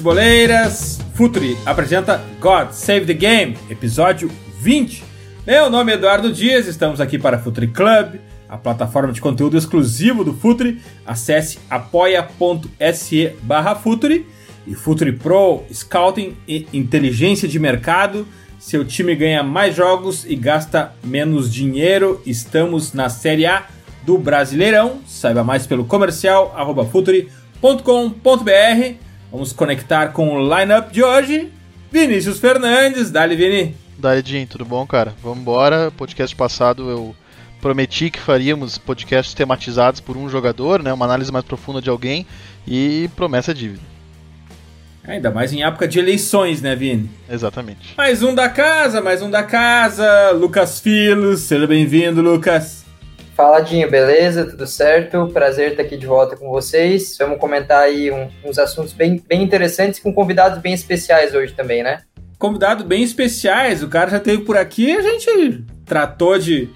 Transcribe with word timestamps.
futeboleiras! 0.00 0.98
Futuri 1.14 1.58
apresenta 1.66 2.24
God 2.40 2.70
Save 2.70 3.04
the 3.04 3.12
Game, 3.12 3.54
episódio 3.68 4.30
20. 4.58 5.04
Meu 5.46 5.68
nome 5.68 5.92
é 5.92 5.96
Eduardo 5.96 6.32
Dias, 6.32 6.66
estamos 6.66 7.02
aqui 7.02 7.18
para 7.18 7.38
Futuri 7.38 7.68
Club, 7.68 8.14
a 8.48 8.56
plataforma 8.56 9.12
de 9.12 9.20
conteúdo 9.20 9.58
exclusivo 9.58 10.24
do 10.24 10.32
Futuri. 10.32 10.80
Acesse 11.06 11.58
apoia.se 11.68 13.32
barra 13.42 13.74
Futuri 13.74 14.26
e 14.66 14.74
Futuri 14.74 15.12
Pro, 15.12 15.64
Scouting 15.70 16.34
e 16.48 16.66
Inteligência 16.72 17.46
de 17.46 17.58
Mercado. 17.58 18.26
Seu 18.58 18.86
time 18.86 19.14
ganha 19.14 19.42
mais 19.42 19.76
jogos 19.76 20.24
e 20.26 20.34
gasta 20.34 20.94
menos 21.04 21.52
dinheiro. 21.52 22.22
Estamos 22.24 22.94
na 22.94 23.10
Série 23.10 23.44
A 23.44 23.66
do 24.02 24.16
Brasileirão. 24.16 25.00
Saiba 25.06 25.44
mais 25.44 25.66
pelo 25.66 25.84
comercial 25.84 26.54
arroba 26.56 26.86
futuri.com.br. 26.86 29.09
Vamos 29.30 29.52
conectar 29.52 30.08
com 30.08 30.34
o 30.34 30.40
lineup 30.58 30.90
de 30.90 31.02
hoje. 31.02 31.52
Vinícius 31.90 32.40
Fernandes, 32.40 33.10
Dali 33.10 33.36
Vini. 33.36 33.76
Dali 33.96 34.22
Jim, 34.24 34.44
tudo 34.46 34.64
bom, 34.64 34.84
cara? 34.86 35.14
Vamos 35.22 35.38
embora. 35.38 35.90
Podcast 35.92 36.34
passado 36.34 36.90
eu 36.90 37.14
prometi 37.60 38.10
que 38.10 38.18
faríamos 38.18 38.76
podcasts 38.76 39.34
tematizados 39.34 40.00
por 40.00 40.16
um 40.16 40.28
jogador, 40.28 40.82
né? 40.82 40.92
Uma 40.92 41.04
análise 41.04 41.30
mais 41.30 41.44
profunda 41.44 41.80
de 41.80 41.88
alguém 41.88 42.26
e 42.66 43.08
promessa 43.14 43.52
é 43.52 43.54
dívida. 43.54 43.82
Ainda 45.04 45.30
mais 45.30 45.52
em 45.52 45.62
época 45.62 45.86
de 45.86 45.98
eleições, 45.98 46.60
né, 46.60 46.74
Vini? 46.74 47.08
Exatamente. 47.28 47.94
Mais 47.96 48.22
um 48.22 48.34
da 48.34 48.48
casa, 48.48 49.00
mais 49.00 49.22
um 49.22 49.30
da 49.30 49.42
casa. 49.42 50.30
Lucas 50.32 50.80
Filos, 50.80 51.40
seja 51.40 51.66
bem-vindo, 51.66 52.20
Lucas. 52.20 52.84
Fala, 53.40 53.60
Dinho, 53.60 53.90
beleza? 53.90 54.44
Tudo 54.44 54.66
certo? 54.66 55.26
Prazer 55.28 55.70
estar 55.70 55.82
aqui 55.82 55.96
de 55.96 56.06
volta 56.06 56.36
com 56.36 56.50
vocês. 56.50 57.16
Vamos 57.18 57.38
comentar 57.38 57.84
aí 57.84 58.10
um, 58.10 58.28
uns 58.44 58.58
assuntos 58.58 58.92
bem, 58.92 59.18
bem 59.26 59.42
interessantes 59.42 59.98
com 59.98 60.12
convidados 60.12 60.58
bem 60.58 60.74
especiais 60.74 61.34
hoje 61.34 61.54
também, 61.54 61.82
né? 61.82 62.02
Convidados 62.38 62.84
bem 62.84 63.02
especiais. 63.02 63.82
O 63.82 63.88
cara 63.88 64.10
já 64.10 64.18
esteve 64.18 64.42
por 64.42 64.58
aqui 64.58 64.94
a 64.94 65.00
gente 65.00 65.64
tratou 65.86 66.38
de 66.38 66.68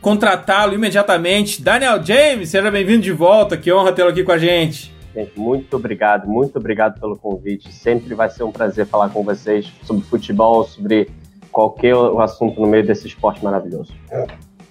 contratá-lo 0.00 0.74
imediatamente. 0.74 1.62
Daniel 1.62 2.04
James, 2.04 2.48
seja 2.48 2.68
bem-vindo 2.68 3.02
de 3.02 3.12
volta. 3.12 3.56
Que 3.56 3.72
honra 3.72 3.92
tê-lo 3.92 4.10
aqui 4.10 4.24
com 4.24 4.32
a 4.32 4.38
gente. 4.38 4.92
Gente, 5.14 5.38
muito 5.38 5.76
obrigado, 5.76 6.26
muito 6.26 6.58
obrigado 6.58 6.98
pelo 6.98 7.16
convite. 7.16 7.72
Sempre 7.72 8.12
vai 8.16 8.28
ser 8.28 8.42
um 8.42 8.50
prazer 8.50 8.86
falar 8.86 9.10
com 9.10 9.22
vocês 9.22 9.72
sobre 9.84 10.02
futebol, 10.04 10.64
sobre 10.64 11.10
qualquer 11.52 11.94
assunto 12.18 12.60
no 12.60 12.66
meio 12.66 12.84
desse 12.84 13.06
esporte 13.06 13.44
maravilhoso. 13.44 13.94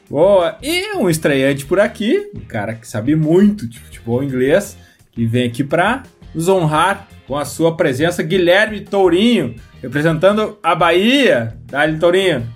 Boa! 0.09 0.57
E 0.63 0.95
um 0.95 1.09
estreante 1.09 1.65
por 1.65 1.79
aqui, 1.79 2.31
um 2.33 2.39
cara 2.39 2.73
que 2.73 2.87
sabe 2.87 3.13
muito 3.15 3.67
de 3.67 3.77
futebol 3.77 4.23
inglês, 4.23 4.77
que 5.11 5.25
vem 5.25 5.47
aqui 5.47 5.65
para 5.65 6.03
nos 6.33 6.47
honrar 6.47 7.07
com 7.27 7.37
a 7.37 7.43
sua 7.43 7.75
presença, 7.75 8.23
Guilherme 8.23 8.81
Tourinho, 8.81 9.55
representando 9.81 10.57
a 10.63 10.73
Bahia. 10.73 11.57
Dali, 11.65 11.99
Tourinho. 11.99 12.47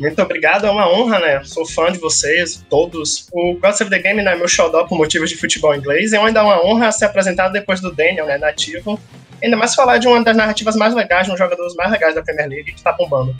Muito 0.00 0.20
obrigado, 0.20 0.66
é 0.66 0.70
uma 0.70 0.90
honra, 0.92 1.20
né? 1.20 1.44
Sou 1.44 1.64
fã 1.64 1.92
de 1.92 1.98
vocês, 1.98 2.64
todos. 2.68 3.28
O 3.32 3.54
God 3.54 3.72
Save 3.72 3.88
the 3.88 3.98
Game 4.00 4.20
não 4.22 4.32
é 4.32 4.36
meu 4.36 4.48
xodó 4.48 4.84
por 4.84 4.98
motivos 4.98 5.30
de 5.30 5.36
futebol 5.36 5.74
inglês, 5.74 6.12
e 6.12 6.16
ainda 6.16 6.40
é 6.40 6.42
uma 6.42 6.66
honra 6.66 6.90
ser 6.90 7.06
apresentado 7.06 7.52
depois 7.52 7.80
do 7.80 7.94
Daniel, 7.94 8.26
né, 8.26 8.36
nativo. 8.36 9.00
Ainda 9.42 9.56
mais 9.56 9.74
falar 9.74 9.98
de 9.98 10.08
uma 10.08 10.22
das 10.24 10.36
narrativas 10.36 10.74
mais 10.74 10.92
legais, 10.92 11.26
de 11.26 11.32
um 11.32 11.36
dos 11.36 11.76
mais 11.76 11.90
legais 11.90 12.14
da 12.14 12.22
Premier 12.22 12.48
League, 12.48 12.72
que 12.72 12.82
tá 12.82 12.92
bombando. 12.92 13.34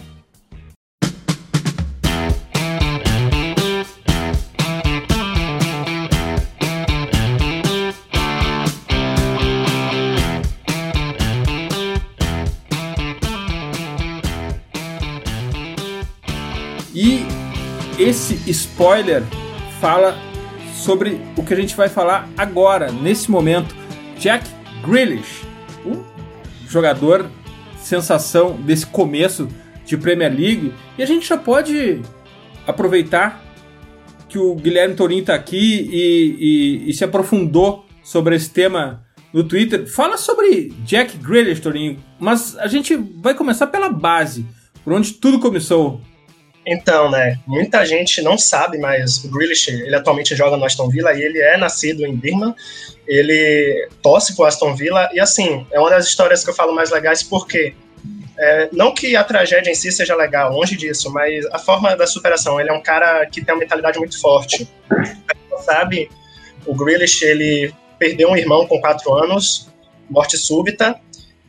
Esse 18.07 18.39
spoiler 18.53 19.25
fala 19.81 20.17
sobre 20.73 21.21
o 21.37 21.43
que 21.43 21.53
a 21.53 21.57
gente 21.57 21.75
vai 21.75 21.89
falar 21.89 22.29
agora, 22.39 22.93
nesse 22.93 23.29
momento. 23.29 23.75
Jack 24.17 24.49
Grealish, 24.87 25.43
um 25.85 26.05
jogador 26.69 27.29
sensação 27.81 28.53
desse 28.61 28.87
começo 28.87 29.49
de 29.85 29.97
Premier 29.97 30.33
League. 30.33 30.73
E 30.97 31.03
a 31.03 31.07
gente 31.07 31.27
já 31.27 31.37
pode 31.37 32.01
aproveitar 32.65 33.45
que 34.29 34.39
o 34.39 34.55
Guilherme 34.55 34.95
Torinho 34.95 35.23
está 35.23 35.35
aqui 35.35 35.89
e, 35.93 36.37
e, 36.87 36.91
e, 36.91 36.95
se 36.95 37.03
aprofundou 37.03 37.87
sobre 38.05 38.37
esse 38.37 38.51
tema 38.51 39.05
no 39.33 39.43
Twitter. 39.43 39.85
Fala 39.85 40.17
sobre 40.17 40.73
Jack 40.85 41.17
Grealish, 41.19 41.61
Torinho, 41.61 41.99
mas 42.21 42.57
a 42.59 42.69
gente 42.69 42.95
vai 42.95 43.35
começar 43.35 43.67
pela 43.67 43.89
base, 43.89 44.47
por 44.85 44.93
onde 44.93 45.13
tudo 45.15 45.41
começou. 45.41 46.01
Então, 46.67 47.09
né, 47.09 47.39
muita 47.47 47.87
gente 47.87 48.21
não 48.21 48.37
sabe, 48.37 48.77
mas 48.77 49.23
o 49.25 49.31
Grealish, 49.31 49.69
ele 49.69 49.95
atualmente 49.95 50.35
joga 50.35 50.57
no 50.57 50.65
Aston 50.65 50.89
Villa 50.89 51.15
e 51.15 51.23
ele 51.23 51.39
é 51.39 51.57
nascido 51.57 52.05
em 52.05 52.17
Birman, 52.17 52.53
ele 53.07 53.89
torce 54.03 54.35
pro 54.35 54.47
Aston 54.47 54.75
Villa 54.75 55.09
e, 55.13 55.21
assim, 55.21 55.65
é 55.71 55.79
uma 55.79 55.91
das 55.91 56.07
histórias 56.07 56.43
que 56.43 56.51
eu 56.51 56.55
falo 56.55 56.75
mais 56.75 56.91
legais 56.91 57.23
porque 57.23 57.73
é, 58.37 58.69
não 58.73 58.93
que 58.93 59.15
a 59.15 59.23
tragédia 59.23 59.71
em 59.71 59.75
si 59.75 59.93
seja 59.93 60.17
legal, 60.17 60.53
longe 60.53 60.77
disso, 60.77 61.11
mas 61.13 61.47
a 61.47 61.59
forma 61.59 61.97
da 61.97 62.07
superação, 62.07 62.61
ele 62.61 62.69
é 62.69 62.73
um 62.73 62.83
cara 62.83 63.25
que 63.27 63.45
tem 63.45 63.55
uma 63.55 63.61
mentalidade 63.61 63.99
muito 63.99 64.21
forte. 64.21 64.69
sabe, 65.65 66.11
o 66.67 66.75
Grealish, 66.75 67.25
ele 67.25 67.73
perdeu 67.99 68.29
um 68.29 68.37
irmão 68.37 68.67
com 68.67 68.81
quatro 68.81 69.15
anos, 69.15 69.69
morte 70.11 70.37
súbita, 70.37 71.01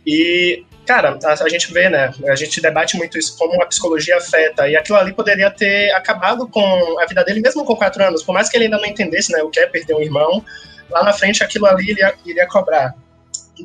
e 0.05 0.63
cara, 0.87 1.19
a, 1.23 1.43
a, 1.43 1.49
gente 1.49 1.71
vê, 1.73 1.89
né? 1.89 2.11
A 2.27 2.35
gente 2.35 2.61
debate 2.61 2.95
muito 2.97 3.17
isso, 3.17 3.37
como 3.37 3.61
a 3.61 3.65
psicologia 3.65 4.17
afeta. 4.17 4.67
E 4.67 4.75
aquilo 4.75 4.97
ali 4.97 5.13
poderia 5.13 5.51
ter 5.51 5.91
acabado 5.91 6.47
com 6.47 6.99
a 6.99 7.05
vida 7.05 7.23
dele, 7.23 7.41
mesmo 7.41 7.65
com 7.65 7.75
quatro 7.75 8.03
anos. 8.03 8.23
Por 8.23 8.33
mais 8.33 8.49
que 8.49 8.57
ele 8.57 8.65
ainda 8.65 8.77
não 8.77 8.85
entendesse 8.85 9.31
né, 9.31 9.43
o 9.43 9.49
que 9.49 9.59
é 9.59 9.67
perder 9.67 9.93
um 9.93 10.01
irmão, 10.01 10.43
lá 10.89 11.03
na 11.03 11.13
frente 11.13 11.43
aquilo 11.43 11.65
ali 11.65 11.91
ele 11.91 12.01
iria 12.25 12.47
cobrar. 12.47 12.95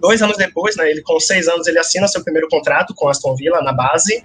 Dois 0.01 0.21
anos 0.21 0.37
depois, 0.37 0.77
né, 0.77 0.91
ele 0.91 1.03
com 1.03 1.19
seis 1.21 1.49
anos, 1.49 1.67
ele 1.67 1.79
assina 1.79 2.09
seu 2.09 2.23
primeiro 2.25 2.49
contrato 2.49 2.95
com 2.95 3.09
Aston 3.09 3.37
Villa 3.37 3.63
na 3.63 3.73
base. 3.73 4.25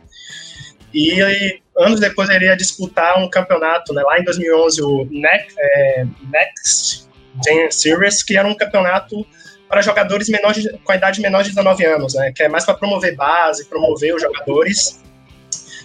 E 0.94 1.22
ele, 1.22 1.62
anos 1.78 2.00
depois 2.00 2.28
ele 2.30 2.46
iria 2.46 2.58
disputar 2.58 3.20
um 3.20 3.30
campeonato, 3.30 3.94
né, 3.94 4.02
lá 4.02 4.18
em 4.20 4.24
2011, 4.24 4.82
o 4.82 5.08
Next, 5.12 5.54
é, 5.60 6.06
Next 6.32 7.08
Gen 7.46 7.70
Series, 7.70 8.24
que 8.24 8.38
era 8.38 8.48
um 8.48 8.56
campeonato 8.56 9.26
para 9.68 9.82
jogadores 9.82 10.30
menores, 10.30 10.68
com 10.84 10.92
a 10.92 10.96
idade 10.96 11.22
menor 11.22 11.44
de 11.44 11.50
19 11.50 11.86
anos, 11.86 12.14
né? 12.14 12.32
Que 12.36 12.44
é 12.44 12.50
mais 12.50 12.66
para 12.66 12.74
promover 12.74 13.16
base, 13.16 13.66
promover 13.66 14.16
os 14.16 14.22
jogadores. 14.22 15.04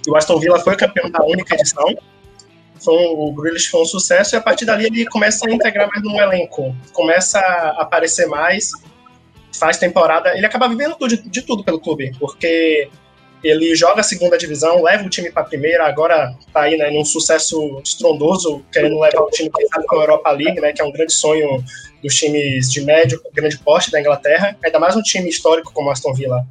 E 0.07 0.11
o 0.11 0.17
Aston 0.17 0.39
Villa 0.39 0.59
foi 0.61 0.77
campeão 0.77 1.11
da 1.11 1.23
única 1.25 1.55
edição. 1.55 1.97
Foi 2.83 2.95
um, 2.95 3.29
o 3.29 3.33
Grealish 3.35 3.69
foi 3.69 3.83
um 3.83 3.85
sucesso 3.85 4.35
e 4.35 4.37
a 4.37 4.41
partir 4.41 4.65
dali 4.65 4.87
ele 4.87 5.07
começa 5.07 5.49
a 5.49 5.53
integrar 5.53 5.89
mais 5.89 6.03
no 6.03 6.21
elenco, 6.21 6.75
começa 6.93 7.39
a 7.39 7.83
aparecer 7.83 8.27
mais, 8.27 8.73
faz 9.57 9.79
temporada. 9.79 10.37
Ele 10.37 10.47
acaba 10.47 10.69
vivendo 10.69 10.97
de, 11.07 11.17
de 11.17 11.43
tudo 11.43 11.63
pelo 11.63 11.81
clube, 11.81 12.13
porque 12.19 12.91
ele 13.43 13.75
joga 13.75 14.01
a 14.01 14.05
segunda 14.05 14.39
divisão, 14.39 14.83
leva 14.83 15.05
o 15.05 15.11
time 15.11 15.31
para 15.31 15.43
a 15.43 15.47
primeira, 15.47 15.87
agora 15.87 16.35
está 16.47 16.63
aí 16.63 16.77
né, 16.77 16.91
num 16.91 17.05
sucesso 17.05 17.81
estrondoso, 17.85 18.65
querendo 18.73 19.01
levar 19.01 19.23
o 19.23 19.31
time 19.31 19.51
para 19.51 19.61
a 19.81 20.03
Europa 20.03 20.31
League, 20.31 20.61
né, 20.61 20.73
que 20.73 20.81
é 20.81 20.85
um 20.85 20.93
grande 20.93 21.13
sonho 21.13 21.63
dos 22.03 22.15
times 22.15 22.71
de 22.71 22.81
médio, 22.83 23.21
grande 23.33 23.59
porte 23.59 23.91
da 23.91 24.01
Inglaterra, 24.01 24.57
ainda 24.65 24.79
mais 24.79 24.97
um 24.97 25.03
time 25.03 25.29
histórico 25.29 25.73
como 25.73 25.91
Aston 25.91 26.15
Villa. 26.15 26.47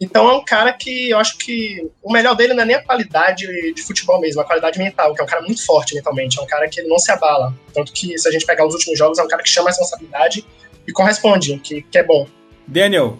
Então 0.00 0.28
é 0.28 0.32
um 0.32 0.44
cara 0.44 0.72
que 0.72 1.10
eu 1.10 1.18
acho 1.18 1.38
que 1.38 1.88
o 2.02 2.12
melhor 2.12 2.34
dele 2.34 2.54
não 2.54 2.64
é 2.64 2.66
nem 2.66 2.76
a 2.76 2.82
qualidade 2.82 3.46
de 3.72 3.82
futebol 3.82 4.20
mesmo, 4.20 4.40
a 4.40 4.44
qualidade 4.44 4.78
mental, 4.78 5.14
que 5.14 5.20
é 5.20 5.24
um 5.24 5.28
cara 5.28 5.42
muito 5.42 5.64
forte 5.64 5.94
mentalmente, 5.94 6.40
é 6.40 6.42
um 6.42 6.46
cara 6.46 6.68
que 6.68 6.82
não 6.82 6.98
se 6.98 7.12
abala. 7.12 7.54
Tanto 7.72 7.92
que 7.92 8.18
se 8.18 8.28
a 8.28 8.32
gente 8.32 8.44
pegar 8.44 8.66
os 8.66 8.74
últimos 8.74 8.98
jogos, 8.98 9.18
é 9.18 9.22
um 9.22 9.28
cara 9.28 9.42
que 9.42 9.48
chama 9.48 9.68
a 9.68 9.70
responsabilidade 9.70 10.44
e 10.88 10.92
corresponde, 10.92 11.56
que, 11.58 11.82
que 11.82 11.98
é 11.98 12.02
bom. 12.02 12.26
Daniel, 12.66 13.18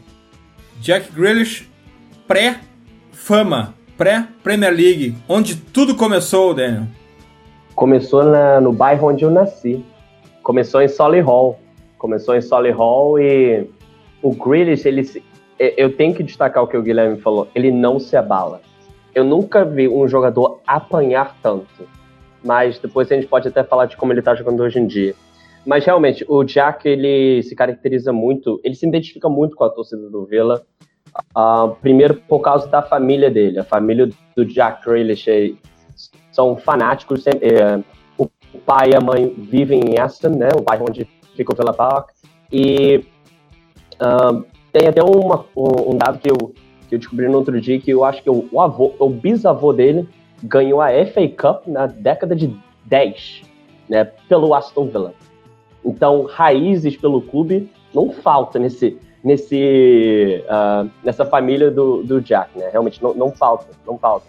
Jack 0.80 1.12
Grealish 1.12 1.68
pré 2.26 2.58
fama, 3.22 3.72
pré-Premier 3.96 4.74
League, 4.74 5.14
onde 5.28 5.54
tudo 5.54 5.94
começou, 5.94 6.52
Daniel? 6.52 6.88
Começou 7.72 8.24
na, 8.24 8.60
no 8.60 8.72
bairro 8.72 9.08
onde 9.08 9.24
eu 9.24 9.30
nasci. 9.30 9.82
Começou 10.42 10.82
em 10.82 10.88
Solihull. 10.88 11.56
Começou 11.98 12.34
em 12.34 12.40
Solihull 12.40 13.20
e 13.20 13.70
o 14.20 14.34
Grealish, 14.34 14.88
ele, 14.88 15.08
eu 15.56 15.96
tenho 15.96 16.12
que 16.12 16.24
destacar 16.24 16.64
o 16.64 16.66
que 16.66 16.76
o 16.76 16.82
Guilherme 16.82 17.20
falou, 17.20 17.46
ele 17.54 17.70
não 17.70 18.00
se 18.00 18.16
abala. 18.16 18.60
Eu 19.14 19.22
nunca 19.22 19.64
vi 19.64 19.88
um 19.88 20.08
jogador 20.08 20.60
apanhar 20.66 21.36
tanto. 21.40 21.88
Mas 22.44 22.80
depois 22.80 23.10
a 23.12 23.14
gente 23.14 23.28
pode 23.28 23.46
até 23.46 23.62
falar 23.62 23.86
de 23.86 23.96
como 23.96 24.12
ele 24.12 24.18
está 24.18 24.34
jogando 24.34 24.64
hoje 24.64 24.80
em 24.80 24.86
dia. 24.86 25.14
Mas 25.64 25.84
realmente, 25.84 26.24
o 26.28 26.42
Jack, 26.42 26.88
ele 26.88 27.40
se 27.44 27.54
caracteriza 27.54 28.12
muito, 28.12 28.60
ele 28.64 28.74
se 28.74 28.84
identifica 28.84 29.28
muito 29.28 29.54
com 29.54 29.62
a 29.62 29.70
torcida 29.70 30.10
do 30.10 30.26
Villa. 30.26 30.66
Uh, 31.36 31.74
primeiro 31.82 32.14
por 32.14 32.40
causa 32.40 32.66
da 32.66 32.82
família 32.82 33.30
dele. 33.30 33.58
A 33.58 33.64
família 33.64 34.08
do 34.34 34.44
Jack 34.44 34.84
Grealish 34.84 35.56
são 36.30 36.56
fanáticos. 36.56 37.26
É, 37.26 37.82
o 38.16 38.58
pai 38.64 38.90
e 38.90 38.96
a 38.96 39.00
mãe 39.00 39.28
vivem 39.28 39.80
em 39.80 40.00
Aston, 40.00 40.30
né? 40.30 40.48
O 40.56 40.62
bairro 40.62 40.86
onde 40.88 41.06
fica 41.36 41.52
o 41.52 41.56
Villa 41.56 41.72
Park. 41.72 42.10
E 42.50 43.04
uh, 44.00 44.44
tem 44.72 44.88
até 44.88 45.02
uma, 45.02 45.44
um, 45.56 45.92
um, 45.92 45.96
dado 45.96 46.18
que 46.18 46.30
eu, 46.30 46.54
que 46.88 46.94
eu 46.94 46.98
descobri 46.98 47.28
no 47.28 47.38
outro 47.38 47.60
dia 47.60 47.80
que 47.80 47.90
eu 47.90 48.04
acho 48.04 48.22
que 48.22 48.30
o, 48.30 48.48
o, 48.50 48.60
avô, 48.60 48.94
o 48.98 49.08
bisavô 49.08 49.72
dele 49.72 50.08
ganhou 50.42 50.80
a 50.80 50.88
FA 51.06 51.28
Cup 51.28 51.66
na 51.66 51.86
década 51.86 52.34
de 52.34 52.54
10, 52.86 53.42
né, 53.88 54.04
pelo 54.28 54.54
Aston 54.54 54.86
Villa. 54.86 55.14
Então, 55.84 56.24
raízes 56.24 56.96
pelo 56.96 57.20
clube 57.22 57.70
não 57.94 58.12
falta 58.12 58.58
nesse, 58.58 58.98
nesse, 59.22 60.44
uh, 60.46 60.88
nessa 61.04 61.24
família 61.24 61.70
do, 61.70 62.02
do 62.02 62.20
Jack, 62.20 62.58
né? 62.58 62.68
Realmente 62.70 63.02
não, 63.02 63.14
não 63.14 63.30
falta, 63.30 63.66
não 63.86 63.96
falta. 63.98 64.26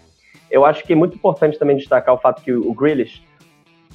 Eu 0.50 0.64
acho 0.64 0.84
que 0.84 0.92
é 0.92 0.96
muito 0.96 1.16
importante 1.16 1.58
também 1.58 1.76
destacar 1.76 2.14
o 2.14 2.18
fato 2.18 2.42
que 2.42 2.52
o 2.52 2.72
Grealish, 2.72 3.22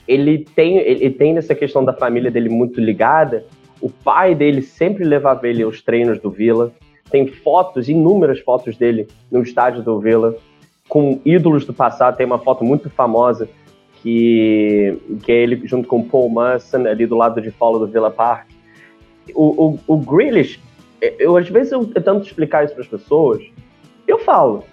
ele 0.08 0.40
tem, 0.40 0.78
ele 0.78 1.12
tem 1.12 1.34
nessa 1.34 1.56
questão 1.56 1.86
da 1.86 1.94
família 1.94 2.32
dele 2.32 2.50
muito 2.50 2.82
ligada. 2.82 3.46
O 3.80 3.90
pai 3.90 4.36
dele 4.36 4.62
sempre 4.62 5.04
levava 5.04 5.48
ele 5.48 5.64
aos 5.64 5.82
treinos 5.82 6.20
do 6.20 6.30
Villa. 6.30 6.74
Tem 7.10 7.28
fotos, 7.28 7.88
inúmeras 7.88 8.40
fotos 8.40 8.76
dele 8.76 9.08
no 9.32 9.42
estádio 9.42 9.82
do 9.82 10.00
Villa, 10.00 10.36
com 10.88 11.22
ídolos 11.24 11.66
do 11.66 11.74
passado. 11.74 12.18
Tem 12.18 12.26
uma 12.26 12.40
foto 12.40 12.64
muito 12.64 12.90
famosa 12.90 13.48
que, 14.02 14.98
que 15.24 15.32
é 15.32 15.36
ele 15.36 15.62
junto 15.66 15.88
com 15.88 16.04
Paul 16.04 16.30
Merson 16.30 16.88
ali 16.88 17.06
do 17.06 17.16
lado 17.16 17.42
de 17.42 17.52
fora 17.52 17.80
do 17.80 17.88
Villa 17.88 18.12
Park. 18.12 18.48
O, 19.34 19.68
o, 19.68 19.80
o 19.88 19.98
Grealish, 19.98 20.60
eu 21.02 21.38
às 21.38 21.50
vezes 21.50 21.72
eu 21.72 21.86
tento 21.86 22.26
explicar 22.26 22.66
isso 22.66 22.74
para 22.74 22.84
as 22.84 22.90
pessoas, 22.90 23.44
eu 24.08 24.20
falo, 24.20 24.64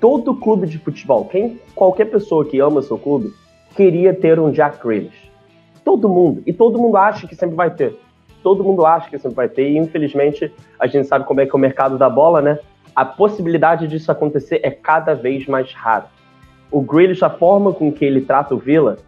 todo 0.00 0.34
clube 0.34 0.66
de 0.66 0.78
futebol, 0.78 1.26
quem, 1.26 1.60
qualquer 1.74 2.06
pessoa 2.06 2.44
que 2.44 2.58
ama 2.60 2.82
seu 2.82 2.98
clube, 2.98 3.32
queria 3.76 4.14
ter 4.14 4.38
um 4.38 4.50
Jack 4.50 4.84
Grealish. 4.84 5.30
Todo 5.84 6.08
mundo. 6.08 6.42
E 6.46 6.52
todo 6.52 6.78
mundo 6.78 6.96
acha 6.96 7.26
que 7.26 7.34
sempre 7.34 7.56
vai 7.56 7.70
ter. 7.70 7.98
Todo 8.42 8.62
mundo 8.62 8.84
acha 8.84 9.08
que 9.08 9.18
sempre 9.18 9.36
vai 9.36 9.48
ter. 9.48 9.70
E 9.70 9.78
infelizmente, 9.78 10.52
a 10.78 10.86
gente 10.86 11.06
sabe 11.06 11.24
como 11.24 11.40
é 11.40 11.46
que 11.46 11.52
é 11.52 11.54
o 11.54 11.58
mercado 11.58 11.96
da 11.96 12.08
bola, 12.08 12.40
né? 12.40 12.58
A 12.94 13.04
possibilidade 13.04 13.86
disso 13.86 14.10
acontecer 14.10 14.60
é 14.62 14.70
cada 14.70 15.14
vez 15.14 15.46
mais 15.46 15.72
rara. 15.72 16.06
O 16.70 16.80
Grealish, 16.80 17.24
a 17.24 17.30
forma 17.30 17.72
com 17.72 17.92
que 17.92 18.04
ele 18.04 18.20
trata 18.20 18.54
o 18.54 18.58
Villa, 18.58 18.98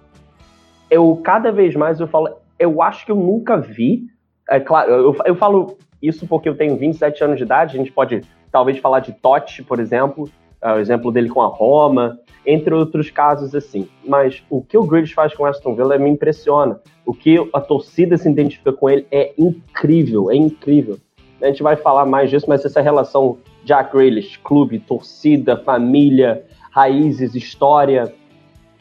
eu 0.90 1.20
cada 1.22 1.52
vez 1.52 1.74
mais 1.74 2.00
eu 2.00 2.06
falo, 2.06 2.36
eu 2.58 2.82
acho 2.82 3.04
que 3.04 3.12
eu 3.12 3.16
nunca 3.16 3.56
vi. 3.56 4.06
É 4.48 4.58
claro, 4.58 4.90
eu, 4.90 5.16
eu 5.26 5.34
falo 5.34 5.76
isso 6.02 6.26
porque 6.26 6.48
eu 6.48 6.56
tenho 6.56 6.76
27 6.76 7.22
anos 7.24 7.36
de 7.36 7.44
idade, 7.44 7.74
a 7.74 7.78
gente 7.78 7.92
pode 7.92 8.22
talvez 8.50 8.78
falar 8.78 9.00
de 9.00 9.12
Totti, 9.12 9.62
por 9.62 9.78
exemplo, 9.78 10.28
é, 10.62 10.72
o 10.72 10.78
exemplo 10.78 11.10
dele 11.10 11.28
com 11.28 11.40
a 11.40 11.46
Roma, 11.46 12.18
entre 12.44 12.74
outros 12.74 13.10
casos 13.10 13.54
assim. 13.54 13.88
Mas 14.04 14.42
o 14.50 14.62
que 14.62 14.76
o 14.76 14.84
Grealish 14.84 15.14
faz 15.14 15.34
com 15.34 15.42
o 15.42 15.46
Aston 15.46 15.74
Villa 15.74 15.98
me 15.98 16.10
impressiona. 16.10 16.80
O 17.04 17.14
que 17.14 17.36
a 17.52 17.60
torcida 17.60 18.16
se 18.16 18.28
identifica 18.28 18.72
com 18.72 18.88
ele 18.88 19.06
é 19.10 19.32
incrível, 19.38 20.30
é 20.30 20.36
incrível. 20.36 20.98
A 21.40 21.46
gente 21.46 21.62
vai 21.62 21.76
falar 21.76 22.04
mais 22.04 22.28
disso, 22.28 22.46
mas 22.48 22.64
essa 22.64 22.80
relação 22.80 23.38
Jack 23.64 23.96
Grealish, 23.96 24.38
clube, 24.38 24.78
torcida, 24.78 25.56
família, 25.56 26.44
raízes, 26.70 27.34
história, 27.34 28.12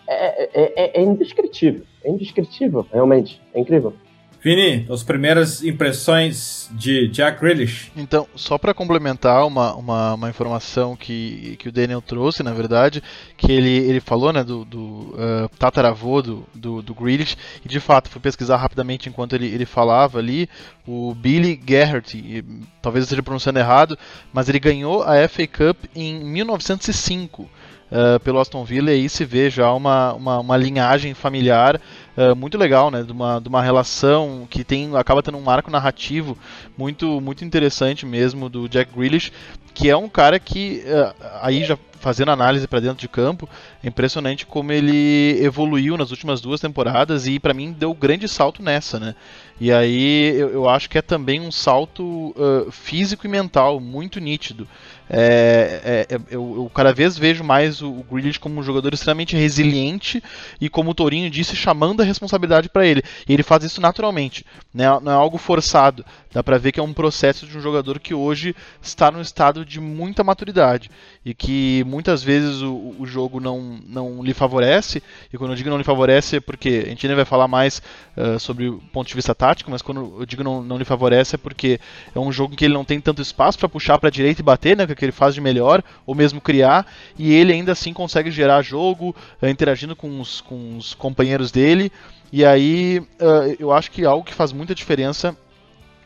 é, 0.07 0.44
é, 0.44 0.74
é, 0.75 1.00
é 1.00 1.01
indescritível. 1.01 1.83
É 2.04 2.10
indescritível, 2.10 2.86
realmente. 2.92 3.42
É 3.54 3.60
incrível. 3.60 3.94
Vini, 4.41 4.88
as 4.89 5.03
primeiras 5.03 5.62
impressões 5.63 6.69
de 6.71 7.09
Jack 7.09 7.41
Grealish. 7.41 7.91
Então, 7.95 8.25
só 8.36 8.57
para 8.57 8.74
complementar 8.74 9.45
uma, 9.45 9.75
uma, 9.75 10.13
uma, 10.13 10.30
informação 10.30 10.95
que, 10.95 11.57
que 11.59 11.68
o 11.68 11.71
Daniel 11.71 12.01
trouxe, 12.01 12.41
na 12.41 12.53
verdade, 12.53 13.03
que 13.36 13.51
ele, 13.51 13.77
ele 13.77 14.00
falou 14.00 14.31
né, 14.31 14.41
do, 14.41 14.63
do 14.63 14.80
uh, 14.80 15.50
tataravô 15.57 16.21
do, 16.21 16.47
do, 16.56 16.81
do 16.81 16.95
Grealish, 16.95 17.36
e 17.65 17.68
de 17.68 17.80
fato, 17.81 18.09
fui 18.09 18.21
pesquisar 18.21 18.56
rapidamente 18.56 19.09
enquanto 19.09 19.33
ele, 19.33 19.47
ele 19.47 19.65
falava 19.65 20.19
ali, 20.19 20.50
o 20.88 21.13
Billy 21.13 21.59
Gerhardt, 21.68 22.45
talvez 22.81 23.03
eu 23.03 23.06
esteja 23.07 23.24
pronunciando 23.24 23.59
errado, 23.59 23.97
mas 24.31 24.47
ele 24.47 24.59
ganhou 24.59 25.03
a 25.03 25.27
FA 25.27 25.45
Cup 25.47 25.83
em 25.94 26.24
1905 26.24 27.50
uh, 27.91 28.19
pelo 28.19 28.39
Aston 28.39 28.63
Villa, 28.63 28.91
e 28.91 28.95
aí 28.95 29.09
se 29.09 29.25
vê 29.25 29.50
já 29.50 29.71
uma, 29.74 30.13
uma, 30.13 30.39
uma 30.39 30.57
linhagem 30.57 31.13
familiar 31.13 31.80
uh, 32.18 32.36
muito 32.36 32.57
legal, 32.57 32.89
né? 32.89 33.03
De 33.03 33.12
uma, 33.12 33.39
de 33.39 33.47
uma 33.47 33.62
relação 33.62 34.47
que 34.50 34.63
tem 34.63 34.95
acaba 34.95 35.24
tendo 35.24 35.38
um 35.38 35.41
marco 35.41 35.71
narrativo 35.71 36.38
muito, 36.77 37.19
muito 37.21 37.44
interessante 37.44 38.06
mesmo 38.06 38.50
do 38.50 38.68
Jack 38.68 38.91
Grealish, 38.95 39.31
que 39.74 39.89
é 39.89 39.95
um 39.95 40.09
cara 40.09 40.39
que, 40.39 40.83
uh, 40.86 41.13
aí 41.41 41.63
já 41.63 41.77
fazendo 42.00 42.31
análise 42.31 42.68
para 42.68 42.80
dentro 42.80 43.00
de 43.00 43.07
campo, 43.07 43.47
é 43.83 43.88
impressionante 43.88 44.45
como 44.45 44.71
ele 44.71 45.38
evoluiu 45.44 45.97
nas 45.97 46.12
últimas 46.12 46.39
duas 46.39 46.62
temporadas 46.62 47.27
e 47.27 47.39
para 47.39 47.53
mim 47.53 47.75
deu 47.77 47.94
grande 47.94 48.27
salto 48.27 48.63
nessa, 48.63 49.00
né? 49.00 49.15
E 49.59 49.71
aí 49.71 50.33
eu, 50.38 50.50
eu 50.50 50.69
acho 50.69 50.89
que 50.89 50.97
é 50.97 51.01
também 51.01 51.41
um 51.41 51.51
salto 51.51 52.33
uh, 52.38 52.71
físico 52.71 53.27
e 53.27 53.30
mental 53.30 53.80
muito 53.80 54.19
nítido. 54.19 54.68
É, 55.09 56.06
é, 56.09 56.15
é, 56.15 56.19
eu, 56.29 56.56
eu, 56.56 56.71
cada 56.73 56.94
vez 56.94 57.17
vejo 57.17 57.44
mais 57.44 57.81
o, 57.81 57.89
o 57.89 58.03
Grealish 58.03 58.39
como 58.39 58.59
um 58.59 58.63
jogador 58.63 58.94
extremamente 58.94 59.35
resiliente 59.35 60.23
e, 60.61 60.69
como 60.69 60.91
o 60.91 60.94
Tourinho 60.94 61.29
disse, 61.31 61.56
chamando 61.56 62.01
a 62.01 62.06
responsabilidade 62.06 62.69
para 62.69 62.85
ele. 62.85 63.01
E 63.27 63.33
ele 63.33 63.41
faz 63.41 63.63
isso 63.63 63.81
naturalmente, 63.81 64.45
né? 64.73 64.85
não 65.01 65.11
é 65.11 65.15
algo 65.15 65.38
forçado. 65.38 66.06
Dá 66.31 66.44
para 66.44 66.59
ver 66.59 66.71
que 66.71 66.79
é 66.79 66.83
um 66.83 66.94
processo 66.94 67.47
de 67.47 67.57
um 67.57 67.61
jogador 67.61 68.00
que 68.00 68.13
hoje 68.13 68.56
está 68.81 69.09
num 69.09 69.21
estado 69.21 69.65
de 69.65 69.79
muita 69.79 70.23
maturidade 70.23 70.91
e 71.25 71.33
que 71.33 71.83
muitas 71.86 72.24
vezes 72.24 72.62
o, 72.62 72.95
o 72.98 73.06
jogo 73.06 73.39
não, 73.39 73.80
não 73.86 74.24
lhe 74.24 74.33
favorece. 74.33 75.04
E 75.31 75.38
quando 75.38 75.51
eu 75.51 75.56
digo 75.56 75.69
não 75.69 75.77
lhe 75.77 75.83
favorece 75.83 76.38
é 76.38 76.39
porque 76.39 76.83
a 76.86 76.89
gente 76.89 77.06
ainda 77.06 77.16
vai 77.16 77.25
falar 77.25 77.48
mais 77.48 77.81
uh, 78.16 78.39
sobre 78.39 78.69
o 78.69 78.77
ponto 78.94 79.07
de 79.07 79.16
vista 79.16 79.36
tático, 79.36 79.69
mas 79.69 79.81
quando 79.81 80.16
eu 80.19 80.25
digo 80.25 80.44
não, 80.44 80.63
não 80.63 80.77
lhe 80.77 80.86
favorece 80.86 81.36
é 81.36 81.38
porque 81.38 81.80
é 82.16 82.19
um 82.19 82.31
jogo 82.31 82.54
em 82.54 82.56
que 82.56 82.66
ele 82.66 82.74
não 82.74 82.86
tem 82.86 83.01
tanto 83.01 83.21
espaço 83.21 83.60
para 83.60 83.68
puxar 83.68 83.98
para 83.98 84.07
a 84.07 84.12
direita 84.12 84.42
e 84.42 84.44
bater, 84.44 84.77
né, 84.77 84.88
que 84.88 84.94
é 84.94 85.06
ele 85.06 85.12
faz 85.12 85.36
de 85.36 85.42
melhor, 85.42 85.83
ou 86.06 86.16
mesmo 86.16 86.39
criar, 86.39 86.86
e 87.18 87.33
ele 87.33 87.51
ainda 87.51 87.74
assim 87.74 87.94
consegue 87.94 88.31
gerar 88.31 88.62
jogo, 88.62 89.15
uh, 89.42 89.48
interagindo 89.48 89.96
com 89.96 90.22
os, 90.22 90.41
com 90.41 90.77
os 90.77 90.93
companheiros 90.93 91.51
dele. 91.51 91.91
E 92.32 92.46
aí 92.46 93.00
uh, 93.00 93.55
eu 93.60 93.72
acho 93.72 93.91
que 93.91 94.05
algo 94.05 94.24
que 94.24 94.34
faz 94.34 94.53
muita 94.53 94.74
diferença 94.74 95.36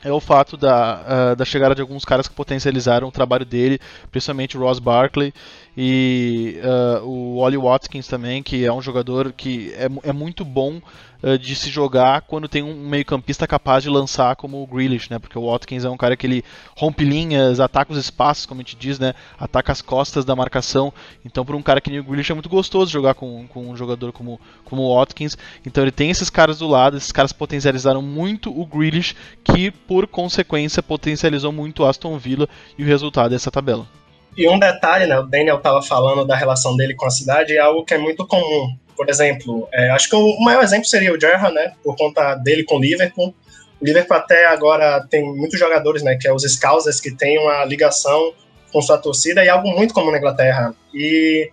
é 0.04 0.12
o 0.12 0.20
fato 0.20 0.58
da, 0.58 1.32
uh, 1.32 1.36
da 1.36 1.46
chegada 1.46 1.74
de 1.74 1.82
alguns 1.82 2.04
caras 2.04 2.28
que 2.28 2.34
potencializaram 2.34 3.08
o 3.08 3.12
trabalho 3.12 3.46
dele, 3.46 3.80
principalmente 4.12 4.58
o 4.58 4.62
Ross 4.62 4.80
Barkley 4.80 5.34
e 5.75 6.60
uh, 6.63 7.03
o 7.03 7.38
Ollie 7.38 7.58
Watkins 7.58 8.08
também, 8.08 8.44
que 8.44 8.63
é 8.63 8.72
um 8.72 8.82
jogador 8.82 9.34
que 9.34 9.74
é, 9.74 9.89
é 10.10 10.13
muito 10.13 10.46
bom 10.46 10.80
uh, 11.24 11.38
de 11.38 11.56
se 11.56 11.72
jogar 11.72 12.22
quando 12.22 12.48
tem 12.48 12.62
um 12.62 12.88
meio-campista 12.88 13.48
capaz 13.48 13.84
de 13.84 13.89
lançar 13.89 14.36
como 14.36 14.62
o 14.62 14.68
Grealish, 14.68 15.10
né? 15.10 15.18
Porque 15.18 15.38
o 15.38 15.50
Watkins 15.50 15.84
é 15.84 15.89
um 15.89 15.98
cara 15.98 16.15
que 16.15 16.27
ele 16.27 16.44
rompe 16.77 17.03
linhas, 17.03 17.60
ataca 17.60 17.92
os 17.92 17.98
espaços, 17.98 18.46
como 18.46 18.62
a 18.62 18.63
gente 18.63 18.75
diz, 18.75 19.00
né? 19.00 19.15
Ataca 19.39 19.72
as 19.72 19.82
costas 19.82 20.24
da 20.24 20.36
marcação. 20.36 20.94
Então, 21.25 21.44
para 21.44 21.58
um 21.58 21.63
cara 21.63 21.82
que 21.82 21.89
nem 21.89 22.00
o 22.00 22.03
Grealish 22.03 22.32
é 22.32 22.36
muito 22.36 22.50
gostoso 22.50 22.92
jogar 22.92 23.15
com, 23.15 23.48
com 23.48 23.72
um 23.72 23.75
jogador 23.75 24.12
como, 24.12 24.39
como 24.65 24.84
o 24.84 24.96
Watkins. 24.96 25.36
Então, 25.65 25.84
ele 25.84 25.92
tem 25.92 26.12
esses 26.12 26.30
caras 26.30 26.60
do 26.60 26.68
lado, 26.68 26.98
esses 26.98 27.12
caras 27.12 27.34
potencializaram 27.34 28.01
muito 28.01 28.51
o 28.51 28.63
Grealish, 28.63 29.15
que 29.44 29.72
por 29.72 30.06
consequência 30.06 30.84
potencializou 30.84 31.51
muito 31.51 31.82
o 31.82 31.86
Aston 31.88 32.15
Villa 32.20 32.48
e 32.77 32.84
o 32.84 32.86
resultado 32.86 33.32
dessa 33.32 33.50
tabela. 33.50 34.03
E 34.36 34.48
um 34.48 34.58
detalhe, 34.58 35.06
né, 35.06 35.20
o 35.20 35.24
Daniel 35.24 35.58
estava 35.58 35.82
falando 35.82 36.25
da 36.25 36.36
relação 36.36 36.75
dele 36.75 36.96
com 36.96 37.06
a 37.06 37.12
cidade, 37.12 37.56
é 37.56 37.60
algo 37.60 37.86
que 37.86 37.94
é 37.94 37.98
muito 37.98 38.25
comum. 38.25 38.75
Por 38.96 39.10
exemplo, 39.10 39.68
é, 39.72 39.90
acho 39.92 40.10
que 40.10 40.16
o 40.16 40.40
maior 40.40 40.63
exemplo 40.63 40.86
seria 40.86 41.13
o 41.13 41.20
Gerrard, 41.20 41.54
né, 41.54 41.74
por 41.84 41.96
conta 41.96 42.36
dele 42.36 42.63
com 42.63 42.75
o 42.75 42.80
Liverpool. 42.80 43.34
O 43.80 43.86
Liverpool 43.86 44.18
até 44.18 44.48
agora 44.48 45.06
tem 45.10 45.24
muitos 45.24 45.60
jogadores, 45.60 46.02
né, 46.04 46.16
que 46.16 46.28
é 46.28 46.34
os 46.34 46.44
Scousers, 46.44 47.00
que 47.00 47.12
tem 47.12 47.38
uma 47.38 47.63
ligação 47.66 48.34
com 48.72 48.82
sua 48.82 48.98
torcida 48.98 49.44
e 49.44 49.48
é 49.48 49.52
algo 49.52 49.70
muito 49.70 49.94
comum 49.94 50.12
na 50.12 50.18
Inglaterra. 50.18 50.74
E, 50.94 51.52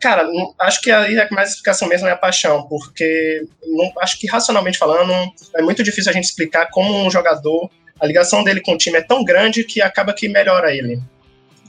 cara, 0.00 0.26
acho 0.60 0.80
que 0.80 0.90
aí 0.90 1.20
a 1.20 1.28
mais 1.30 1.50
explicação 1.50 1.86
mesmo 1.86 2.08
é 2.08 2.12
a 2.12 2.16
paixão, 2.16 2.66
porque 2.66 3.46
não, 3.66 3.92
acho 4.00 4.18
que 4.18 4.26
racionalmente 4.26 4.78
falando, 4.78 5.12
é 5.54 5.60
muito 5.60 5.82
difícil 5.82 6.10
a 6.10 6.14
gente 6.14 6.24
explicar 6.24 6.70
como 6.70 7.04
um 7.04 7.10
jogador, 7.10 7.70
a 8.00 8.06
ligação 8.06 8.42
dele 8.42 8.62
com 8.62 8.72
o 8.72 8.78
time 8.78 8.98
é 8.98 9.02
tão 9.02 9.22
grande 9.22 9.64
que 9.64 9.82
acaba 9.82 10.14
que 10.14 10.28
melhora 10.28 10.74
ele. 10.74 10.98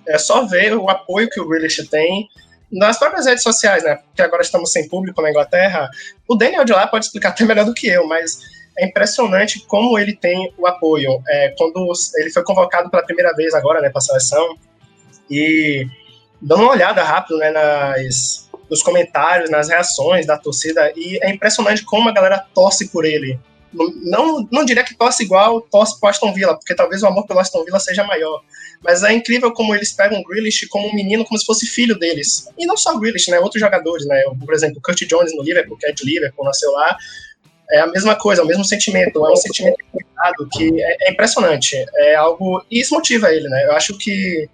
É 0.07 0.17
só 0.17 0.45
ver 0.45 0.75
o 0.75 0.89
apoio 0.89 1.29
que 1.29 1.39
o 1.39 1.47
Grealish 1.47 1.87
tem 1.89 2.27
nas 2.71 2.97
próprias 2.97 3.25
redes 3.25 3.43
sociais, 3.43 3.83
né? 3.83 3.95
Porque 3.95 4.21
agora 4.21 4.41
estamos 4.41 4.71
sem 4.71 4.87
público 4.87 5.21
na 5.21 5.29
Inglaterra. 5.29 5.89
O 6.27 6.35
Daniel 6.35 6.65
de 6.65 6.73
lá 6.73 6.87
pode 6.87 7.05
explicar 7.05 7.29
até 7.29 7.45
melhor 7.45 7.65
do 7.65 7.73
que 7.73 7.87
eu, 7.87 8.07
mas 8.07 8.39
é 8.77 8.85
impressionante 8.85 9.65
como 9.67 9.97
ele 9.97 10.15
tem 10.15 10.53
o 10.57 10.67
apoio. 10.67 11.21
É, 11.27 11.53
quando 11.57 11.91
ele 12.17 12.29
foi 12.31 12.43
convocado 12.43 12.89
pela 12.89 13.03
primeira 13.03 13.33
vez 13.33 13.53
agora, 13.53 13.81
né, 13.81 13.89
para 13.89 13.99
a 13.99 14.01
seleção, 14.01 14.57
e 15.29 15.87
dando 16.41 16.63
uma 16.63 16.71
olhada 16.71 17.03
rápido, 17.03 17.37
né, 17.37 17.51
nas, 17.51 18.49
nos 18.69 18.83
comentários, 18.83 19.49
nas 19.49 19.69
reações 19.69 20.25
da 20.25 20.37
torcida, 20.37 20.91
e 20.95 21.17
é 21.21 21.29
impressionante 21.29 21.83
como 21.83 22.09
a 22.09 22.13
galera 22.13 22.45
torce 22.53 22.89
por 22.89 23.05
ele. 23.05 23.39
Não, 23.73 24.47
não 24.51 24.63
diria 24.63 24.83
que 24.83 24.95
torce 24.95 25.23
igual 25.23 25.59
torce 25.61 25.99
pro 25.99 26.09
Aston 26.09 26.33
Villa, 26.33 26.55
porque 26.55 26.73
talvez 26.73 27.03
o 27.03 27.07
amor 27.07 27.25
pelo 27.27 27.39
Aston 27.39 27.63
Villa 27.65 27.79
seja 27.79 28.03
maior. 28.03 28.41
Mas 28.81 29.03
é 29.03 29.11
incrível 29.11 29.51
como 29.51 29.75
eles 29.75 29.91
pegam 29.91 30.19
o 30.19 30.23
Grealish 30.23 30.67
como 30.67 30.87
um 30.87 30.93
menino, 30.93 31.25
como 31.25 31.37
se 31.37 31.45
fosse 31.45 31.65
filho 31.65 31.97
deles. 31.97 32.47
E 32.57 32.65
não 32.65 32.77
só 32.77 32.95
o 32.95 32.99
Grealish, 32.99 33.29
né? 33.29 33.39
Outros 33.39 33.59
jogadores, 33.59 34.05
né? 34.05 34.23
Por 34.45 34.53
exemplo, 34.53 34.77
o 34.77 34.81
Kurt 34.81 35.01
Jones 35.05 35.35
no 35.35 35.43
Liverpool, 35.43 35.77
que 35.77 35.87
é 35.87 35.91
de 35.91 36.05
Liverpool, 36.05 36.45
nasceu 36.45 36.71
lá. 36.71 36.95
é 37.69 37.79
a 37.81 37.87
mesma 37.87 38.15
coisa, 38.15 38.41
é 38.41 38.45
o 38.45 38.47
mesmo 38.47 38.63
sentimento, 38.63 39.25
é 39.25 39.31
um 39.31 39.35
sentimento 39.35 39.77
cuidado 39.91 40.47
que 40.53 40.81
é, 40.81 40.97
é, 41.01 41.11
impressionante, 41.11 41.83
é 41.95 42.15
algo, 42.15 42.63
e 42.69 42.79
isso 42.79 42.93
motiva 42.93 43.33
ele, 43.33 43.49
né, 43.49 43.65
eu 43.65 43.71
acho 43.71 43.97
que 43.97 44.47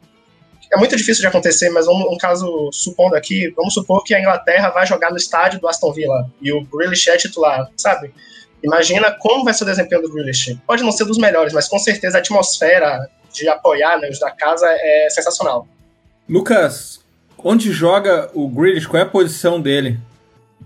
é 0.74 0.78
muito 0.78 0.96
difícil 0.96 1.22
de 1.22 1.28
acontecer, 1.28 1.70
mas 1.70 1.88
um, 1.88 2.18
caso 2.18 2.70
supondo 2.72 3.16
aqui, 3.16 3.50
vamos 3.58 3.74
supor 3.74 4.04
que 4.04 4.16
a 4.16 4.20
Inglaterra 4.20 4.70
vai 4.70 4.88
jogar 4.88 5.12
no 5.12 5.18
estádio 5.18 5.60
do 5.60 5.68
Aston 5.68 5.92
Villa 5.92 6.32
e 6.42 6.54
o 6.54 6.64
Grealish 6.64 7.10
é 7.10 7.18
titular, 7.18 7.70
sabe? 7.76 8.14
Imagina 8.64 9.12
como 9.12 9.44
vai 9.44 9.54
ser 9.54 9.64
o 9.64 9.68
desempenho 9.68 10.02
do 10.02 10.12
Grealish. 10.12 10.60
Pode 10.68 10.84
não 10.84 10.92
ser 10.92 11.06
dos 11.06 11.18
melhores, 11.18 11.54
mas 11.54 11.68
com 11.68 11.80
certeza 11.80 12.18
a 12.18 12.20
atmosfera 12.20 13.10
de 13.34 13.48
apoiar 13.48 14.00
né, 14.00 14.10
os 14.10 14.20
da 14.20 14.32
casa 14.32 14.68
é 14.68 15.08
sensacional. 15.10 15.68
Lucas, 16.30 17.00
onde 17.38 17.72
joga 17.72 18.30
o 18.34 18.48
Grealish? 18.48 18.88
Qual 18.88 19.00
é 19.02 19.04
a 19.04 19.10
posição 19.10 19.60
dele? 19.60 20.00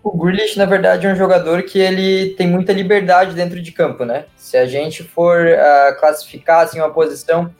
O 0.04 0.16
Grealish, 0.18 0.58
na 0.58 0.66
verdade, 0.66 1.08
é 1.08 1.12
um 1.12 1.16
jogador 1.16 1.64
que 1.64 1.80
ele 1.80 2.36
tem 2.36 2.48
muita 2.48 2.74
liberdade 2.74 3.34
dentro 3.34 3.62
de 3.62 3.72
campo, 3.72 4.06
né? 4.06 4.26
Se 4.38 4.58
a 4.58 4.68
gente 4.68 5.04
for 5.04 5.48
uh, 5.48 6.00
classificar 6.00 6.64
assim, 6.64 6.80
uma 6.80 6.94
posição 6.94 7.54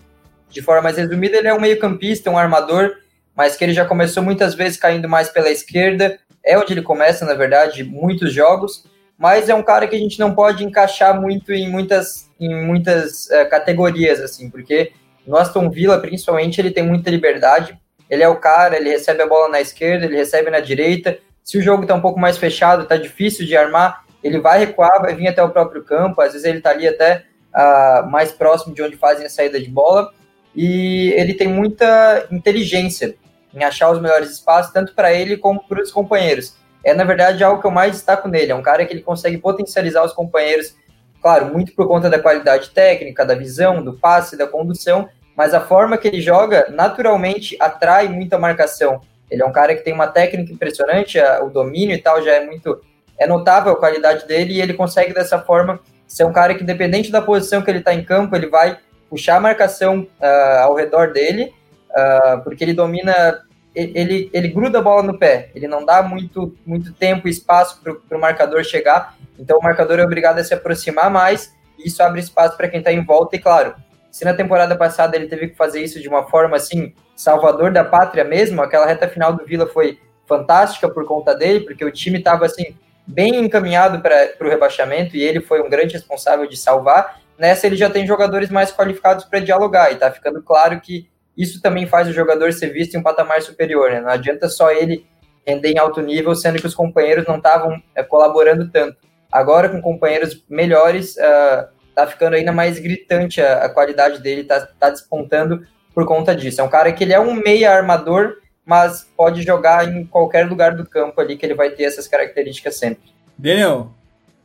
de 0.50 0.62
forma 0.62 0.84
mais 0.84 0.98
resumida, 0.98 1.38
ele 1.38 1.48
é 1.48 1.54
um 1.54 1.60
meio-campista, 1.60 2.30
um 2.30 2.38
armador, 2.38 2.92
mas 3.36 3.56
que 3.56 3.64
ele 3.64 3.74
já 3.74 3.84
começou 3.84 4.22
muitas 4.22 4.54
vezes 4.54 4.78
caindo 4.78 5.10
mais 5.10 5.30
pela 5.30 5.50
esquerda. 5.50 6.20
É 6.44 6.58
onde 6.58 6.74
ele 6.74 6.82
começa, 6.82 7.26
na 7.26 7.34
verdade, 7.34 7.84
muitos 7.84 8.32
jogos. 8.32 8.86
Mas 9.18 9.48
é 9.50 9.56
um 9.56 9.64
cara 9.64 9.88
que 9.88 9.96
a 9.96 10.00
gente 10.00 10.20
não 10.20 10.36
pode 10.36 10.64
encaixar 10.64 11.20
muito 11.20 11.54
em 11.54 11.70
muitas, 11.70 12.30
em 12.40 12.66
muitas 12.66 13.28
uh, 13.28 13.50
categorias, 13.50 14.20
assim, 14.20 14.50
porque 14.50 14.92
no 15.26 15.38
Aston 15.38 15.70
Villa, 15.70 16.00
principalmente, 16.00 16.60
ele 16.60 16.72
tem 16.72 16.84
muita 16.84 17.10
liberdade. 17.10 17.78
Ele 18.10 18.22
é 18.22 18.28
o 18.28 18.36
cara, 18.36 18.76
ele 18.76 18.90
recebe 18.90 19.24
a 19.24 19.28
bola 19.28 19.50
na 19.50 19.62
esquerda, 19.62 20.06
ele 20.06 20.16
recebe 20.16 20.52
na 20.52 20.60
direita. 20.60 21.18
Se 21.44 21.58
o 21.58 21.62
jogo 21.62 21.84
está 21.84 21.96
um 21.96 22.02
pouco 22.02 22.20
mais 22.20 22.38
fechado, 22.38 22.84
está 22.84 22.98
difícil 22.98 23.46
de 23.46 23.56
armar, 23.56 24.04
ele 24.24 24.40
vai 24.40 24.60
recuar, 24.60 25.02
vai 25.02 25.16
vir 25.16 25.28
até 25.28 25.42
o 25.42 25.50
próprio 25.50 25.84
campo. 25.84 26.22
Às 26.22 26.34
vezes 26.34 26.46
ele 26.46 26.60
está 26.60 26.72
ali 26.72 26.88
até 26.88 27.24
uh, 27.56 28.10
mais 28.10 28.32
próximo 28.32 28.76
de 28.76 28.82
onde 28.82 28.96
fazem 28.96 29.26
a 29.26 29.30
saída 29.30 29.60
de 29.60 29.70
bola 29.70 30.12
e 30.56 31.14
ele 31.18 31.34
tem 31.34 31.48
muita 31.48 32.28
inteligência 32.32 33.16
em 33.54 33.64
achar 33.64 33.92
os 33.92 34.02
melhores 34.02 34.32
espaços, 34.32 34.72
tanto 34.72 34.94
para 34.94 35.14
ele 35.14 35.38
como 35.38 35.64
para 35.68 35.82
os 35.82 35.92
companheiros. 35.92 36.56
É, 36.86 36.94
na 36.94 37.04
verdade, 37.04 37.44
algo 37.44 37.60
que 37.60 37.68
eu 37.68 37.72
mais 37.72 37.94
destaco 37.94 38.28
nele. 38.30 38.52
É 38.52 38.56
um 38.56 38.62
cara 38.62 38.86
que 38.86 38.94
ele 38.94 39.02
consegue 39.02 39.40
potencializar 39.40 40.06
os 40.06 40.14
companheiros, 40.14 40.76
claro, 41.20 41.48
muito 41.48 41.74
por 41.74 41.88
conta 41.88 42.10
da 42.10 42.20
qualidade 42.20 42.70
técnica, 42.70 43.26
da 43.26 43.34
visão, 43.34 43.84
do 43.84 43.94
passe, 43.94 44.38
da 44.38 44.46
condução, 44.46 45.10
mas 45.36 45.56
a 45.56 45.60
forma 45.60 45.98
que 45.98 46.08
ele 46.08 46.22
joga, 46.22 46.68
naturalmente, 46.70 47.58
atrai 47.60 48.08
muita 48.08 48.38
marcação. 48.38 49.02
Ele 49.32 49.42
é 49.42 49.46
um 49.46 49.52
cara 49.52 49.76
que 49.76 49.84
tem 49.84 49.94
uma 49.94 50.08
técnica 50.08 50.54
impressionante, 50.54 51.18
o 51.42 51.50
domínio 51.50 51.96
e 51.96 52.02
tal 52.02 52.22
já 52.24 52.34
é 52.34 52.46
muito... 52.46 52.80
É 53.18 53.26
notável 53.26 53.72
a 53.72 53.76
qualidade 53.78 54.28
dele 54.28 54.54
e 54.54 54.62
ele 54.62 54.74
consegue, 54.74 55.14
dessa 55.14 55.40
forma, 55.40 55.80
ser 56.08 56.26
um 56.26 56.34
cara 56.34 56.54
que, 56.54 56.64
independente 56.64 57.12
da 57.12 57.22
posição 57.22 57.62
que 57.62 57.72
ele 57.72 57.80
está 57.80 57.94
em 57.94 58.04
campo, 58.04 58.36
ele 58.36 58.48
vai 58.48 58.78
puxar 59.10 59.38
a 59.38 59.40
marcação 59.40 60.02
uh, 60.02 60.60
ao 60.64 60.76
redor 60.76 61.14
dele, 61.14 61.54
uh, 61.92 62.44
porque 62.44 62.64
ele 62.64 62.74
domina, 62.74 63.42
ele, 63.76 64.30
ele 64.34 64.48
gruda 64.48 64.80
a 64.80 64.82
bola 64.82 65.04
no 65.04 65.18
pé, 65.18 65.50
ele 65.54 65.68
não 65.68 65.86
dá 65.86 66.02
muito, 66.02 66.56
muito 66.66 66.94
tempo 66.94 67.28
e 67.28 67.32
espaço 67.32 67.82
para 67.82 68.18
o 68.18 68.22
marcador 68.22 68.64
chegar, 68.64 69.16
então 69.38 69.60
o 69.60 69.64
marcador 69.64 70.00
é 70.00 70.04
obrigado 70.04 70.40
a 70.40 70.44
se 70.44 70.54
aproximar 70.54 71.10
mais, 71.12 71.54
e 71.78 71.88
isso 71.88 72.02
abre 72.02 72.22
espaço 72.22 72.56
para 72.56 72.70
quem 72.70 72.80
está 72.80 72.92
em 72.92 73.04
volta, 73.04 73.36
e 73.36 73.40
claro, 73.40 73.76
se 74.10 74.24
na 74.24 74.34
temporada 74.34 74.76
passada 74.76 75.16
ele 75.16 75.28
teve 75.28 75.50
que 75.50 75.56
fazer 75.56 75.84
isso 75.84 76.00
de 76.02 76.08
uma 76.08 76.24
forma 76.24 76.56
assim, 76.56 76.94
salvador 77.16 77.72
da 77.72 77.84
pátria 77.84 78.24
mesmo, 78.24 78.62
aquela 78.62 78.86
reta 78.86 79.08
final 79.08 79.34
do 79.34 79.46
Vila 79.46 79.68
foi 79.68 80.00
fantástica 80.26 80.90
por 80.90 81.06
conta 81.06 81.36
dele, 81.36 81.62
porque 81.62 81.84
o 81.84 81.92
time 81.92 82.18
estava 82.18 82.46
assim, 82.46 82.76
bem 83.06 83.36
encaminhado 83.36 84.02
para 84.02 84.34
o 84.42 84.50
rebaixamento, 84.50 85.16
e 85.16 85.22
ele 85.22 85.42
foi 85.42 85.62
um 85.62 85.70
grande 85.70 85.94
responsável 85.94 86.48
de 86.48 86.58
salvar, 86.58 87.20
Nessa 87.38 87.68
ele 87.68 87.76
já 87.76 87.90
tem 87.90 88.08
jogadores 88.08 88.50
mais 88.50 88.72
qualificados 88.72 89.26
para 89.26 89.40
dialogar 89.40 89.92
e 89.92 89.96
tá 89.96 90.10
ficando 90.10 90.42
claro 90.42 90.80
que 90.80 91.08
isso 91.38 91.62
também 91.62 91.86
faz 91.86 92.08
o 92.08 92.14
jogador 92.14 92.52
ser 92.54 92.70
visto 92.70 92.96
em 92.96 93.00
um 93.00 93.04
patamar 93.04 93.42
superior, 93.42 93.92
né? 93.92 94.02
Não 94.02 94.10
adianta 94.10 94.48
só 94.48 94.72
ele 94.72 95.06
render 95.46 95.72
em 95.72 95.78
alto 95.78 96.02
nível, 96.02 96.34
sendo 96.36 96.60
que 96.60 96.68
os 96.68 96.74
companheiros 96.74 97.26
não 97.28 97.38
estavam 97.38 97.82
é, 97.94 98.04
colaborando 98.04 98.70
tanto. 98.70 98.98
Agora, 99.32 99.70
com 99.70 99.82
companheiros 99.82 100.44
melhores, 100.50 101.16
uh, 101.18 101.68
tá 101.94 102.08
ficando 102.08 102.36
ainda 102.36 102.52
mais 102.52 102.80
gritante 102.80 103.42
a, 103.42 103.66
a 103.66 103.70
qualidade 103.70 104.22
dele, 104.22 104.44
tá, 104.44 104.68
tá 104.80 104.90
despontando 104.90 105.66
por 105.94 106.06
conta 106.06 106.36
disso. 106.36 106.62
É 106.62 106.64
um 106.64 106.70
cara 106.70 106.92
que 106.92 107.04
ele 107.04 107.14
é 107.14 107.20
um 107.20 107.34
meia 107.34 107.72
armador, 107.72 108.38
mas 108.66 109.10
pode 109.16 109.44
jogar 109.44 109.88
em 109.88 110.06
qualquer 110.06 110.48
lugar 110.48 110.76
do 110.76 110.88
campo 110.88 111.20
ali 111.22 111.38
que 111.38 111.46
ele 111.46 111.54
vai 111.54 111.70
ter 111.70 111.84
essas 111.84 112.08
características 112.08 112.78
sempre. 112.78 113.04
Daniel, 113.38 113.92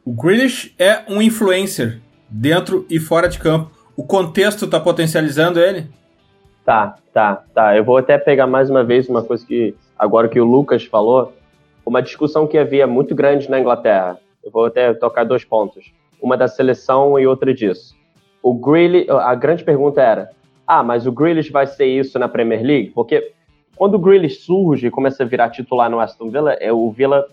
o 0.05 0.13
Grealish 0.13 0.75
é 0.79 1.03
um 1.09 1.23
influencer 1.23 2.01
dentro 2.29 2.87
e 2.91 2.99
fora 2.99 3.29
de 3.29 3.39
campo. 3.39 3.71
O 3.97 4.05
contexto 4.05 4.65
está 4.65 4.79
potencializando 4.81 5.61
ele? 5.61 5.89
Tá, 6.71 6.97
tá, 7.13 7.43
tá. 7.53 7.77
Eu 7.77 7.83
vou 7.83 7.97
até 7.97 8.17
pegar 8.17 8.47
mais 8.47 8.71
uma 8.71 8.85
vez 8.85 9.09
uma 9.09 9.25
coisa 9.25 9.45
que 9.45 9.75
agora 9.99 10.29
que 10.29 10.39
o 10.39 10.45
Lucas 10.45 10.85
falou, 10.85 11.33
uma 11.85 12.01
discussão 12.01 12.47
que 12.47 12.57
havia 12.57 12.87
muito 12.87 13.13
grande 13.13 13.51
na 13.51 13.59
Inglaterra. 13.59 14.21
Eu 14.41 14.53
vou 14.53 14.67
até 14.67 14.95
tocar 14.95 15.25
dois 15.25 15.43
pontos. 15.43 15.93
Uma 16.23 16.37
da 16.37 16.47
seleção 16.47 17.19
e 17.19 17.27
outra 17.27 17.53
disso. 17.53 17.97
O 18.41 18.55
Grealish, 18.55 19.11
a 19.11 19.35
grande 19.35 19.65
pergunta 19.65 20.01
era: 20.01 20.31
ah, 20.65 20.81
mas 20.81 21.09
o 21.09 21.11
Grealish 21.11 21.51
vai 21.51 21.67
ser 21.67 21.87
isso 21.87 22.21
na 22.21 22.29
Premier 22.29 22.63
League? 22.63 22.91
Porque 22.91 23.33
quando 23.75 23.97
o 23.97 23.99
Grealish 23.99 24.37
surge 24.37 24.87
e 24.87 24.91
começa 24.93 25.25
a 25.25 25.27
virar 25.27 25.51
titular 25.51 25.91
no 25.91 25.99
Aston 25.99 26.31
Villa, 26.31 26.53
é, 26.53 26.73
o 26.73 26.89
Villa 26.93 27.27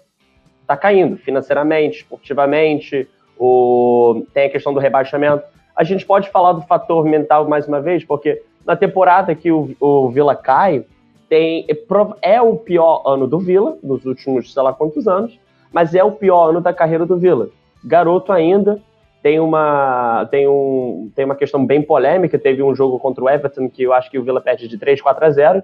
tá 0.65 0.75
caindo 0.75 1.15
financeiramente, 1.15 2.00
esportivamente, 2.00 3.08
o, 3.38 4.25
tem 4.34 4.48
a 4.48 4.50
questão 4.50 4.74
do 4.74 4.79
rebaixamento. 4.79 5.44
A 5.75 5.84
gente 5.84 6.08
pode 6.08 6.27
falar 6.32 6.53
do 6.53 6.63
fator 6.63 7.06
mental 7.06 7.48
mais 7.48 7.67
uma 7.67 7.79
vez, 7.79 8.03
porque 8.03 8.41
na 8.68 8.76
temporada 8.76 9.34
que 9.34 9.52
o, 9.52 9.76
o 9.80 10.10
Vila 10.10 10.36
cai, 10.36 10.86
tem, 11.30 11.66
é, 11.68 12.36
é 12.36 12.42
o 12.42 12.58
pior 12.58 13.02
ano 13.06 13.26
do 13.26 13.40
Vila, 13.40 13.78
nos 13.82 14.06
últimos 14.06 14.54
sei 14.54 14.62
lá 14.62 14.74
quantos 14.74 15.08
anos, 15.08 15.40
mas 15.72 15.96
é 15.96 16.04
o 16.04 16.12
pior 16.12 16.50
ano 16.50 16.62
da 16.62 16.74
carreira 16.74 17.06
do 17.06 17.18
Vila. 17.18 17.50
Garoto 17.84 18.32
ainda, 18.32 18.80
tem 19.24 19.40
uma, 19.40 20.28
tem, 20.30 20.48
um, 20.48 21.10
tem 21.16 21.26
uma 21.26 21.36
questão 21.36 21.66
bem 21.66 21.82
polêmica. 21.82 22.38
Teve 22.38 22.62
um 22.62 22.76
jogo 22.76 23.00
contra 23.00 23.24
o 23.24 23.30
Everton 23.30 23.70
que 23.70 23.84
eu 23.84 23.94
acho 23.94 24.10
que 24.12 24.20
o 24.20 24.24
Vila 24.24 24.40
perde 24.40 24.68
de 24.68 24.78
3, 24.78 25.02
4 25.02 25.26
a 25.26 25.30
0. 25.30 25.64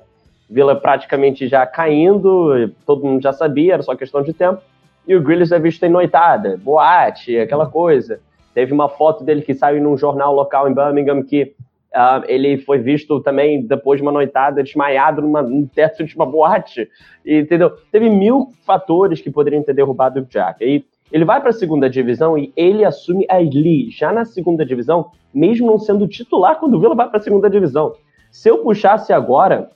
Vila 0.50 0.76
praticamente 0.76 1.48
já 1.48 1.66
caindo, 1.66 2.70
todo 2.86 3.06
mundo 3.06 3.22
já 3.22 3.32
sabia, 3.32 3.76
era 3.76 3.84
só 3.84 3.96
questão 3.96 4.22
de 4.22 4.34
tempo 4.34 4.62
e 5.08 5.16
o 5.16 5.22
Grealish 5.22 5.54
é 5.54 5.60
visto 5.60 5.84
em 5.84 5.90
noitada, 5.90 6.58
boate, 6.58 7.38
aquela 7.38 7.66
coisa. 7.66 8.20
Teve 8.54 8.72
uma 8.72 8.88
foto 8.88 9.24
dele 9.24 9.42
que 9.42 9.54
saiu 9.54 9.82
num 9.82 9.98
jornal 9.98 10.34
local 10.34 10.70
em 10.70 10.74
Birmingham 10.74 11.24
que 11.24 11.54
uh, 11.96 12.24
ele 12.28 12.58
foi 12.58 12.80
visto 12.80 13.20
também 13.22 13.66
depois 13.66 13.98
de 14.00 14.04
uma 14.04 14.12
noitada 14.12 14.64
desmaiado 14.64 15.22
numa, 15.22 15.42
num 15.42 15.66
teto 15.66 16.04
de 16.04 16.16
uma 16.16 16.26
boate. 16.26 16.90
Entendeu? 17.26 17.72
Teve 17.92 18.10
mil 18.10 18.50
fatores 18.66 19.22
que 19.22 19.32
poderiam 19.32 19.64
ter 19.64 19.74
derrubado 19.74 20.20
o 20.20 20.26
Jack. 20.26 20.64
E 20.64 20.86
ele 21.12 21.26
vai 21.26 21.40
para 21.40 21.50
a 21.50 21.54
segunda 21.54 21.90
divisão 21.90 22.38
e 22.38 22.52
ele 22.56 22.84
assume 22.84 23.26
a 23.30 23.38
Lee 23.38 23.90
já 23.92 24.12
na 24.12 24.26
segunda 24.26 24.66
divisão, 24.66 25.12
mesmo 25.34 25.68
não 25.68 25.78
sendo 25.78 26.08
titular 26.08 26.60
quando 26.60 26.76
o 26.76 26.80
Vila 26.80 26.96
vai 26.96 27.08
para 27.08 27.18
a 27.18 27.22
segunda 27.22 27.50
divisão. 27.50 27.94
Se 28.32 28.50
eu 28.50 28.60
puxasse 28.60 29.14
agora 29.14 29.70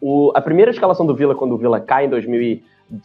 o, 0.00 0.32
a 0.34 0.40
primeira 0.40 0.70
escalação 0.70 1.06
do 1.06 1.14
Vila 1.14 1.34
quando 1.34 1.52
o 1.52 1.58
Vila 1.58 1.80
cai 1.80 2.04
em 2.04 2.10
2000 2.10 2.60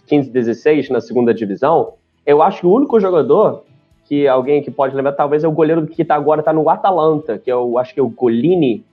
15, 0.05 0.29
16 0.29 0.89
na 0.89 1.01
segunda 1.01 1.33
divisão, 1.33 1.93
eu 2.25 2.41
acho 2.41 2.61
que 2.61 2.67
o 2.67 2.71
único 2.71 2.99
jogador 2.99 3.63
que 4.11 4.27
alguém 4.27 4.61
que 4.61 4.69
pode 4.69 4.93
lembrar 4.93 5.13
talvez 5.13 5.41
é 5.41 5.47
o 5.47 5.53
goleiro 5.53 5.87
que 5.87 6.03
tá 6.03 6.15
agora 6.15 6.43
tá 6.43 6.51
no 6.51 6.69
Atalanta, 6.69 7.37
que 7.37 7.49
é 7.49 7.55
o 7.55 7.79
acho 7.79 7.93
que 7.93 7.99
é 8.01 8.03
o 8.03 8.09
Golini, 8.09 8.83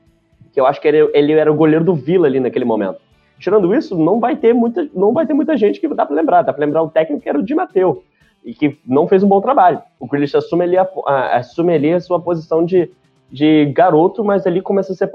que 0.52 0.60
eu 0.60 0.64
acho 0.64 0.80
que 0.80 0.86
ele, 0.86 1.10
ele 1.12 1.32
era 1.32 1.50
o 1.50 1.56
goleiro 1.56 1.84
do 1.84 1.92
Vila 1.92 2.28
ali 2.28 2.38
naquele 2.38 2.64
momento. 2.64 3.00
Tirando 3.36 3.74
isso, 3.74 3.98
não 3.98 4.20
vai 4.20 4.36
ter 4.36 4.54
muita, 4.54 4.88
não 4.94 5.12
vai 5.12 5.26
ter 5.26 5.34
muita 5.34 5.56
gente 5.56 5.80
que 5.80 5.88
dá 5.88 6.06
para 6.06 6.14
lembrar. 6.14 6.42
Dá 6.42 6.52
para 6.52 6.64
lembrar 6.64 6.84
o 6.84 6.88
técnico 6.88 7.20
que 7.20 7.28
era 7.28 7.36
o 7.36 7.42
Di 7.42 7.52
Matteo 7.52 8.04
e 8.44 8.54
que 8.54 8.78
não 8.86 9.08
fez 9.08 9.24
um 9.24 9.28
bom 9.28 9.40
trabalho. 9.40 9.82
O 9.98 10.06
Grealish 10.06 10.36
assume 10.36 10.62
ali 10.62 10.78
a, 10.78 10.88
a, 11.04 11.38
assume 11.38 11.74
ali 11.74 11.92
a 11.92 12.00
sua 12.00 12.20
posição 12.20 12.64
de, 12.64 12.88
de 13.28 13.64
garoto, 13.74 14.22
mas 14.22 14.46
ali 14.46 14.62
começa 14.62 14.92
a 14.92 14.94
ser 14.94 15.10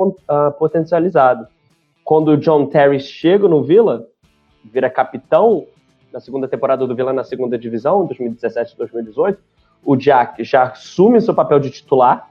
potencializado. 0.59 1.47
Quando 2.03 2.31
o 2.31 2.37
John 2.37 2.65
Terry 2.65 2.99
chega 2.99 3.47
no 3.47 3.63
Villa, 3.63 4.05
vira 4.65 4.89
capitão 4.89 5.65
na 6.11 6.19
segunda 6.19 6.45
temporada 6.45 6.85
do 6.85 6.93
Vila 6.93 7.13
na 7.13 7.23
segunda 7.23 7.57
divisão, 7.57 8.05
2017-2018. 8.09 9.37
O 9.85 9.95
Jack 9.95 10.43
já 10.43 10.63
assume 10.63 11.21
seu 11.21 11.33
papel 11.33 11.59
de 11.59 11.69
titular, 11.69 12.29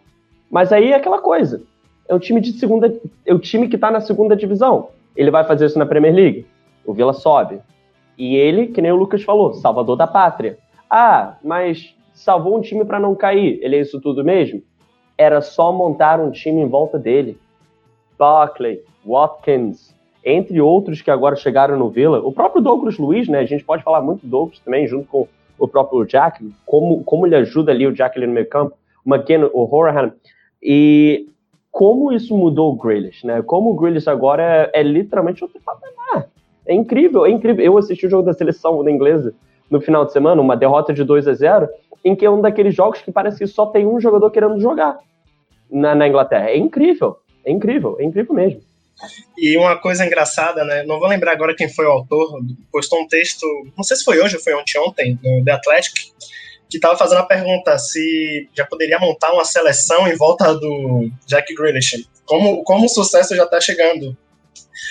mas 0.50 0.72
aí 0.72 0.92
é 0.92 0.96
aquela 0.96 1.20
coisa. 1.20 1.62
É 2.08 2.14
um 2.14 2.18
time 2.18 2.40
de 2.40 2.52
segunda, 2.52 2.94
é 3.24 3.32
o 3.32 3.38
time 3.38 3.68
que 3.68 3.76
está 3.76 3.90
na 3.90 4.00
segunda 4.00 4.36
divisão. 4.36 4.88
Ele 5.16 5.30
vai 5.30 5.44
fazer 5.44 5.66
isso 5.66 5.78
na 5.78 5.86
Premier 5.86 6.14
League. 6.14 6.46
O 6.84 6.92
Vila 6.92 7.12
sobe. 7.12 7.60
E 8.18 8.36
ele, 8.36 8.68
que 8.68 8.82
nem 8.82 8.92
o 8.92 8.96
Lucas 8.96 9.22
falou, 9.22 9.54
salvador 9.54 9.96
da 9.96 10.06
pátria. 10.06 10.58
Ah, 10.90 11.36
mas 11.42 11.94
salvou 12.14 12.56
um 12.56 12.60
time 12.60 12.84
para 12.84 13.00
não 13.00 13.14
cair. 13.14 13.58
Ele 13.62 13.76
é 13.76 13.80
isso 13.80 14.00
tudo 14.00 14.24
mesmo? 14.24 14.62
Era 15.16 15.40
só 15.40 15.72
montar 15.72 16.20
um 16.20 16.30
time 16.30 16.60
em 16.60 16.68
volta 16.68 16.98
dele. 16.98 17.38
Barkley, 18.18 18.82
Watkins, 19.04 19.94
entre 20.24 20.60
outros 20.60 21.02
que 21.02 21.10
agora 21.10 21.34
chegaram 21.34 21.76
no 21.76 21.88
Vila, 21.88 22.20
o 22.20 22.32
próprio 22.32 22.62
Douglas 22.62 22.98
Luiz, 22.98 23.28
né? 23.28 23.40
A 23.40 23.44
gente 23.44 23.64
pode 23.64 23.82
falar 23.82 24.00
muito 24.00 24.20
do 24.20 24.28
Douglas 24.28 24.60
também, 24.60 24.86
junto 24.86 25.08
com 25.08 25.26
o 25.62 25.68
próprio 25.68 26.04
Jack, 26.04 26.44
como, 26.66 27.04
como 27.04 27.24
ele 27.24 27.36
ajuda 27.36 27.70
ali 27.70 27.86
o 27.86 27.92
Jack 27.92 28.18
ali 28.18 28.26
no 28.26 28.32
meio 28.32 28.48
campo, 28.48 28.74
o 29.04 29.10
o 29.54 29.74
Horahan, 29.74 30.12
e 30.60 31.28
como 31.70 32.12
isso 32.12 32.36
mudou 32.36 32.72
o 32.72 32.76
Grealish, 32.76 33.24
né? 33.24 33.42
Como 33.42 33.70
o 33.70 33.76
Grealish 33.76 34.08
agora 34.08 34.42
é, 34.42 34.80
é 34.80 34.82
literalmente 34.82 35.44
outro 35.44 35.60
patamar. 35.64 36.28
É 36.66 36.74
incrível, 36.74 37.24
é 37.24 37.30
incrível. 37.30 37.64
Eu 37.64 37.78
assisti 37.78 38.06
o 38.06 38.10
jogo 38.10 38.24
da 38.24 38.32
seleção 38.32 38.82
da 38.82 38.90
inglesa 38.90 39.32
no 39.70 39.80
final 39.80 40.04
de 40.04 40.12
semana, 40.12 40.42
uma 40.42 40.56
derrota 40.56 40.92
de 40.92 41.04
2 41.04 41.28
a 41.28 41.32
0 41.32 41.68
em 42.04 42.16
que 42.16 42.26
é 42.26 42.30
um 42.30 42.40
daqueles 42.40 42.74
jogos 42.74 43.00
que 43.00 43.12
parece 43.12 43.38
que 43.38 43.46
só 43.46 43.66
tem 43.66 43.86
um 43.86 44.00
jogador 44.00 44.30
querendo 44.32 44.58
jogar 44.58 44.98
na, 45.70 45.94
na 45.94 46.08
Inglaterra. 46.08 46.50
É 46.50 46.58
incrível, 46.58 47.18
é 47.44 47.52
incrível, 47.52 47.96
é 48.00 48.04
incrível 48.04 48.34
mesmo. 48.34 48.60
E 49.36 49.56
uma 49.56 49.76
coisa 49.76 50.06
engraçada, 50.06 50.64
né? 50.64 50.84
Não 50.84 50.98
vou 50.98 51.08
lembrar 51.08 51.32
agora 51.32 51.54
quem 51.56 51.68
foi 51.68 51.86
o 51.86 51.90
autor, 51.90 52.40
postou 52.70 53.00
um 53.00 53.08
texto, 53.08 53.46
não 53.76 53.82
sei 53.82 53.96
se 53.96 54.04
foi 54.04 54.20
hoje 54.20 54.36
ou 54.36 54.42
foi 54.42 54.54
ontem, 54.54 54.78
ontem 54.78 55.18
no 55.22 55.44
The 55.44 55.52
Athletic, 55.52 55.94
que 56.70 56.78
estava 56.78 56.96
fazendo 56.96 57.18
a 57.18 57.26
pergunta 57.26 57.76
se 57.78 58.48
já 58.56 58.64
poderia 58.64 58.98
montar 58.98 59.32
uma 59.32 59.44
seleção 59.44 60.08
em 60.08 60.16
volta 60.16 60.54
do 60.54 61.10
Jack 61.26 61.54
Grealish. 61.54 62.06
Como, 62.24 62.62
como 62.64 62.86
o 62.86 62.88
sucesso 62.88 63.36
já 63.36 63.44
está 63.44 63.60
chegando. 63.60 64.16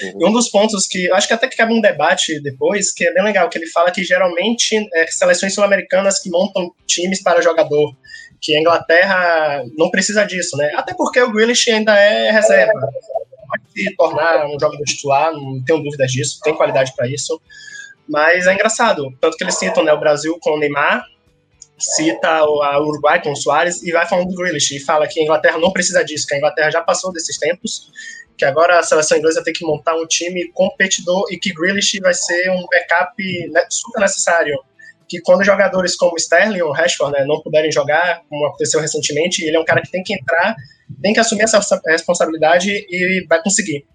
Uhum. 0.03 0.21
E 0.21 0.25
um 0.25 0.31
dos 0.31 0.49
pontos 0.49 0.85
que 0.87 1.11
acho 1.11 1.27
que 1.27 1.33
até 1.33 1.47
que 1.47 1.57
cabe 1.57 1.73
um 1.73 1.81
debate 1.81 2.39
depois, 2.39 2.93
que 2.93 3.05
é 3.05 3.13
bem 3.13 3.23
legal, 3.23 3.49
que 3.49 3.57
ele 3.57 3.67
fala 3.67 3.91
que 3.91 4.03
geralmente 4.03 4.87
é 4.93 5.07
seleções 5.07 5.55
sul-americanas 5.55 6.19
que 6.19 6.29
montam 6.29 6.71
times 6.85 7.21
para 7.23 7.41
jogador, 7.41 7.95
que 8.39 8.55
a 8.55 8.59
Inglaterra 8.59 9.63
não 9.77 9.89
precisa 9.89 10.23
disso, 10.23 10.55
né? 10.57 10.71
Até 10.75 10.93
porque 10.93 11.19
o 11.19 11.31
Grealish 11.31 11.69
ainda 11.71 11.97
é 11.97 12.31
reserva. 12.31 12.73
Se 13.73 13.95
tornar 13.95 14.45
um 14.45 14.59
jogador 14.59 14.83
titular, 14.83 15.33
não 15.33 15.63
tenho 15.63 15.83
dúvidas 15.83 16.11
disso, 16.11 16.39
tem 16.43 16.55
qualidade 16.55 16.93
para 16.95 17.07
isso. 17.07 17.41
Mas 18.07 18.47
é 18.47 18.53
engraçado, 18.53 19.09
tanto 19.21 19.37
que 19.37 19.43
eles 19.43 19.55
citam 19.55 19.83
né, 19.83 19.93
o 19.93 19.99
Brasil 19.99 20.37
com 20.41 20.51
o 20.51 20.59
Neymar, 20.59 21.03
cita 21.79 22.27
a 22.29 22.79
Uruguai 22.79 23.21
com 23.21 23.31
o 23.31 23.35
Soares 23.35 23.81
e 23.81 23.91
vai 23.91 24.05
falando 24.07 24.29
do 24.29 24.35
Grealish 24.35 24.75
e 24.75 24.79
fala 24.79 25.07
que 25.07 25.19
a 25.19 25.23
Inglaterra 25.23 25.57
não 25.57 25.71
precisa 25.71 26.03
disso, 26.03 26.27
que 26.27 26.35
a 26.35 26.37
Inglaterra 26.37 26.69
já 26.69 26.81
passou 26.81 27.11
desses 27.11 27.37
tempos 27.37 27.89
que 28.41 28.45
agora 28.45 28.79
a 28.79 28.81
seleção 28.81 29.19
inglesa 29.19 29.43
tem 29.43 29.53
que 29.53 29.63
montar 29.63 29.95
um 29.95 30.07
time 30.07 30.51
competidor 30.53 31.25
e 31.29 31.37
que 31.37 31.53
Grealish 31.53 31.99
vai 31.99 32.11
ser 32.11 32.49
um 32.49 32.65
backup 32.71 33.13
né, 33.51 33.63
super 33.69 33.99
necessário. 33.99 34.57
Que 35.07 35.21
quando 35.21 35.43
jogadores 35.43 35.95
como 35.95 36.17
Sterling 36.17 36.61
ou 36.61 36.71
Rashford 36.71 37.13
né, 37.15 37.23
não 37.23 37.39
puderem 37.39 37.71
jogar, 37.71 38.23
como 38.27 38.47
aconteceu 38.47 38.81
recentemente, 38.81 39.45
ele 39.45 39.55
é 39.55 39.59
um 39.59 39.63
cara 39.63 39.79
que 39.83 39.91
tem 39.91 40.01
que 40.01 40.15
entrar, 40.15 40.55
tem 41.01 41.13
que 41.13 41.19
assumir 41.19 41.43
essa 41.43 41.59
responsabilidade 41.87 42.69
e 42.69 43.25
vai 43.27 43.41
conseguir. 43.41 43.85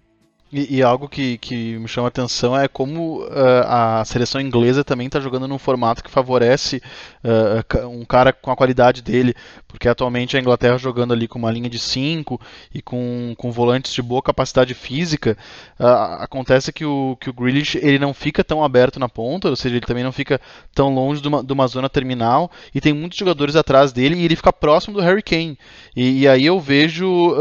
E, 0.51 0.77
e, 0.77 0.83
algo 0.83 1.09
que, 1.09 1.37
que 1.39 1.77
me 1.77 1.89
chama 1.89 2.07
a 2.07 2.09
atenção 2.09 2.57
é 2.57 2.69
como 2.69 3.21
uh, 3.21 3.27
a 3.65 4.05
seleção 4.05 4.39
inglesa 4.39 4.81
também 4.81 5.07
está 5.07 5.19
jogando 5.19 5.45
num 5.45 5.57
formato 5.57 6.01
que 6.01 6.09
favorece 6.09 6.81
uh, 7.21 7.87
um 7.87 8.05
cara 8.05 8.31
com 8.31 8.49
a 8.49 8.55
qualidade 8.55 9.01
dele, 9.01 9.35
porque 9.67 9.89
atualmente 9.89 10.37
a 10.37 10.39
Inglaterra 10.39 10.77
jogando 10.77 11.11
ali 11.11 11.27
com 11.27 11.37
uma 11.37 11.51
linha 11.51 11.69
de 11.69 11.77
5 11.77 12.39
e 12.73 12.81
com, 12.81 13.35
com 13.37 13.51
volantes 13.51 13.93
de 13.93 14.01
boa 14.01 14.21
capacidade 14.21 14.73
física, 14.73 15.37
uh, 15.77 16.23
acontece 16.23 16.71
que 16.71 16.85
o, 16.85 17.17
que 17.19 17.29
o 17.29 17.33
Grealish 17.33 17.77
ele 17.77 17.99
não 17.99 18.13
fica 18.13 18.41
tão 18.41 18.63
aberto 18.63 19.01
na 19.01 19.09
ponta, 19.09 19.49
ou 19.49 19.55
seja, 19.57 19.75
ele 19.75 19.85
também 19.85 20.03
não 20.03 20.13
fica 20.13 20.39
tão 20.73 20.93
longe 20.93 21.21
de 21.21 21.27
uma, 21.27 21.43
de 21.43 21.51
uma 21.51 21.67
zona 21.67 21.89
terminal, 21.89 22.49
e 22.73 22.79
tem 22.79 22.93
muitos 22.93 23.17
jogadores 23.17 23.57
atrás 23.57 23.91
dele 23.91 24.15
e 24.15 24.23
ele 24.23 24.35
fica 24.37 24.53
próximo 24.53 24.95
do 24.95 25.03
Harry 25.03 25.21
Kane. 25.21 25.59
E, 25.93 26.21
e 26.21 26.27
aí 26.27 26.45
eu 26.45 26.57
vejo 26.57 27.35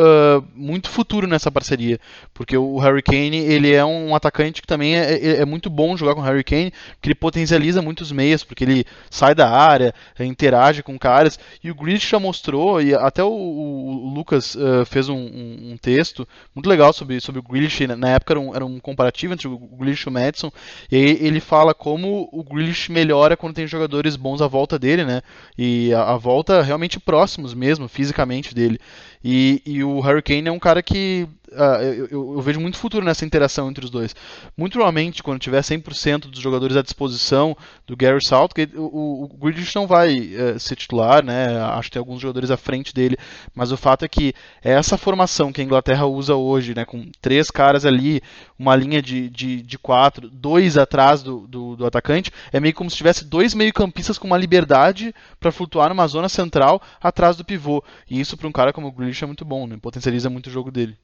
muito 0.55 0.91
futuro 0.91 1.29
nessa 1.29 1.53
parceria, 1.53 2.01
porque 2.35 2.57
o 2.57 2.79
Harry 2.79 2.96
Harry 2.97 3.03
Kane 3.03 3.37
ele 3.37 3.73
é 3.73 3.85
um 3.85 4.15
atacante 4.15 4.61
que 4.61 4.67
também 4.67 4.97
é, 4.97 5.15
é, 5.15 5.41
é, 5.41 5.45
muito 5.45 5.69
bom 5.69 5.97
jogar 5.97 6.15
com 6.15 6.21
o 6.21 6.25
Harry 6.25 6.43
Kane, 6.43 6.73
porque 6.93 7.09
ele 7.09 7.15
potencializa 7.15 7.83
muitos 7.83 8.11
meias, 8.11 8.43
porque 8.43 8.65
ele 8.65 8.85
sai 9.11 9.35
da 9.35 9.49
área, 9.49 9.95
interage 10.21 10.83
com 10.83 10.99
caras, 10.99 11.39
e 11.63 11.71
o 11.71 11.75
Grealish 11.75 12.09
já 12.09 12.19
mostrou, 12.19 12.81
e 12.81 12.95
até 12.95 13.23
o, 13.23 13.29
o, 13.29 14.13
Lucas 14.15 14.55
uh, 14.55 14.85
fez 14.87 15.09
um, 15.09 15.17
um, 15.17 15.73
um, 15.73 15.77
texto 15.77 16.27
muito 16.55 16.69
legal 16.69 16.93
sobre, 16.93 17.21
sobre 17.21 17.41
o 17.41 17.43
Grealish, 17.43 17.87
na 17.87 18.11
época 18.11 18.33
era 18.33 18.41
um, 18.41 18.55
era 18.55 18.65
um 18.65 18.79
comparativo 18.79 19.35
entre 19.35 19.49
o 19.49 19.59
Grealish 19.59 20.07
e 20.07 20.09
o 20.09 20.13
Madison, 20.13 20.51
e 20.91 20.97
ele 20.97 21.41
fala 21.41 21.75
como 21.75 22.29
o 22.33 22.43
Grealish 22.43 22.91
melhora 22.91 23.37
quando 23.37 23.55
tem 23.55 23.67
jogadores 23.67 24.17
bons 24.17 24.41
à 24.41 24.47
volta 24.47 24.79
dele, 24.79 25.05
né, 25.05 25.23
e 25.57 25.93
a, 25.93 26.13
a 26.13 26.17
volta 26.17 26.63
realmente 26.63 26.99
próximos 26.99 27.53
mesmo, 27.53 27.89
fisicamente 27.89 28.55
dele, 28.55 28.81
e, 29.29 29.61
e 29.67 29.83
o 29.83 29.99
Harry 29.99 30.23
Kane 30.23 30.47
é 30.47 30.53
um 30.53 30.59
cara 30.59 30.81
que 30.81 31.27
uh, 31.51 31.83
eu, 31.83 32.35
eu, 32.37 32.41
vejo 32.41 32.61
muito 32.61 32.79
futuro 32.79 33.05
nessa 33.05 33.25
interação 33.25 33.69
entre 33.69 33.85
os 33.85 33.91
dois. 33.91 34.15
Muito 34.57 34.75
provavelmente, 34.75 35.21
quando 35.21 35.41
tiver 35.41 35.61
100% 35.61 36.31
dos 36.31 36.39
jogadores 36.39 36.77
à 36.77 36.83
disposição 36.83 37.57
do 37.85 37.97
Gary 37.97 38.25
Southgate, 38.25 38.77
o, 38.77 39.25
o 39.25 39.29
Grealish 39.37 39.75
não 39.75 39.85
vai 39.85 40.17
uh, 40.17 40.61
ser 40.61 40.77
titular, 40.77 41.25
né? 41.25 41.61
Acho 41.61 41.89
que 41.89 41.95
tem 41.95 42.01
alguns 42.01 42.21
jogadores 42.21 42.53
à 42.53 42.57
frente 42.57 42.95
dele, 42.95 43.17
mas 43.53 43.73
o 43.73 43.77
fato 43.77 44.05
é 44.05 44.09
que 44.09 44.33
essa 44.63 44.97
formação 44.97 45.53
que 45.53 45.61
a 45.61 45.65
Inglaterra 45.65 46.07
usa 46.07 46.37
hoje, 46.37 46.73
né, 46.73 46.85
com 46.85 47.11
três 47.21 47.51
caras 47.51 47.85
ali, 47.85 48.23
uma 48.57 48.77
linha 48.77 49.03
de, 49.03 49.29
de, 49.29 49.61
de 49.61 49.79
quatro, 49.79 50.31
dois 50.31 50.79
atrás 50.79 51.25
do, 51.25 51.49
do, 51.49 51.75
do 51.75 51.87
atacante, 51.87 52.31
é 52.53 52.61
meio 52.61 52.75
como 52.75 52.89
se 52.89 52.97
tivesse 52.97 53.25
dois 53.25 53.55
meio-campistas 53.55 54.19
com 54.19 54.27
uma 54.29 54.39
liberdade 54.39 55.15
para 55.41 55.51
flutuar 55.51 55.89
numa 55.89 56.07
zona 56.07 56.29
central 56.29 56.81
atrás 57.01 57.37
do 57.37 57.45
pivô. 57.45 57.83
E 58.09 58.21
isso 58.21 58.37
para 58.37 58.49
um 58.49 58.53
cara 58.53 58.73
como 58.73 58.87
o 58.89 58.93
Grealish 58.93 59.16
é 59.25 59.27
muito 59.27 59.45
bom, 59.45 59.67
né? 59.67 59.79
potencializa 59.81 60.31
muito 60.31 60.47
o 60.47 60.51
jogo 60.51 60.71
dele. 60.71 60.97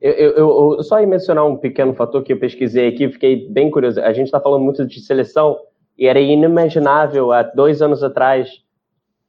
Eu, 0.00 0.12
eu, 0.12 0.74
eu, 0.76 0.82
só 0.82 1.00
ia 1.00 1.06
mencionar 1.06 1.44
um 1.44 1.56
pequeno 1.56 1.92
fator 1.92 2.22
que 2.22 2.32
eu 2.32 2.38
pesquisei 2.38 2.88
aqui, 2.88 3.08
fiquei 3.08 3.48
bem 3.48 3.70
curioso. 3.70 4.00
A 4.00 4.12
gente 4.12 4.26
está 4.26 4.40
falando 4.40 4.62
muito 4.62 4.86
de 4.86 5.00
seleção 5.00 5.58
e 5.98 6.06
era 6.06 6.20
inimaginável 6.20 7.32
há 7.32 7.42
dois 7.42 7.82
anos 7.82 8.02
atrás 8.04 8.62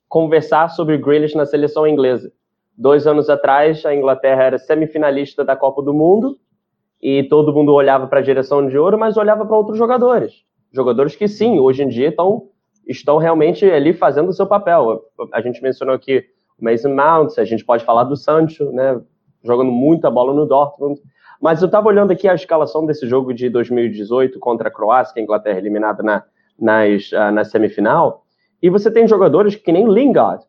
conversar 0.07 0.69
sobre 0.69 0.97
Grealish 0.97 1.35
na 1.35 1.45
seleção 1.45 1.87
inglesa. 1.87 2.31
Dois 2.77 3.07
anos 3.07 3.29
atrás, 3.29 3.85
a 3.85 3.93
Inglaterra 3.93 4.43
era 4.43 4.57
semifinalista 4.57 5.43
da 5.43 5.55
Copa 5.55 5.81
do 5.81 5.93
Mundo 5.93 6.37
e 7.01 7.23
todo 7.23 7.53
mundo 7.53 7.73
olhava 7.73 8.07
para 8.07 8.19
a 8.19 8.23
geração 8.23 8.67
de 8.67 8.77
ouro, 8.77 8.97
mas 8.97 9.17
olhava 9.17 9.45
para 9.45 9.57
outros 9.57 9.77
jogadores. 9.77 10.43
Jogadores 10.71 11.15
que, 11.15 11.27
sim, 11.27 11.59
hoje 11.59 11.83
em 11.83 11.87
dia 11.87 12.09
estão, 12.09 12.49
estão 12.87 13.17
realmente 13.17 13.65
ali 13.65 13.91
fazendo 13.93 14.29
o 14.29 14.33
seu 14.33 14.45
papel. 14.45 15.01
A 15.33 15.41
gente 15.41 15.61
mencionou 15.61 15.95
aqui 15.95 16.19
o 16.19 16.23
Mason 16.59 16.93
Mount, 16.93 17.37
a 17.37 17.45
gente 17.45 17.65
pode 17.65 17.83
falar 17.83 18.03
do 18.03 18.15
Sancho, 18.15 18.71
né? 18.71 19.01
jogando 19.43 19.71
muita 19.71 20.09
bola 20.09 20.33
no 20.33 20.45
Dortmund. 20.45 21.01
Mas 21.41 21.61
eu 21.61 21.67
estava 21.67 21.87
olhando 21.87 22.11
aqui 22.11 22.27
a 22.27 22.35
escalação 22.35 22.85
desse 22.85 23.07
jogo 23.07 23.33
de 23.33 23.49
2018 23.49 24.39
contra 24.39 24.67
a 24.67 24.71
Croácia, 24.71 25.13
que 25.13 25.19
a 25.19 25.23
Inglaterra 25.23 25.55
é 25.55 25.59
eliminada 25.59 26.03
na, 26.03 26.23
nas, 26.59 27.11
uh, 27.11 27.31
na 27.31 27.45
semifinal, 27.45 28.25
e 28.61 28.69
você 28.69 28.91
tem 28.91 29.07
jogadores 29.07 29.55
que 29.55 29.71
nem 29.71 29.87
Lingard. 29.87 30.43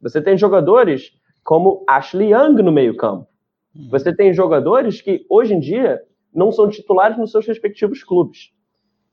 Você 0.00 0.20
tem 0.20 0.36
jogadores 0.36 1.12
como 1.42 1.84
Ashley 1.88 2.32
Young 2.32 2.62
no 2.62 2.70
meio-campo. 2.70 3.26
Hum. 3.74 3.88
Você 3.90 4.14
tem 4.14 4.32
jogadores 4.34 5.00
que 5.00 5.24
hoje 5.30 5.54
em 5.54 5.60
dia 5.60 6.00
não 6.34 6.52
são 6.52 6.68
titulares 6.68 7.16
nos 7.16 7.30
seus 7.30 7.46
respectivos 7.46 8.04
clubes. 8.04 8.52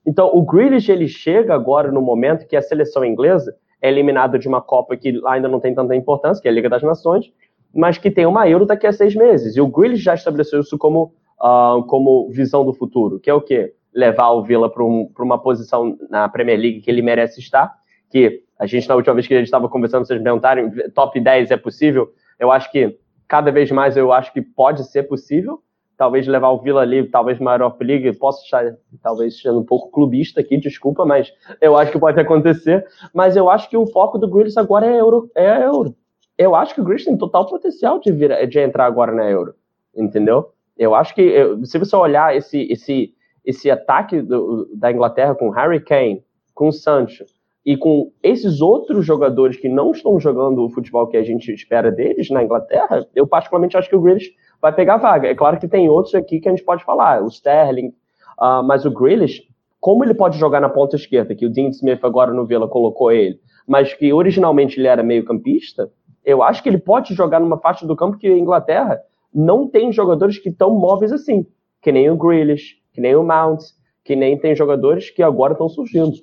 Então, 0.06 0.30
o 0.34 0.42
Grealish 0.42 0.90
ele 0.90 1.08
chega 1.08 1.54
agora 1.54 1.92
no 1.92 2.02
momento 2.02 2.48
que 2.48 2.56
a 2.56 2.62
seleção 2.62 3.04
inglesa 3.04 3.56
é 3.82 3.90
eliminada 3.90 4.38
de 4.40 4.48
uma 4.48 4.62
Copa 4.62 4.96
que 4.98 5.22
ainda 5.26 5.48
não 5.48 5.60
tem 5.60 5.74
tanta 5.74 5.96
importância, 5.96 6.42
que 6.42 6.48
é 6.48 6.52
a 6.52 6.54
Liga 6.54 6.70
das 6.70 6.84
Nações, 6.84 7.32
mas 7.74 7.98
que 7.98 8.10
tem 8.10 8.26
uma 8.26 8.48
Euro 8.50 8.66
daqui 8.66 8.88
a 8.88 8.92
seis 8.92 9.16
meses. 9.16 9.56
E 9.56 9.62
o 9.62 9.68
Grealish 9.68 10.04
já 10.04 10.14
estabeleceu 10.14 10.62
isso 10.62 10.78
como, 10.78 11.14
uh, 11.40 11.84
como 11.84 12.30
visão 12.30 12.66
do 12.66 12.74
futuro, 12.74 13.20
que 13.20 13.30
é 13.30 13.34
o 13.34 13.42
quê? 13.42 13.74
Levar 13.94 14.32
o 14.32 14.44
Villa 14.44 14.70
para 14.70 14.84
um, 14.84 15.10
uma 15.20 15.40
posição 15.40 15.98
na 16.10 16.28
Premier 16.28 16.60
League 16.60 16.82
que 16.82 16.90
ele 16.90 17.02
merece 17.02 17.40
estar, 17.40 17.74
que 18.10 18.44
a 18.58 18.66
gente, 18.66 18.88
na 18.88 18.96
última 18.96 19.14
vez 19.14 19.28
que 19.28 19.34
a 19.34 19.38
gente 19.38 19.46
estava 19.46 19.70
conversando, 19.70 20.06
vocês 20.06 20.22
perguntaram, 20.22 20.72
top 20.94 21.20
10 21.20 21.52
é 21.52 21.58
possível? 21.58 22.10
Eu 22.40 22.52
acho 22.52 22.72
que, 22.72 22.98
cada 23.28 23.52
vez 23.52 23.72
mais, 23.72 23.96
eu 23.96 24.12
acho 24.12 24.34
que 24.34 24.42
pode 24.42 24.84
ser 24.86 25.04
possível, 25.04 25.62
talvez 25.98 26.28
levar 26.28 26.50
o 26.50 26.62
Villa 26.62 26.82
ali, 26.82 27.04
talvez 27.10 27.40
maior 27.40 27.62
Europa 27.62 27.84
League, 27.84 28.18
posso 28.18 28.44
estar 28.44 28.76
talvez 29.02 29.42
sendo 29.42 29.60
um 29.60 29.66
pouco 29.66 29.92
clubista 29.92 30.42
aqui, 30.42 30.58
desculpa, 30.58 31.06
mas 31.06 31.34
eu 31.60 31.76
acho 31.76 31.92
que 31.92 32.00
pode 32.00 32.20
acontecer. 32.20 32.86
Mas 33.14 33.36
eu 33.36 33.50
acho 33.50 33.70
que 33.70 33.76
o 33.76 33.88
foco 33.88 34.18
do 34.18 34.30
Grealish 34.30 34.58
agora 34.58 34.86
é 34.86 35.00
euro, 35.00 35.30
é 35.36 35.64
euro 35.64 35.96
eu 36.38 36.56
acho 36.56 36.76
que 36.76 36.82
o 36.82 36.84
Grealish 36.84 37.06
tem 37.06 37.18
total 37.18 37.48
potencial 37.48 38.00
de, 38.00 38.12
vir, 38.12 38.48
de 38.48 38.60
entrar 38.60 38.86
agora 38.86 39.12
na 39.12 39.30
Euro, 39.30 39.56
entendeu? 39.96 40.52
Eu 40.78 40.94
acho 40.94 41.16
que, 41.16 41.34
se 41.66 41.80
você 41.80 41.96
olhar 41.96 42.36
esse, 42.36 42.72
esse, 42.72 43.14
esse 43.44 43.72
ataque 43.72 44.22
do, 44.22 44.70
da 44.76 44.92
Inglaterra 44.92 45.34
com 45.34 45.50
Harry 45.50 45.80
Kane, 45.80 46.24
com 46.54 46.72
Sancho 46.72 47.26
e 47.66 47.76
com 47.76 48.12
esses 48.22 48.62
outros 48.62 49.06
jogadores 49.06 49.58
que 49.58 49.68
não 49.68 49.92
estão 49.92 50.20
jogando 50.20 50.64
o 50.64 50.70
futebol 50.70 51.08
que 51.08 51.18
a 51.18 51.24
gente 51.24 51.52
espera 51.52 51.92
deles 51.92 52.30
na 52.30 52.44
Inglaterra, 52.44 53.06
eu 53.16 53.26
particularmente 53.26 53.76
acho 53.76 53.90
que 53.90 53.96
o 53.96 54.02
Grealish 54.02 54.32
vai 54.62 54.74
pegar 54.74 54.98
vaga. 54.98 55.28
É 55.28 55.36
claro 55.36 55.60
que 55.60 55.68
tem 55.68 55.90
outros 55.90 56.16
aqui 56.16 56.40
que 56.40 56.48
a 56.48 56.52
gente 56.52 56.64
pode 56.64 56.84
falar, 56.84 57.24
o 57.24 57.28
Sterling, 57.28 57.94
uh, 58.40 58.64
mas 58.64 58.86
o 58.86 58.92
Grealish, 58.92 59.44
como 59.80 60.04
ele 60.04 60.14
pode 60.14 60.38
jogar 60.38 60.60
na 60.60 60.70
ponta 60.70 60.96
esquerda, 60.96 61.36
que 61.36 61.46
o 61.46 61.50
Dean 61.50 61.70
Smith 61.70 62.04
agora 62.04 62.34
no 62.34 62.46
Villa 62.46 62.68
colocou 62.68 63.12
ele, 63.12 63.40
mas 63.68 63.94
que 63.94 64.12
originalmente 64.12 64.80
ele 64.80 64.88
era 64.88 65.04
meio 65.04 65.26
campista, 65.26 65.92
eu 66.26 66.44
acho 66.44 66.62
que 66.62 66.70
ele 66.70 66.78
pode 66.78 67.14
jogar 67.14 67.40
numa 67.40 67.58
faixa 67.58 67.86
do 67.86 67.96
campo 67.96 68.18
que 68.18 68.28
a 68.28 68.38
Inglaterra 68.38 69.02
não 69.34 69.68
tem 69.68 69.92
jogadores 69.92 70.38
que 70.38 70.50
estão 70.50 70.72
móveis 70.72 71.12
assim, 71.12 71.46
que 71.82 71.92
nem 71.92 72.10
o 72.10 72.18
Grealish, 72.18 72.76
que 72.92 73.00
nem 73.00 73.16
o 73.16 73.24
Mount, 73.24 73.62
que 74.04 74.16
nem 74.16 74.38
tem 74.38 74.56
jogadores 74.56 75.10
que 75.10 75.22
agora 75.22 75.54
estão 75.54 75.70
surgindo. 75.70 76.18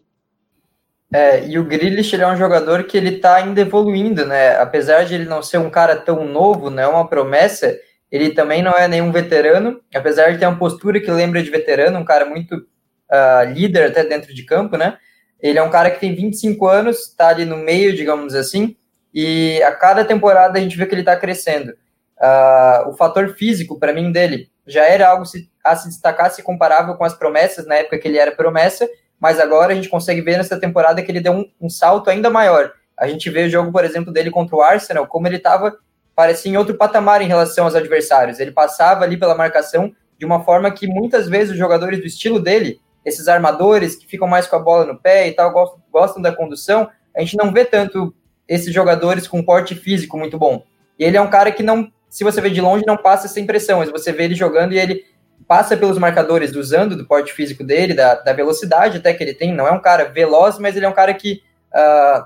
É, 1.12 1.46
e 1.46 1.58
o 1.58 1.64
Grealish 1.64 2.12
ele 2.12 2.24
é 2.24 2.28
um 2.28 2.36
jogador 2.36 2.84
que 2.84 2.96
ele 2.96 3.18
tá 3.18 3.36
ainda 3.36 3.60
evoluindo, 3.60 4.26
né? 4.26 4.56
Apesar 4.56 5.04
de 5.04 5.14
ele 5.14 5.26
não 5.26 5.42
ser 5.42 5.58
um 5.58 5.70
cara 5.70 5.94
tão 5.94 6.26
novo, 6.26 6.70
não 6.70 6.82
é 6.82 6.88
uma 6.88 7.06
promessa, 7.06 7.78
ele 8.14 8.30
também 8.30 8.62
não 8.62 8.70
é 8.70 8.86
nenhum 8.86 9.10
veterano, 9.10 9.80
apesar 9.92 10.30
de 10.30 10.38
ter 10.38 10.46
uma 10.46 10.56
postura 10.56 11.00
que 11.00 11.10
lembra 11.10 11.42
de 11.42 11.50
veterano, 11.50 11.98
um 11.98 12.04
cara 12.04 12.24
muito 12.24 12.54
uh, 12.54 13.52
líder 13.52 13.86
até 13.86 14.04
dentro 14.04 14.32
de 14.32 14.44
campo, 14.44 14.76
né? 14.76 14.96
Ele 15.40 15.58
é 15.58 15.62
um 15.62 15.68
cara 15.68 15.90
que 15.90 15.98
tem 15.98 16.14
25 16.14 16.68
anos, 16.68 17.08
está 17.08 17.30
ali 17.30 17.44
no 17.44 17.56
meio, 17.56 17.92
digamos 17.92 18.32
assim, 18.36 18.76
e 19.12 19.60
a 19.64 19.72
cada 19.72 20.04
temporada 20.04 20.60
a 20.60 20.62
gente 20.62 20.76
vê 20.76 20.86
que 20.86 20.94
ele 20.94 21.00
está 21.00 21.16
crescendo. 21.16 21.70
Uh, 22.16 22.90
o 22.90 22.92
fator 22.94 23.34
físico, 23.34 23.80
para 23.80 23.92
mim, 23.92 24.12
dele 24.12 24.48
já 24.64 24.84
era 24.84 25.08
algo 25.08 25.24
a 25.64 25.74
se 25.74 25.88
destacar, 25.88 26.30
se 26.30 26.40
comparável 26.40 26.94
com 26.94 27.04
as 27.04 27.18
promessas 27.18 27.66
na 27.66 27.74
época 27.74 27.98
que 27.98 28.06
ele 28.06 28.16
era 28.16 28.30
promessa, 28.30 28.88
mas 29.18 29.40
agora 29.40 29.72
a 29.72 29.74
gente 29.74 29.88
consegue 29.88 30.20
ver 30.20 30.36
nessa 30.36 30.58
temporada 30.58 31.02
que 31.02 31.10
ele 31.10 31.20
deu 31.20 31.32
um, 31.32 31.50
um 31.60 31.68
salto 31.68 32.10
ainda 32.10 32.30
maior. 32.30 32.72
A 32.96 33.08
gente 33.08 33.28
vê 33.28 33.46
o 33.46 33.50
jogo, 33.50 33.72
por 33.72 33.84
exemplo, 33.84 34.12
dele 34.12 34.30
contra 34.30 34.54
o 34.54 34.62
Arsenal, 34.62 35.08
como 35.08 35.26
ele 35.26 35.36
estava, 35.36 35.76
parecia 36.14 36.50
em 36.50 36.56
outro 36.56 36.76
patamar 36.76 37.22
em 37.22 37.28
relação 37.28 37.64
aos 37.64 37.74
adversários. 37.74 38.38
Ele 38.40 38.52
passava 38.52 39.04
ali 39.04 39.16
pela 39.16 39.34
marcação 39.34 39.92
de 40.18 40.24
uma 40.24 40.44
forma 40.44 40.70
que 40.70 40.86
muitas 40.86 41.28
vezes 41.28 41.52
os 41.52 41.58
jogadores 41.58 42.00
do 42.00 42.06
estilo 42.06 42.40
dele 42.40 42.80
esses 43.04 43.28
armadores 43.28 43.94
que 43.94 44.06
ficam 44.06 44.26
mais 44.26 44.46
com 44.46 44.56
a 44.56 44.58
bola 44.58 44.86
no 44.86 44.98
pé 44.98 45.28
e 45.28 45.32
tal, 45.32 45.52
gostam, 45.92 46.22
da 46.22 46.34
condução, 46.34 46.88
a 47.14 47.20
gente 47.20 47.36
não 47.36 47.52
vê 47.52 47.64
tanto 47.64 48.14
esses 48.48 48.72
jogadores 48.72 49.28
com 49.28 49.42
porte 49.42 49.74
físico 49.74 50.16
muito 50.16 50.38
bom. 50.38 50.64
E 50.98 51.04
ele 51.04 51.16
é 51.16 51.20
um 51.20 51.30
cara 51.30 51.52
que 51.52 51.62
não, 51.62 51.90
se 52.08 52.24
você 52.24 52.40
vê 52.40 52.50
de 52.50 52.60
longe, 52.60 52.84
não 52.86 52.96
passa 52.96 53.26
essa 53.26 53.40
impressão, 53.40 53.80
mas 53.80 53.90
você 53.90 54.12
vê 54.12 54.24
ele 54.24 54.34
jogando 54.34 54.72
e 54.72 54.78
ele 54.78 55.04
passa 55.46 55.76
pelos 55.76 55.98
marcadores 55.98 56.54
usando 56.54 56.96
do 56.96 57.06
porte 57.06 57.32
físico 57.32 57.62
dele, 57.62 57.92
da, 57.92 58.14
da 58.14 58.32
velocidade 58.32 58.98
até 58.98 59.12
que 59.12 59.22
ele 59.22 59.34
tem. 59.34 59.52
Não 59.52 59.66
é 59.66 59.72
um 59.72 59.80
cara 59.80 60.04
veloz, 60.04 60.58
mas 60.58 60.76
ele 60.76 60.86
é 60.86 60.88
um 60.88 60.94
cara 60.94 61.12
que 61.12 61.42
uh, 61.74 62.24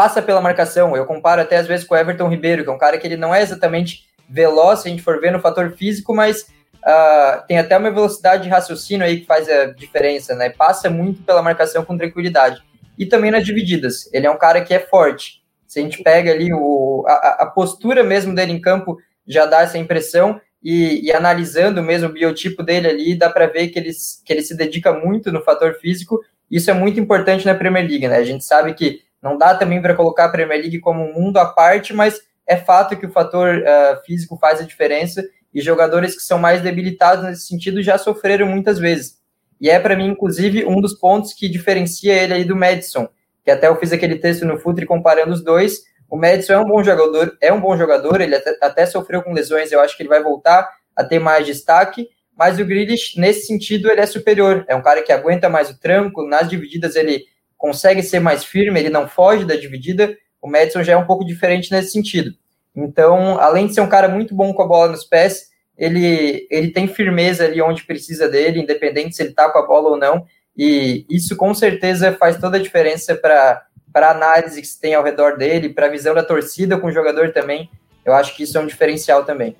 passa 0.00 0.22
pela 0.22 0.40
marcação. 0.40 0.96
Eu 0.96 1.04
comparo 1.04 1.42
até 1.42 1.58
às 1.58 1.66
vezes 1.66 1.86
com 1.86 1.94
o 1.94 1.98
Everton 1.98 2.26
Ribeiro, 2.26 2.64
que 2.64 2.70
é 2.70 2.72
um 2.72 2.78
cara 2.78 2.96
que 2.96 3.06
ele 3.06 3.18
não 3.18 3.34
é 3.34 3.42
exatamente 3.42 4.06
veloz, 4.26 4.78
se 4.78 4.88
a 4.88 4.90
gente 4.90 5.02
for 5.02 5.20
ver 5.20 5.30
no 5.30 5.40
fator 5.40 5.72
físico, 5.72 6.14
mas 6.14 6.46
Uh, 6.82 7.46
tem 7.46 7.58
até 7.58 7.76
uma 7.76 7.90
velocidade 7.90 8.44
de 8.44 8.48
raciocínio 8.48 9.04
aí 9.04 9.20
que 9.20 9.26
faz 9.26 9.46
a 9.50 9.66
diferença, 9.66 10.34
né? 10.34 10.48
Passa 10.48 10.88
muito 10.88 11.22
pela 11.24 11.42
marcação 11.42 11.84
com 11.84 11.94
tranquilidade. 11.94 12.62
E 12.98 13.04
também 13.04 13.30
nas 13.30 13.44
divididas. 13.44 14.10
Ele 14.14 14.26
é 14.26 14.30
um 14.30 14.38
cara 14.38 14.62
que 14.62 14.72
é 14.72 14.78
forte. 14.78 15.42
Se 15.66 15.78
a 15.78 15.82
gente 15.82 16.02
pega 16.02 16.32
ali 16.32 16.50
o, 16.54 17.04
a, 17.06 17.42
a 17.42 17.46
postura 17.46 18.02
mesmo 18.02 18.34
dele 18.34 18.52
em 18.52 18.60
campo, 18.62 18.96
já 19.28 19.44
dá 19.44 19.60
essa 19.60 19.76
impressão. 19.76 20.40
E, 20.62 21.06
e 21.06 21.12
analisando 21.12 21.82
mesmo 21.82 22.08
o 22.08 22.12
biotipo 22.12 22.62
dele 22.62 22.88
ali, 22.88 23.14
dá 23.14 23.28
para 23.28 23.46
ver 23.46 23.68
que 23.68 23.78
ele, 23.78 23.90
que 24.24 24.32
ele 24.32 24.42
se 24.42 24.56
dedica 24.56 24.90
muito 24.90 25.30
no 25.30 25.42
fator 25.42 25.74
físico. 25.74 26.18
Isso 26.50 26.70
é 26.70 26.72
muito 26.72 26.98
importante 26.98 27.44
na 27.44 27.54
Premier 27.54 27.86
League, 27.86 28.08
né? 28.08 28.16
A 28.16 28.24
gente 28.24 28.42
sabe 28.42 28.72
que 28.72 29.02
não 29.22 29.36
dá 29.36 29.54
também 29.54 29.80
para 29.80 29.94
colocar 29.94 30.26
a 30.26 30.28
Premier 30.28 30.60
League 30.60 30.80
como 30.80 31.02
um 31.02 31.12
mundo 31.12 31.38
à 31.38 31.46
parte, 31.46 31.92
mas 31.92 32.20
é 32.46 32.56
fato 32.56 32.96
que 32.96 33.06
o 33.06 33.12
fator 33.12 33.56
uh, 33.56 34.04
físico 34.04 34.36
faz 34.36 34.60
a 34.60 34.64
diferença 34.64 35.24
e 35.52 35.60
jogadores 35.60 36.14
que 36.14 36.22
são 36.22 36.38
mais 36.38 36.62
debilitados 36.62 37.24
nesse 37.24 37.46
sentido 37.46 37.82
já 37.82 37.98
sofreram 37.98 38.46
muitas 38.46 38.78
vezes. 38.78 39.18
E 39.60 39.68
é 39.68 39.78
para 39.78 39.96
mim, 39.96 40.06
inclusive, 40.06 40.64
um 40.64 40.80
dos 40.80 40.94
pontos 40.94 41.34
que 41.34 41.48
diferencia 41.48 42.14
ele 42.14 42.32
aí 42.32 42.44
do 42.44 42.56
Madison, 42.56 43.08
que 43.44 43.50
até 43.50 43.68
eu 43.68 43.76
fiz 43.76 43.92
aquele 43.92 44.16
texto 44.16 44.46
no 44.46 44.58
Futre 44.58 44.86
comparando 44.86 45.32
os 45.32 45.44
dois. 45.44 45.82
O 46.08 46.16
Madison 46.16 46.54
é 46.54 46.58
um 46.58 46.64
bom 46.64 46.82
jogador, 46.82 47.36
é 47.40 47.52
um 47.52 47.60
bom 47.60 47.76
jogador, 47.76 48.20
ele 48.20 48.34
até, 48.34 48.56
até 48.60 48.86
sofreu 48.86 49.22
com 49.22 49.32
lesões, 49.32 49.70
eu 49.70 49.80
acho 49.80 49.96
que 49.96 50.02
ele 50.02 50.08
vai 50.08 50.22
voltar 50.22 50.68
a 50.96 51.04
ter 51.04 51.18
mais 51.18 51.46
destaque, 51.46 52.08
mas 52.36 52.58
o 52.58 52.64
Grealish, 52.64 53.20
nesse 53.20 53.46
sentido, 53.46 53.90
ele 53.90 54.00
é 54.00 54.06
superior. 54.06 54.64
É 54.66 54.74
um 54.74 54.82
cara 54.82 55.02
que 55.02 55.12
aguenta 55.12 55.48
mais 55.48 55.68
o 55.68 55.78
tranco, 55.78 56.26
nas 56.26 56.48
divididas 56.48 56.96
ele 56.96 57.24
consegue 57.60 58.02
ser 58.02 58.20
mais 58.20 58.42
firme, 58.42 58.80
ele 58.80 58.88
não 58.88 59.06
foge 59.06 59.44
da 59.44 59.54
dividida. 59.54 60.16
O 60.40 60.50
Madison 60.50 60.82
já 60.82 60.94
é 60.94 60.96
um 60.96 61.04
pouco 61.04 61.24
diferente 61.24 61.70
nesse 61.70 61.92
sentido. 61.92 62.32
Então, 62.74 63.38
além 63.38 63.66
de 63.66 63.74
ser 63.74 63.82
um 63.82 63.88
cara 63.88 64.08
muito 64.08 64.34
bom 64.34 64.54
com 64.54 64.62
a 64.62 64.66
bola 64.66 64.90
nos 64.90 65.04
pés, 65.04 65.50
ele, 65.76 66.48
ele 66.50 66.72
tem 66.72 66.88
firmeza 66.88 67.44
ali 67.44 67.60
onde 67.60 67.84
precisa 67.84 68.28
dele, 68.28 68.60
independente 68.60 69.14
se 69.14 69.22
ele 69.22 69.30
está 69.30 69.50
com 69.50 69.58
a 69.58 69.66
bola 69.66 69.90
ou 69.90 69.98
não. 69.98 70.24
E 70.56 71.04
isso 71.10 71.36
com 71.36 71.52
certeza 71.52 72.12
faz 72.12 72.38
toda 72.38 72.56
a 72.56 72.62
diferença 72.62 73.14
para 73.14 73.62
a 73.94 74.10
análise 74.10 74.60
que 74.60 74.66
se 74.66 74.80
tem 74.80 74.94
ao 74.94 75.04
redor 75.04 75.36
dele, 75.36 75.68
para 75.68 75.86
a 75.86 75.90
visão 75.90 76.14
da 76.14 76.22
torcida 76.22 76.78
com 76.78 76.86
o 76.86 76.92
jogador 76.92 77.30
também. 77.32 77.68
Eu 78.06 78.14
acho 78.14 78.34
que 78.34 78.42
isso 78.42 78.56
é 78.56 78.60
um 78.60 78.66
diferencial 78.66 79.24
também. 79.24 79.54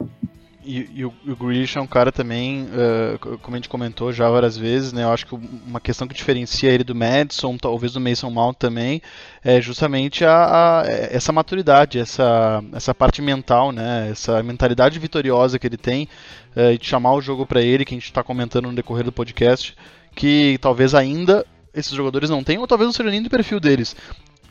E, 0.71 0.89
e, 0.95 1.05
o, 1.05 1.13
o 1.27 1.35
Grealish 1.35 1.77
é 1.77 1.81
um 1.81 1.87
cara 1.87 2.13
também, 2.13 2.63
uh, 2.67 3.39
como 3.39 3.57
a 3.57 3.59
gente 3.59 3.69
comentou 3.69 4.13
já 4.13 4.31
várias 4.31 4.57
vezes, 4.57 4.93
né? 4.93 5.03
Eu 5.03 5.11
acho 5.11 5.27
que 5.27 5.35
uma 5.35 5.81
questão 5.81 6.07
que 6.07 6.15
diferencia 6.15 6.71
ele 6.71 6.85
do 6.85 6.95
Madison, 6.95 7.59
talvez 7.59 7.93
do 7.93 8.01
Mason 8.01 8.31
Mount 8.31 8.57
também, 8.57 9.03
é 9.43 9.61
justamente 9.61 10.25
a, 10.25 10.83
a, 10.83 10.85
essa 10.87 11.33
maturidade, 11.33 11.99
essa, 11.99 12.63
essa 12.73 12.95
parte 12.95 13.21
mental, 13.21 13.73
né? 13.73 14.11
Essa 14.13 14.41
mentalidade 14.45 14.97
vitoriosa 15.01 15.59
que 15.59 15.67
ele 15.67 15.77
tem 15.77 16.09
uh, 16.57 16.71
e 16.71 16.79
de 16.79 16.87
chamar 16.87 17.15
o 17.15 17.21
jogo 17.21 17.45
para 17.45 17.61
ele, 17.61 17.85
que 17.85 17.93
a 17.93 17.99
gente 17.99 18.05
está 18.05 18.23
comentando 18.23 18.69
no 18.69 18.75
decorrer 18.75 19.05
do 19.05 19.11
podcast, 19.11 19.77
que 20.15 20.57
talvez 20.61 20.95
ainda 20.95 21.45
esses 21.75 21.93
jogadores 21.93 22.31
não 22.31 22.45
tenham, 22.45 22.63
ou 22.63 22.69
talvez 22.69 22.87
não 22.87 22.93
seja 22.93 23.11
nem 23.11 23.23
do 23.23 23.31
perfil 23.31 23.59
deles. 23.59 23.97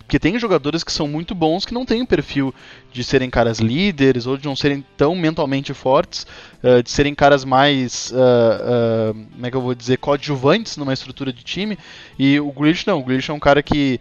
Porque 0.10 0.18
tem 0.18 0.40
jogadores 0.40 0.84
que 0.84 0.92
são 0.92 1.08
muito 1.08 1.36
bons 1.36 1.68
que 1.68 1.74
não 1.76 1.86
têm 1.86 2.02
o 2.02 2.08
perfil 2.08 2.52
de 2.92 3.04
serem 3.04 3.30
caras 3.30 3.60
líderes 3.60 4.26
ou 4.26 4.38
de 4.38 4.48
não 4.48 4.56
serem 4.56 4.84
tão 4.98 5.14
mentalmente 5.14 5.72
fortes, 5.72 6.26
uh, 6.64 6.84
de 6.84 6.90
serem 6.90 7.14
caras 7.14 7.44
mais, 7.44 8.12
uh, 8.12 9.12
uh, 9.12 9.26
como 9.34 9.46
é 9.46 9.52
que 9.52 9.58
eu 9.58 9.62
vou 9.62 9.76
dizer, 9.76 9.98
coadjuvantes 9.98 10.78
numa 10.78 10.94
estrutura 10.94 11.34
de 11.34 11.44
time. 11.44 11.78
E 12.18 12.40
o 12.40 12.52
Grealish 12.52 12.86
não, 12.88 13.00
o 13.00 13.04
Grealish 13.04 13.30
é 13.30 13.34
um 13.34 13.40
cara 13.40 13.62
que, 13.64 14.00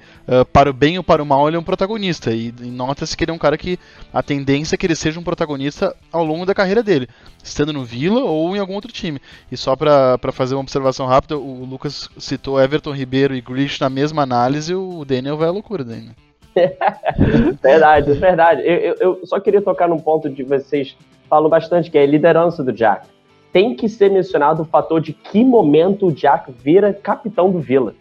para 0.53 0.71
o 0.71 0.73
bem 0.73 0.99
ou 0.99 1.05
para 1.05 1.23
o 1.23 1.27
mal, 1.27 1.49
ele 1.49 1.57
é 1.57 1.61
um 1.61 1.65
protagonista. 1.65 2.33
E, 2.33 2.53
e 2.61 2.71
nota-se 2.71 3.17
que 3.17 3.25
ele 3.25 3.31
é 3.31 3.35
um 3.35 3.39
cara 3.39 3.57
que 3.57 3.79
a 4.13 4.23
tendência 4.23 4.75
é 4.75 4.79
que 4.79 4.87
ele 4.87 4.97
seja 4.97 5.19
um 5.19 5.25
protagonista 5.25 5.95
ao 6.13 6.25
longo 6.25 6.45
da 6.45 6.55
carreira 6.55 6.83
dele, 6.83 7.09
estando 7.43 7.73
no 7.73 7.85
Villa 7.85 8.23
ou 8.23 8.55
em 8.57 8.59
algum 8.59 8.75
outro 8.75 8.93
time. 8.93 9.21
E 9.51 9.57
só 9.57 9.77
para 9.77 10.33
fazer 10.33 10.55
uma 10.55 10.63
observação 10.63 11.07
rápida, 11.07 11.37
o 11.39 11.65
Lucas 11.65 12.09
citou 12.19 12.61
Everton 12.61 12.93
Ribeiro 12.93 13.35
e 13.35 13.41
Grealish 13.41 13.81
na 13.81 13.89
mesma 13.89 14.23
análise, 14.23 14.75
o 14.75 15.05
Daniel 15.05 15.37
vai 15.37 15.49
à 15.49 15.53
loucura 15.53 15.85
né? 15.85 16.28
verdade, 17.63 18.13
verdade. 18.13 18.63
Eu, 18.65 18.77
eu, 18.77 18.95
eu, 19.01 19.27
só 19.27 19.39
queria 19.39 19.63
tocar 19.63 19.89
num 19.89 19.99
ponto 19.99 20.29
de 20.29 20.43
vocês 20.43 20.97
falam 21.29 21.49
bastante, 21.49 21.91
que 21.91 21.99
é 21.99 22.03
a 22.03 22.07
liderança 22.07 22.65
do 22.65 22.73
Jack. 22.73 23.07
Tem 23.53 23.75
que 23.75 23.89
ser 23.89 24.11
mencionado 24.11 24.63
o 24.63 24.65
fator 24.65 25.01
de 25.01 25.13
que 25.13 25.45
momento 25.45 26.07
o 26.07 26.13
Jack 26.13 26.51
vira 26.53 26.93
capitão 26.93 27.51
do 27.51 27.59
Villa. 27.59 27.95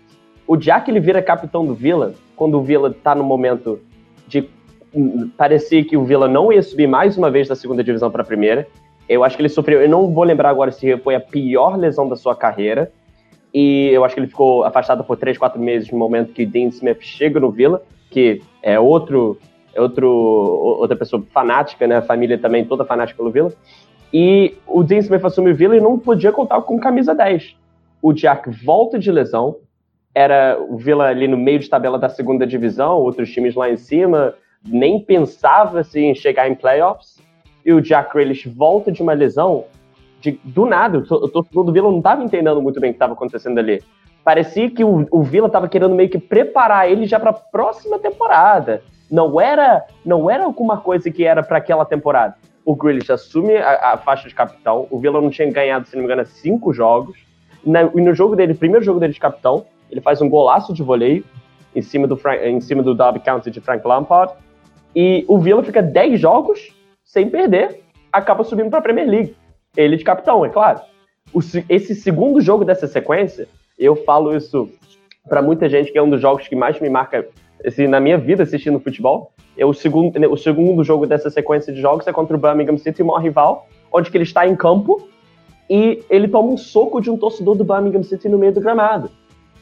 O 0.47 0.55
Jack 0.55 0.89
ele 0.89 0.99
vira 0.99 1.21
capitão 1.21 1.65
do 1.65 1.73
Villa 1.73 2.13
quando 2.35 2.57
o 2.57 2.61
Villa 2.61 2.89
está 2.89 3.13
no 3.13 3.23
momento 3.23 3.79
de 4.27 4.49
parecia 5.37 5.83
que 5.83 5.97
o 5.97 6.05
Villa 6.05 6.27
não 6.27 6.51
ia 6.51 6.63
subir 6.63 6.87
mais 6.87 7.17
uma 7.17 7.29
vez 7.29 7.47
da 7.47 7.55
segunda 7.55 7.83
divisão 7.83 8.09
para 8.09 8.21
a 8.21 8.25
primeira. 8.25 8.67
Eu 9.07 9.23
acho 9.23 9.35
que 9.35 9.41
ele 9.41 9.49
sofreu, 9.49 9.81
eu 9.81 9.89
não 9.89 10.11
vou 10.11 10.23
lembrar 10.23 10.49
agora 10.49 10.71
se 10.71 10.97
foi 10.97 11.15
a 11.15 11.19
pior 11.19 11.77
lesão 11.77 12.07
da 12.07 12.15
sua 12.15 12.35
carreira. 12.35 12.91
E 13.53 13.89
eu 13.91 14.03
acho 14.03 14.13
que 14.13 14.19
ele 14.19 14.27
ficou 14.27 14.63
afastado 14.63 15.03
por 15.03 15.17
3, 15.17 15.37
4 15.37 15.59
meses 15.59 15.89
no 15.91 15.97
momento 15.97 16.33
que 16.33 16.45
Dean 16.45 16.67
Smith 16.67 17.01
chega 17.01 17.39
no 17.39 17.49
Villa 17.49 17.81
que 18.17 18.41
é 18.63 18.79
outro, 18.79 19.37
é 19.75 19.79
outro, 19.79 20.09
outra 20.09 20.95
pessoa 20.95 21.23
fanática, 21.31 21.85
né? 21.85 21.97
A 21.97 22.01
família 22.01 22.35
também 22.35 22.65
toda 22.65 22.83
fanática 22.83 23.15
pelo 23.15 23.29
Villa. 23.29 23.53
E 24.11 24.55
o 24.65 24.81
Dean 24.81 24.97
Smith 24.97 25.23
assume 25.23 25.51
o 25.51 25.55
Villa 25.55 25.77
e 25.77 25.79
não 25.79 25.99
podia 25.99 26.31
contar 26.31 26.59
com 26.63 26.79
camisa 26.79 27.13
10. 27.13 27.55
O 28.01 28.11
Jack 28.13 28.49
volta 28.65 28.97
de 28.97 29.11
lesão, 29.11 29.57
era 30.15 30.57
o 30.67 30.77
Villa 30.77 31.05
ali 31.05 31.27
no 31.27 31.37
meio 31.37 31.59
de 31.59 31.69
tabela 31.69 31.99
da 31.99 32.09
segunda 32.09 32.47
divisão, 32.47 32.97
outros 32.97 33.29
times 33.29 33.53
lá 33.53 33.69
em 33.69 33.77
cima, 33.77 34.33
nem 34.65 34.99
pensava 34.99 35.81
assim, 35.81 36.05
em 36.05 36.15
chegar 36.15 36.49
em 36.49 36.55
playoffs. 36.55 37.21
E 37.63 37.71
o 37.71 37.79
Jack 37.79 38.11
Grealish 38.11 38.49
volta 38.49 38.91
de 38.91 39.03
uma 39.03 39.13
lesão 39.13 39.65
de, 40.21 40.39
do 40.43 40.65
nada. 40.65 40.97
O 40.97 41.29
torcedor 41.29 41.65
do 41.65 41.71
Villa 41.71 41.91
não 41.91 41.99
estava 41.99 42.23
entendendo 42.23 42.59
muito 42.63 42.79
bem 42.79 42.89
o 42.89 42.93
que 42.93 42.95
estava 42.95 43.13
acontecendo 43.13 43.59
ali 43.59 43.83
parecia 44.27 44.69
que 44.69 44.83
o, 44.83 45.07
o 45.09 45.23
Vila 45.23 45.47
estava 45.47 45.69
querendo 45.69 45.95
meio 45.95 46.09
que 46.09 46.19
preparar 46.19 46.91
ele 46.91 47.05
já 47.05 47.17
para 47.17 47.29
a 47.29 47.33
próxima 47.33 47.97
temporada. 47.97 48.83
Não 49.09 49.39
era, 49.39 49.85
não 50.03 50.29
era 50.29 50.43
alguma 50.43 50.75
coisa 50.75 51.09
que 51.09 51.23
era 51.23 51.41
para 51.41 51.59
aquela 51.59 51.85
temporada. 51.85 52.35
O 52.65 52.75
Grealish 52.75 53.09
assume 53.09 53.55
a, 53.55 53.93
a, 53.93 53.97
faixa 53.97 54.27
de 54.27 54.35
capitão. 54.35 54.85
O 54.91 54.99
Vila 54.99 55.21
não 55.21 55.29
tinha 55.29 55.49
ganhado, 55.49 55.87
se 55.87 55.95
não 55.95 56.01
me 56.01 56.07
engano, 56.07 56.25
cinco 56.25 56.73
jogos. 56.73 57.17
Na, 57.65 57.83
e 57.83 58.01
no 58.01 58.13
jogo 58.13 58.35
dele, 58.35 58.53
primeiro 58.53 58.83
jogo 58.83 58.99
dele 58.99 59.13
de 59.13 59.19
capitão, 59.21 59.65
ele 59.89 60.01
faz 60.01 60.21
um 60.21 60.27
golaço 60.27 60.73
de 60.73 60.83
voleio 60.83 61.23
em 61.73 61.81
cima 61.81 62.05
do, 62.05 62.17
Frank, 62.17 62.45
em 62.45 62.59
cima 62.59 62.83
do 62.83 62.93
Derby 62.93 63.21
County 63.21 63.49
de 63.49 63.61
Frank 63.61 63.87
Lampard. 63.87 64.33
E 64.93 65.23
o 65.29 65.39
Vila 65.39 65.63
fica 65.63 65.81
10 65.81 66.19
jogos 66.19 66.75
sem 67.01 67.29
perder, 67.29 67.79
acaba 68.11 68.43
subindo 68.43 68.69
para 68.69 68.79
a 68.79 68.81
Premier 68.81 69.07
League. 69.07 69.37
Ele 69.77 69.95
de 69.95 70.03
capitão, 70.03 70.43
é 70.43 70.49
claro. 70.49 70.81
O, 71.33 71.39
esse 71.69 71.95
segundo 71.95 72.41
jogo 72.41 72.65
dessa 72.65 72.87
sequência 72.87 73.47
eu 73.77 73.95
falo 73.95 74.35
isso 74.35 74.69
para 75.27 75.41
muita 75.41 75.69
gente 75.69 75.91
que 75.91 75.97
é 75.97 76.01
um 76.01 76.09
dos 76.09 76.21
jogos 76.21 76.47
que 76.47 76.55
mais 76.55 76.79
me 76.79 76.89
marca 76.89 77.27
assim, 77.65 77.87
na 77.87 77.99
minha 77.99 78.17
vida 78.17 78.43
assistindo 78.43 78.79
futebol. 78.79 79.31
É 79.57 79.65
o 79.65 79.73
segundo, 79.73 80.15
o 80.31 80.37
segundo 80.37 80.83
jogo 80.83 81.05
dessa 81.05 81.29
sequência 81.29 81.73
de 81.73 81.81
jogos 81.81 82.07
é 82.07 82.13
contra 82.13 82.35
o 82.35 82.39
Birmingham 82.39 82.77
City, 82.77 83.01
o 83.01 83.05
maior 83.05 83.19
rival, 83.19 83.67
onde 83.91 84.09
que 84.09 84.17
ele 84.17 84.23
está 84.23 84.47
em 84.47 84.55
campo 84.55 85.07
e 85.69 86.03
ele 86.09 86.27
toma 86.27 86.49
um 86.49 86.57
soco 86.57 87.01
de 87.01 87.09
um 87.09 87.17
torcedor 87.17 87.55
do 87.55 87.63
Birmingham 87.63 88.03
City 88.03 88.29
no 88.29 88.37
meio 88.37 88.53
do 88.53 88.61
gramado. 88.61 89.09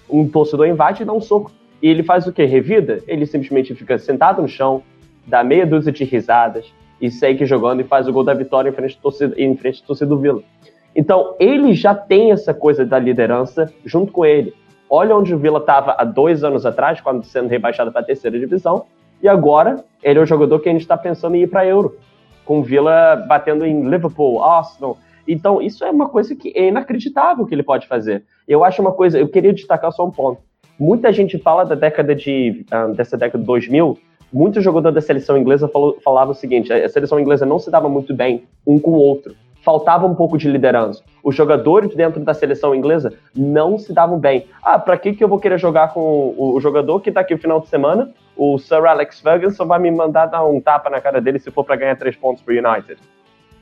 Um 0.10 0.28
torcedor 0.28 0.68
invade 0.68 1.02
e 1.02 1.06
dá 1.06 1.14
um 1.14 1.22
soco. 1.22 1.52
E 1.82 1.90
ele 1.90 2.04
faz 2.04 2.28
o 2.28 2.34
que? 2.34 2.44
Revida? 2.44 3.02
Ele 3.08 3.26
simplesmente 3.26 3.74
fica 3.74 3.98
sentado 3.98 4.42
no 4.42 4.48
chão, 4.48 4.84
dá 5.26 5.44
meia 5.44 5.66
dúzia 5.66 5.92
de 5.92 6.04
risadas 6.04 6.72
e 7.02 7.10
segue 7.10 7.46
jogando 7.46 7.82
e 7.82 7.84
faz 7.84 8.08
o 8.08 8.14
gol 8.14 8.24
da 8.24 8.34
vitória 8.34 8.70
em 8.70 8.74
frente, 8.74 8.98
torcida, 9.02 9.34
em 9.38 9.56
frente 9.58 9.84
do 10.06 10.18
Vila. 10.18 10.44
Então, 10.96 11.36
ele 11.40 11.74
já 11.74 11.94
tem 11.94 12.32
essa 12.32 12.54
coisa 12.54 12.86
da 12.86 12.98
liderança 12.98 13.72
junto 13.84 14.12
com 14.12 14.26
ele. 14.26 14.54
Olha 14.90 15.16
onde 15.16 15.34
o 15.34 15.38
Vila 15.38 15.60
estava 15.60 15.96
há 15.98 16.04
dois 16.04 16.44
anos 16.44 16.66
atrás, 16.66 17.02
quando 17.02 17.26
sendo 17.26 17.50
rebaixado 17.50 17.92
para 17.92 18.02
a 18.02 18.06
terceira 18.06 18.40
divisão, 18.40 18.86
e 19.22 19.28
agora 19.28 19.84
ele 20.02 20.20
é 20.20 20.22
o 20.22 20.26
jogador 20.26 20.60
que 20.60 20.70
a 20.70 20.72
gente 20.72 20.82
está 20.82 20.96
pensando 20.96 21.36
em 21.36 21.42
ir 21.42 21.48
para 21.48 21.66
Euro, 21.66 21.98
com 22.46 22.60
o 22.60 22.64
Vila 22.64 23.16
batendo 23.28 23.66
em 23.66 23.90
Liverpool, 23.90 24.42
Arsenal. 24.44 24.98
Então, 25.28 25.62
isso 25.62 25.84
é 25.84 25.90
uma 25.90 26.08
coisa 26.08 26.36
que 26.36 26.54
é 26.56 26.68
inacreditável 26.68 27.46
que 27.46 27.54
ele 27.54 27.64
pode 27.64 27.88
fazer. 27.88 28.24
Eu 28.48 28.64
acho 28.64 28.82
uma 28.82 28.92
coisa, 28.92 29.20
eu 29.20 29.28
queria 29.28 29.52
destacar 29.52 29.92
só 29.92 30.06
um 30.06 30.12
ponto. 30.12 30.42
Muita 30.80 31.12
gente 31.12 31.38
fala 31.40 31.64
da 31.64 31.74
década 31.74 32.14
de, 32.14 32.66
um, 32.72 32.94
dessa 32.94 33.18
década 33.18 33.40
de 33.40 33.46
2000, 33.46 33.98
muito 34.32 34.62
jogador 34.62 34.92
da 34.92 35.02
seleção 35.02 35.38
inglesa 35.38 35.68
falou, 35.68 35.98
falava 36.04 36.32
o 36.32 36.36
seguinte: 36.36 36.72
a 36.72 36.90
seleção 36.90 37.20
inglesa 37.20 37.46
não 37.46 37.58
se 37.58 37.72
dava 37.72 37.88
muito 37.88 38.14
bem 38.14 38.44
um 38.68 38.78
com 38.78 38.92
o 38.92 39.00
outro. 39.00 39.34
Faltava 39.66 40.06
um 40.06 40.14
pouco 40.14 40.38
de 40.38 40.48
liderança. 40.48 41.04
Os 41.24 41.36
jogadores 41.36 41.96
dentro 41.96 42.24
da 42.24 42.36
seleção 42.36 42.76
inglesa 42.76 43.14
não 43.36 43.80
se 43.80 43.92
davam 43.92 44.20
bem. 44.20 44.46
Ah, 44.62 44.78
para 44.78 44.96
que, 44.96 45.14
que 45.14 45.24
eu 45.24 45.28
vou 45.28 45.40
querer 45.40 45.58
jogar 45.58 45.92
com 45.92 46.36
o, 46.38 46.60
jogador 46.62 47.00
que 47.02 47.12
tá 47.12 47.22
aqui 47.22 47.34
no 47.34 47.42
final 47.42 47.60
de 47.60 47.68
semana? 47.68 48.12
O 48.38 48.60
Sir 48.60 48.86
Alex 48.86 49.20
Ferguson 49.22 49.66
vai 49.66 49.80
me 49.80 49.90
mandar 49.90 50.28
dar 50.28 50.46
um 50.46 50.62
tapa 50.62 50.88
na 50.88 51.02
cara 51.02 51.20
dele 51.20 51.40
se 51.40 51.50
for 51.50 51.64
para 51.64 51.76
ganhar 51.76 51.98
três 51.98 52.16
pontos 52.16 52.44
pro 52.44 52.54
United. 52.54 53.02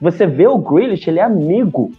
Você 0.02 0.28
vê 0.28 0.46
o 0.46 0.58
Grealish, 0.58 1.08
ele 1.08 1.20
é 1.20 1.24
amigo. 1.24 1.92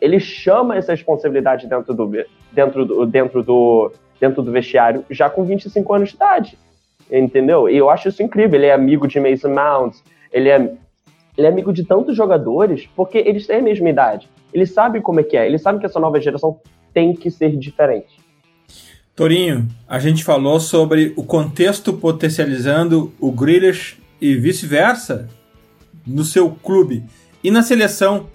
Ele 0.00 0.18
chama 0.18 0.76
essa 0.76 0.90
responsabilidade 0.90 1.68
dentro 1.68 1.94
do, 1.94 2.10
dentro 2.50 2.84
do, 2.84 3.06
dentro 3.06 3.42
do, 3.44 3.92
dentro 4.20 4.42
do 4.42 4.50
vestiário 4.50 5.04
já 5.08 5.30
com 5.30 5.44
25 5.44 5.94
anos 5.94 6.08
de 6.08 6.16
idade 6.16 6.58
entendeu? 7.10 7.68
E 7.68 7.76
eu 7.76 7.88
acho 7.88 8.08
isso 8.08 8.22
incrível. 8.22 8.58
Ele 8.58 8.66
é 8.66 8.72
amigo 8.72 9.06
de 9.06 9.20
Mason 9.20 9.50
Mount, 9.50 9.96
ele 10.32 10.48
é, 10.48 10.72
ele 11.36 11.46
é 11.46 11.50
amigo 11.50 11.72
de 11.72 11.84
tantos 11.84 12.16
jogadores, 12.16 12.88
porque 12.96 13.18
eles 13.18 13.46
têm 13.46 13.58
a 13.58 13.62
mesma 13.62 13.88
idade. 13.90 14.28
Ele 14.52 14.66
sabe 14.66 15.00
como 15.00 15.20
é 15.20 15.22
que 15.22 15.36
é, 15.36 15.46
ele 15.46 15.58
sabe 15.58 15.78
que 15.78 15.86
essa 15.86 16.00
nova 16.00 16.20
geração 16.20 16.58
tem 16.94 17.14
que 17.14 17.30
ser 17.30 17.56
diferente. 17.56 18.18
Torinho, 19.14 19.66
a 19.88 19.98
gente 19.98 20.24
falou 20.24 20.60
sobre 20.60 21.12
o 21.16 21.22
contexto 21.22 21.92
potencializando 21.92 23.12
o 23.20 23.32
Grealish 23.32 23.98
e 24.20 24.34
vice-versa 24.34 25.28
no 26.06 26.24
seu 26.24 26.50
clube. 26.50 27.02
E 27.42 27.50
na 27.50 27.62
seleção, 27.62 28.28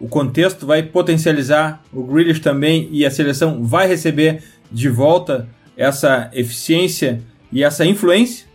o 0.00 0.08
contexto 0.08 0.66
vai 0.66 0.82
potencializar 0.82 1.82
o 1.92 2.02
Grealish 2.02 2.40
também 2.40 2.88
e 2.90 3.04
a 3.04 3.10
seleção 3.10 3.64
vai 3.64 3.86
receber 3.86 4.42
de 4.70 4.88
volta 4.88 5.48
essa 5.76 6.30
eficiência 6.32 7.20
e 7.52 7.62
essa 7.62 7.84
influência? 7.84 8.47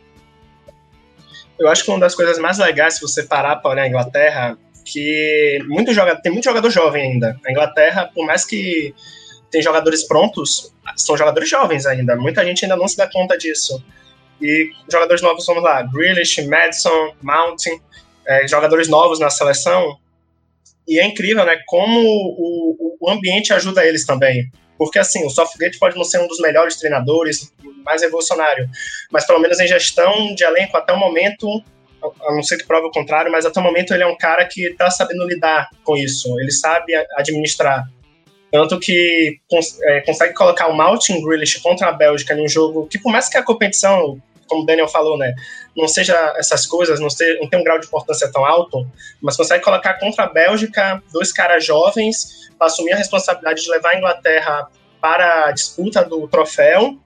Eu 1.59 1.67
acho 1.67 1.83
que 1.83 1.89
uma 1.91 1.99
das 1.99 2.15
coisas 2.15 2.39
mais 2.39 2.57
legais, 2.57 2.95
se 2.95 3.01
você 3.01 3.23
parar 3.23 3.57
para 3.57 3.71
olhar 3.71 3.83
a 3.83 3.87
Inglaterra, 3.87 4.57
que 4.85 5.59
muito 5.67 5.93
joga, 5.93 6.15
tem 6.15 6.31
muito 6.31 6.45
jogador 6.45 6.69
jovem 6.69 7.13
ainda. 7.13 7.39
A 7.45 7.51
Inglaterra, 7.51 8.09
por 8.13 8.25
mais 8.25 8.45
que 8.45 8.93
tem 9.51 9.61
jogadores 9.61 10.03
prontos, 10.03 10.73
são 10.97 11.15
jogadores 11.15 11.49
jovens 11.49 11.85
ainda. 11.85 12.15
Muita 12.15 12.43
gente 12.43 12.65
ainda 12.65 12.75
não 12.75 12.87
se 12.87 12.97
dá 12.97 13.09
conta 13.09 13.37
disso. 13.37 13.83
E 14.41 14.71
jogadores 14.91 15.21
novos, 15.21 15.45
vamos 15.45 15.63
lá, 15.63 15.83
Grealish, 15.83 16.45
Madison, 16.47 17.13
Mountain, 17.21 17.79
é, 18.27 18.47
jogadores 18.47 18.89
novos 18.89 19.19
na 19.19 19.29
seleção. 19.29 19.97
E 20.87 20.99
é 20.99 21.05
incrível, 21.05 21.45
né, 21.45 21.57
como 21.67 21.99
o, 22.01 22.97
o 22.99 23.09
ambiente 23.09 23.53
ajuda 23.53 23.85
eles 23.85 24.05
também. 24.05 24.51
Porque, 24.77 24.99
assim, 24.99 25.25
o 25.25 25.29
Southgate 25.29 25.77
pode 25.77 25.95
não 25.95 26.03
ser 26.03 26.19
um 26.19 26.27
dos 26.27 26.39
melhores 26.39 26.77
treinadores, 26.77 27.53
mais 27.83 28.01
revolucionário, 28.01 28.69
mas 29.11 29.25
pelo 29.25 29.39
menos 29.39 29.59
em 29.59 29.67
gestão 29.67 30.33
de 30.33 30.43
elenco, 30.43 30.77
até 30.77 30.93
o 30.93 30.97
momento, 30.97 31.47
a 32.27 32.33
não 32.33 32.43
ser 32.43 32.57
que 32.57 32.65
prove 32.65 32.87
o 32.87 32.91
contrário, 32.91 33.31
mas 33.31 33.45
até 33.45 33.59
o 33.59 33.63
momento 33.63 33.93
ele 33.93 34.03
é 34.03 34.07
um 34.07 34.17
cara 34.17 34.45
que 34.45 34.67
está 34.67 34.89
sabendo 34.89 35.27
lidar 35.27 35.69
com 35.83 35.95
isso, 35.95 36.39
ele 36.39 36.51
sabe 36.51 36.93
administrar. 37.17 37.85
Tanto 38.51 38.79
que 38.79 39.39
cons 39.49 39.79
é, 39.81 40.01
consegue 40.01 40.33
colocar 40.33 40.67
o 40.67 40.75
Martin 40.75 41.23
Grealish 41.23 41.59
contra 41.61 41.87
a 41.87 41.91
Bélgica 41.91 42.35
em 42.35 42.43
um 42.43 42.47
jogo 42.47 42.87
que, 42.87 42.99
por 42.99 43.11
mais 43.11 43.27
que 43.27 43.35
a 43.35 43.43
competição, 43.43 44.21
como 44.47 44.61
o 44.61 44.65
Daniel 44.65 44.87
falou, 44.87 45.17
né, 45.17 45.33
não 45.75 45.87
seja 45.87 46.15
essas 46.37 46.67
coisas, 46.67 46.99
não, 46.99 47.09
ser, 47.09 47.39
não 47.39 47.49
tem 47.49 47.59
um 47.59 47.63
grau 47.63 47.79
de 47.79 47.87
importância 47.87 48.31
tão 48.31 48.45
alto, 48.45 48.87
mas 49.21 49.35
consegue 49.35 49.63
colocar 49.63 49.95
contra 49.95 50.25
a 50.25 50.27
Bélgica 50.27 51.01
dois 51.11 51.31
caras 51.31 51.65
jovens 51.65 52.43
assumir 52.59 52.93
a 52.93 52.97
responsabilidade 52.97 53.63
de 53.63 53.69
levar 53.69 53.91
a 53.91 53.97
Inglaterra 53.97 54.67
para 55.01 55.45
a 55.45 55.51
disputa 55.51 56.03
do 56.03 56.27
troféu. 56.27 56.97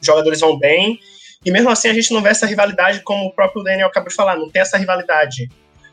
Os 0.00 0.06
jogadores 0.06 0.40
vão 0.40 0.58
bem. 0.58 0.98
E 1.44 1.50
mesmo 1.50 1.68
assim 1.68 1.88
a 1.88 1.94
gente 1.94 2.12
não 2.12 2.22
vê 2.22 2.30
essa 2.30 2.46
rivalidade 2.46 3.00
como 3.00 3.26
o 3.26 3.32
próprio 3.32 3.62
Daniel 3.62 3.88
acabou 3.88 4.08
de 4.08 4.14
falar, 4.14 4.36
não 4.36 4.50
tem 4.50 4.62
essa 4.62 4.78
rivalidade. 4.78 5.48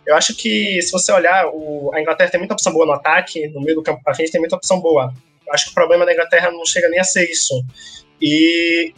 Eu 0.05 0.15
acho 0.15 0.35
que 0.35 0.81
se 0.81 0.91
você 0.91 1.11
olhar, 1.11 1.47
o, 1.47 1.91
a 1.93 2.01
Inglaterra 2.01 2.31
tem 2.31 2.39
muita 2.39 2.53
opção 2.53 2.73
boa 2.73 2.85
no 2.85 2.93
ataque, 2.93 3.47
no 3.49 3.61
meio 3.61 3.75
do 3.75 3.83
campo 3.83 4.01
para 4.03 4.15
frente 4.15 4.31
tem 4.31 4.39
muita 4.39 4.55
opção 4.55 4.79
boa. 4.79 5.13
Eu 5.45 5.53
acho 5.53 5.65
que 5.65 5.71
o 5.71 5.75
problema 5.75 6.05
da 6.05 6.13
Inglaterra 6.13 6.49
não 6.51 6.65
chega 6.65 6.89
nem 6.89 6.99
a 6.99 7.03
ser 7.03 7.29
isso. 7.29 7.63
E 8.21 8.93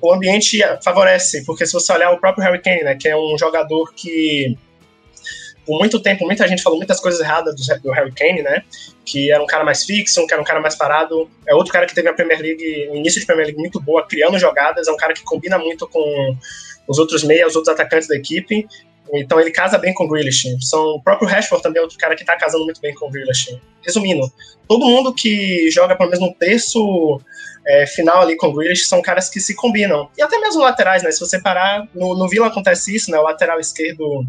o 0.00 0.12
ambiente 0.12 0.58
favorece, 0.82 1.44
porque 1.44 1.64
se 1.64 1.72
você 1.72 1.92
olhar 1.92 2.10
o 2.10 2.18
próprio 2.18 2.44
Harry 2.44 2.60
Kane, 2.60 2.82
né, 2.82 2.96
que 2.96 3.08
é 3.08 3.16
um 3.16 3.38
jogador 3.38 3.94
que 3.94 4.56
por 5.66 5.78
muito 5.78 6.00
tempo 6.00 6.24
muita 6.24 6.46
gente 6.46 6.62
falou 6.62 6.78
muitas 6.78 7.00
coisas 7.00 7.20
erradas 7.20 7.54
do, 7.54 7.80
do 7.80 7.90
Harry 7.92 8.12
Kane, 8.12 8.42
né, 8.42 8.62
que 9.04 9.30
era 9.30 9.42
um 9.42 9.46
cara 9.46 9.64
mais 9.64 9.84
fixo, 9.84 10.26
que 10.26 10.32
era 10.32 10.42
um 10.42 10.44
cara 10.44 10.60
mais 10.60 10.74
parado. 10.74 11.30
É 11.46 11.54
outro 11.54 11.72
cara 11.72 11.86
que 11.86 11.94
teve 11.94 12.08
a 12.08 12.12
Premier 12.12 12.40
League, 12.40 12.88
um 12.90 12.96
início 12.96 13.20
de 13.20 13.26
Premier 13.26 13.46
League 13.46 13.60
muito 13.60 13.80
boa, 13.80 14.06
criando 14.06 14.38
jogadas, 14.38 14.88
é 14.88 14.92
um 14.92 14.96
cara 14.96 15.12
que 15.14 15.22
combina 15.22 15.58
muito 15.58 15.88
com 15.88 16.36
os 16.88 16.98
outros 16.98 17.22
meias, 17.24 17.50
os 17.50 17.56
outros 17.56 17.74
atacantes 17.74 18.08
da 18.08 18.16
equipe. 18.16 18.66
Então 19.12 19.38
ele 19.38 19.50
casa 19.50 19.76
bem 19.76 19.92
com 19.92 20.04
o 20.04 20.08
Grealish. 20.08 20.56
São, 20.60 20.80
o 20.94 21.02
próprio 21.02 21.28
Rashford 21.28 21.62
também 21.62 21.80
é 21.80 21.82
outro 21.82 21.98
cara 21.98 22.16
que 22.16 22.24
tá 22.24 22.36
casando 22.36 22.64
muito 22.64 22.80
bem 22.80 22.94
com 22.94 23.06
o 23.06 23.10
Grealish. 23.10 23.60
Resumindo, 23.84 24.26
todo 24.66 24.86
mundo 24.86 25.12
que 25.12 25.70
joga 25.70 25.94
pelo 25.96 26.08
menos 26.08 26.26
no 26.26 26.34
terço 26.34 27.20
é, 27.66 27.86
final 27.86 28.22
ali 28.22 28.36
com 28.36 28.48
o 28.48 28.54
Grealish 28.54 28.86
são 28.86 29.02
caras 29.02 29.28
que 29.28 29.40
se 29.40 29.54
combinam. 29.54 30.08
E 30.16 30.22
até 30.22 30.38
mesmo 30.38 30.62
laterais, 30.62 31.02
né? 31.02 31.10
Se 31.10 31.20
você 31.20 31.40
parar, 31.40 31.86
no, 31.94 32.16
no 32.16 32.28
Vila 32.28 32.46
acontece 32.46 32.94
isso, 32.94 33.10
né? 33.10 33.18
O 33.18 33.22
lateral 33.22 33.60
esquerdo 33.60 34.24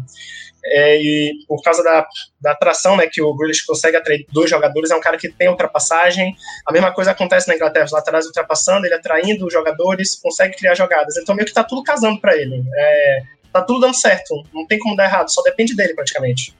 é, 0.64 0.96
e 0.96 1.32
por 1.46 1.62
causa 1.62 1.82
da, 1.82 2.06
da 2.40 2.52
atração 2.52 2.96
né, 2.96 3.06
que 3.10 3.20
o 3.20 3.34
Grealish 3.34 3.64
consegue 3.66 3.96
atrair 3.96 4.24
dois 4.32 4.48
jogadores, 4.48 4.90
é 4.90 4.96
um 4.96 5.00
cara 5.00 5.16
que 5.16 5.28
tem 5.28 5.48
ultrapassagem. 5.48 6.34
A 6.66 6.72
mesma 6.72 6.92
coisa 6.92 7.10
acontece 7.10 7.48
na 7.48 7.54
Inglaterra, 7.54 7.84
os 7.84 7.92
laterais 7.92 8.26
ultrapassando, 8.26 8.86
ele 8.86 8.94
atraindo 8.94 9.46
os 9.46 9.52
jogadores, 9.52 10.14
consegue 10.16 10.56
criar 10.56 10.74
jogadas. 10.74 11.16
Então 11.16 11.34
meio 11.34 11.46
que 11.46 11.54
tá 11.54 11.62
tudo 11.62 11.82
casando 11.82 12.20
para 12.20 12.36
ele. 12.36 12.64
É, 12.74 13.22
tá 13.52 13.62
tudo 13.62 13.80
dando 13.80 13.94
certo, 13.94 14.34
não 14.52 14.66
tem 14.66 14.78
como 14.78 14.96
dar 14.96 15.04
errado, 15.04 15.30
só 15.30 15.42
depende 15.42 15.76
dele 15.76 15.94
praticamente. 15.94 16.54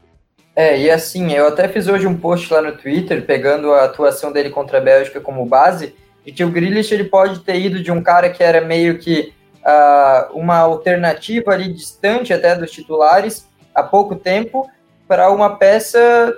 É, 0.55 0.79
e 0.79 0.89
assim, 0.89 1.33
eu 1.33 1.49
até 1.49 1.67
fiz 1.67 1.89
hoje 1.89 2.07
um 2.07 2.17
post 2.17 2.53
lá 2.53 2.63
no 2.63 2.77
Twitter, 2.77 3.27
pegando 3.27 3.73
a 3.73 3.85
atuação 3.85 4.31
dele 4.31 4.51
contra 4.51 4.79
a 4.79 4.81
Bélgica 4.81 5.21
como 5.21 5.45
base, 5.45 5.97
de 6.25 6.31
que 6.31 6.45
o 6.45 6.51
Grealish 6.51 6.93
ele 6.95 7.05
pode 7.05 7.41
ter 7.41 7.57
ido 7.61 7.83
de 7.83 7.91
um 7.91 8.01
cara 8.01 8.31
que 8.31 8.43
era 8.43 8.61
meio 8.61 8.99
que 8.99 9.33
uh, 9.65 10.39
uma 10.39 10.59
alternativa 10.59 11.53
ali 11.53 11.73
distante 11.73 12.33
até 12.33 12.55
dos 12.55 12.71
titulares, 12.71 13.49
há 13.75 13.83
pouco 13.83 14.15
tempo 14.15 14.69
para 15.09 15.31
uma 15.31 15.57
peça 15.57 16.35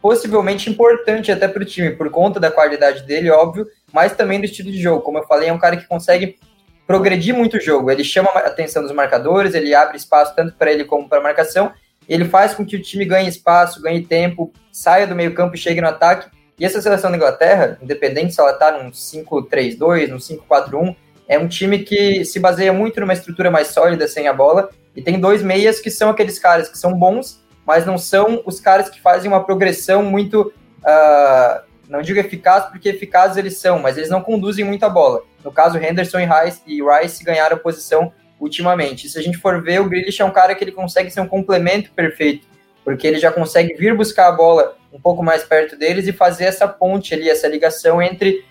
possivelmente 0.00 0.70
importante 0.70 1.30
até 1.30 1.48
para 1.48 1.62
o 1.62 1.66
time, 1.66 1.90
por 1.90 2.08
conta 2.10 2.38
da 2.38 2.50
qualidade 2.50 3.02
dele, 3.02 3.30
óbvio, 3.30 3.66
mas 3.92 4.14
também 4.14 4.38
do 4.38 4.44
estilo 4.44 4.70
de 4.70 4.80
jogo. 4.80 5.02
Como 5.02 5.18
eu 5.18 5.26
falei, 5.26 5.48
é 5.48 5.52
um 5.52 5.58
cara 5.58 5.76
que 5.76 5.86
consegue 5.86 6.38
progredir 6.86 7.34
muito 7.34 7.56
o 7.56 7.60
jogo. 7.60 7.90
Ele 7.90 8.04
chama 8.04 8.30
a 8.30 8.38
atenção 8.38 8.82
dos 8.82 8.92
marcadores, 8.92 9.54
ele 9.54 9.74
abre 9.74 9.96
espaço 9.96 10.34
tanto 10.34 10.54
para 10.54 10.72
ele 10.72 10.84
como 10.84 11.08
para 11.08 11.18
a 11.18 11.22
marcação, 11.22 11.72
ele 12.08 12.24
faz 12.24 12.54
com 12.54 12.64
que 12.64 12.76
o 12.76 12.82
time 12.82 13.04
ganhe 13.04 13.28
espaço, 13.28 13.82
ganhe 13.82 14.02
tempo, 14.02 14.52
saia 14.72 15.06
do 15.06 15.14
meio 15.14 15.34
campo 15.34 15.54
e 15.54 15.58
chegue 15.58 15.80
no 15.80 15.88
ataque. 15.88 16.30
E 16.58 16.64
essa 16.64 16.80
seleção 16.80 17.10
da 17.10 17.16
Inglaterra, 17.16 17.78
independente 17.82 18.34
se 18.34 18.40
ela 18.40 18.52
está 18.52 18.72
num 18.72 18.90
5-3-2, 18.90 20.08
num 20.08 20.16
5-4-1, 20.16 20.96
é 21.28 21.38
um 21.38 21.46
time 21.46 21.80
que 21.80 22.24
se 22.24 22.40
baseia 22.40 22.72
muito 22.72 22.98
numa 23.00 23.12
estrutura 23.12 23.50
mais 23.50 23.68
sólida 23.68 24.08
sem 24.08 24.26
a 24.26 24.32
bola 24.32 24.70
e 24.98 25.00
tem 25.00 25.20
dois 25.20 25.44
meias 25.44 25.78
que 25.78 25.92
são 25.92 26.10
aqueles 26.10 26.40
caras 26.40 26.68
que 26.68 26.76
são 26.76 26.92
bons, 26.92 27.40
mas 27.64 27.86
não 27.86 27.96
são 27.96 28.42
os 28.44 28.58
caras 28.58 28.88
que 28.88 29.00
fazem 29.00 29.30
uma 29.30 29.44
progressão 29.44 30.02
muito. 30.02 30.52
Uh, 30.78 31.62
não 31.88 32.02
digo 32.02 32.18
eficaz, 32.18 32.64
porque 32.64 32.88
eficazes 32.88 33.36
eles 33.36 33.58
são, 33.58 33.78
mas 33.78 33.96
eles 33.96 34.10
não 34.10 34.20
conduzem 34.20 34.64
muita 34.64 34.88
bola. 34.88 35.22
No 35.44 35.52
caso, 35.52 35.78
Henderson 35.78 36.18
e 36.18 36.26
Rice, 36.26 36.60
e 36.66 36.80
Rice 36.82 37.22
ganharam 37.22 37.56
a 37.56 37.60
posição 37.60 38.12
ultimamente. 38.40 39.08
Se 39.08 39.16
a 39.16 39.22
gente 39.22 39.38
for 39.38 39.62
ver, 39.62 39.80
o 39.80 39.88
Grealish 39.88 40.20
é 40.20 40.24
um 40.24 40.32
cara 40.32 40.52
que 40.52 40.64
ele 40.64 40.72
consegue 40.72 41.12
ser 41.12 41.20
um 41.20 41.28
complemento 41.28 41.92
perfeito, 41.92 42.44
porque 42.84 43.06
ele 43.06 43.20
já 43.20 43.30
consegue 43.30 43.74
vir 43.74 43.96
buscar 43.96 44.26
a 44.26 44.32
bola 44.32 44.76
um 44.92 45.00
pouco 45.00 45.22
mais 45.22 45.44
perto 45.44 45.76
deles 45.76 46.08
e 46.08 46.12
fazer 46.12 46.46
essa 46.46 46.66
ponte 46.66 47.14
ali, 47.14 47.30
essa 47.30 47.46
ligação 47.46 48.02
entre 48.02 48.44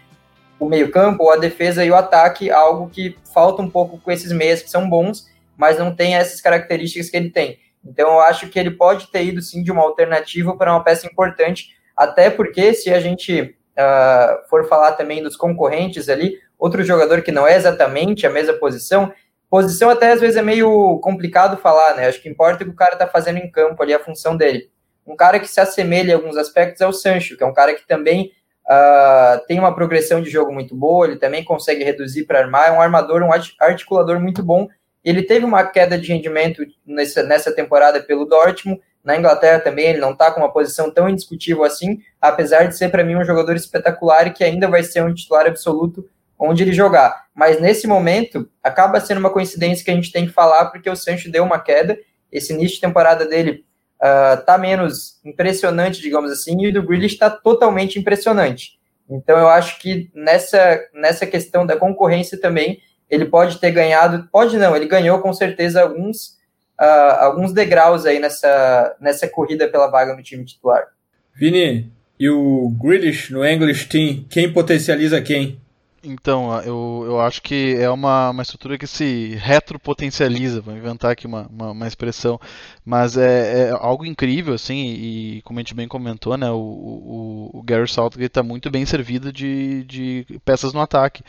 o 0.58 0.66
meio-campo, 0.66 1.30
a 1.30 1.36
defesa 1.36 1.84
e 1.84 1.92
o 1.92 1.96
ataque, 1.96 2.50
algo 2.50 2.90
que 2.90 3.18
falta 3.34 3.62
um 3.62 3.70
pouco 3.70 4.00
com 4.00 4.10
esses 4.10 4.32
meias 4.32 4.62
que 4.62 4.70
são 4.70 4.88
bons 4.88 5.28
mas 5.58 5.80
não 5.80 5.94
tem 5.96 6.16
essas 6.16 6.40
características 6.40 7.10
que 7.10 7.18
ele 7.18 7.32
tem. 7.32 7.58
Então 7.84 8.14
eu 8.14 8.20
acho 8.22 8.48
que 8.48 8.60
ele 8.60 8.72
pode 8.72 9.12
ter 9.12 9.26
ido 9.26 9.42
sim 9.42 9.64
de 9.64 9.72
uma 9.72 9.82
alternativa 9.82 10.56
para 10.56 10.72
uma 10.72 10.84
peça 10.84 11.08
importante, 11.08 11.76
até 11.96 12.30
porque 12.30 12.74
se 12.74 12.94
a 12.94 13.00
gente 13.00 13.42
uh, 13.42 14.50
for 14.50 14.68
falar 14.68 14.94
também 14.94 15.24
dos 15.24 15.36
concorrentes 15.36 16.10
ali, 16.10 16.36
outro 16.58 16.84
jogador 16.84 17.22
que 17.22 17.32
não 17.32 17.48
é 17.48 17.56
exatamente 17.56 18.28
a 18.28 18.30
mesma 18.30 18.54
posição, 18.54 19.12
posição 19.50 19.90
até 19.90 20.12
às 20.12 20.20
vezes 20.20 20.38
é 20.38 20.42
meio 20.42 21.00
complicado 21.00 21.58
falar, 21.58 21.96
né? 21.96 22.08
Acho 22.08 22.22
que 22.22 22.30
importa 22.30 22.64
o 22.64 22.68
que 22.68 22.74
o 22.74 22.76
cara 22.76 22.96
tá 22.96 23.08
fazendo 23.08 23.38
em 23.38 23.50
campo 23.50 23.82
ali, 23.82 23.94
a 23.94 24.04
função 24.04 24.36
dele. 24.36 24.70
Um 25.06 25.16
cara 25.16 25.40
que 25.40 25.48
se 25.48 25.60
assemelha 25.60 26.12
em 26.12 26.16
alguns 26.16 26.36
aspectos 26.36 26.82
é 26.82 26.88
o 26.88 26.92
Sancho, 26.92 27.38
que 27.38 27.44
é 27.44 27.48
um 27.48 27.54
cara 27.54 27.74
que 27.74 27.88
também 27.88 28.32
uh, 28.68 29.46
tem 29.48 29.58
uma 29.58 29.74
progressão 29.74 30.22
de 30.22 30.30
jogo 30.30 30.52
muito 30.52 30.76
boa, 30.76 31.08
ele 31.08 31.16
também 31.16 31.46
consegue 31.46 31.84
reduzir 31.84 32.26
para 32.26 32.40
armar, 32.40 32.68
é 32.68 32.72
um 32.72 32.82
armador, 32.82 33.24
um 33.24 33.32
articulador 33.62 34.20
muito 34.20 34.44
bom. 34.44 34.68
Ele 35.08 35.24
teve 35.24 35.46
uma 35.46 35.64
queda 35.64 35.98
de 35.98 36.12
rendimento 36.12 36.66
nessa, 36.86 37.24
nessa 37.24 37.50
temporada 37.50 38.04
pelo 38.04 38.26
Dortmund, 38.26 38.82
na 39.02 39.16
Inglaterra 39.16 39.62
também 39.62 39.86
ele 39.86 40.00
não 40.00 40.12
está 40.12 40.30
com 40.30 40.42
uma 40.42 40.52
posição 40.52 40.92
tão 40.92 41.08
indiscutível 41.08 41.64
assim, 41.64 42.02
apesar 42.20 42.66
de 42.66 42.76
ser 42.78 42.90
para 42.90 43.06
mim 43.06 43.16
um 43.16 43.24
jogador 43.24 43.56
espetacular 43.56 44.28
e 44.28 44.32
que 44.32 44.44
ainda 44.44 44.68
vai 44.68 44.84
ser 44.84 45.02
um 45.02 45.14
titular 45.14 45.48
absoluto 45.48 46.06
onde 46.38 46.62
ele 46.62 46.74
jogar. 46.74 47.28
Mas 47.34 47.62
nesse 47.62 47.88
momento 47.88 48.50
acaba 48.62 49.00
sendo 49.00 49.20
uma 49.20 49.30
coincidência 49.30 49.86
que 49.86 49.92
a 49.92 49.94
gente 49.94 50.12
tem 50.12 50.28
que 50.28 50.34
falar 50.34 50.66
porque 50.66 50.90
o 50.90 50.96
Sancho 50.96 51.32
deu 51.32 51.46
uma 51.46 51.58
queda, 51.58 51.98
esse 52.30 52.52
início 52.52 52.76
de 52.76 52.82
temporada 52.82 53.26
dele 53.26 53.64
uh, 54.02 54.44
tá 54.46 54.58
menos 54.58 55.22
impressionante, 55.24 56.02
digamos 56.02 56.30
assim, 56.30 56.62
e 56.62 56.68
o 56.68 56.74
do 56.74 56.84
Grealish 56.84 57.14
está 57.14 57.30
totalmente 57.30 57.98
impressionante. 57.98 58.78
Então 59.10 59.40
eu 59.40 59.48
acho 59.48 59.80
que 59.80 60.12
nessa, 60.14 60.82
nessa 60.94 61.26
questão 61.26 61.66
da 61.66 61.78
concorrência 61.78 62.38
também 62.38 62.82
ele 63.10 63.26
pode 63.26 63.60
ter 63.60 63.72
ganhado, 63.72 64.28
pode 64.32 64.58
não, 64.58 64.76
ele 64.76 64.88
ganhou 64.88 65.20
com 65.20 65.34
certeza 65.34 65.82
alguns 65.82 66.38
uh, 66.80 67.18
alguns 67.20 67.54
degraus 67.54 68.06
aí 68.06 68.20
nessa, 68.20 68.96
nessa 69.00 69.28
corrida 69.28 69.68
pela 69.68 69.88
vaga 69.88 70.16
no 70.16 70.24
time 70.24 70.46
titular. 70.46 70.88
Vini, 71.36 71.92
e 72.20 72.30
o 72.30 72.70
Grealish 72.82 73.32
no 73.32 73.46
English 73.46 73.88
Team, 73.88 74.26
quem 74.30 74.52
potencializa 74.52 75.22
quem? 75.22 75.60
Então, 76.04 76.58
eu, 76.62 77.04
eu 77.06 77.20
acho 77.20 77.42
que 77.42 77.76
é 77.76 77.90
uma, 77.90 78.30
uma 78.30 78.42
estrutura 78.42 78.78
que 78.78 78.88
se 78.88 79.36
retropotencializa, 79.36 80.62
vou 80.62 80.76
inventar 80.76 81.12
aqui 81.12 81.28
uma, 81.28 81.48
uma, 81.48 81.72
uma 81.72 81.88
expressão, 81.88 82.40
mas 82.86 83.18
é, 83.18 83.70
é, 83.70 83.70
algo 83.72 84.06
incrível, 84.06 84.54
assim, 84.54 84.86
e, 84.88 85.42
como 85.42 85.60
a 85.60 85.62
gente 85.62 85.74
bem 85.74 85.88
comentou, 85.88 86.38
né, 86.38 86.50
o, 86.50 86.56
o, 86.56 87.50
o 87.56 87.64
Gary 87.64 87.88
Southgate 87.88 88.28
está 88.28 88.42
muito 88.42 88.70
bem 88.72 88.86
servido 88.86 89.34
de, 89.34 89.84
de 89.84 90.40
peças 90.46 90.72
no 90.72 90.80
ataque. 90.80 91.24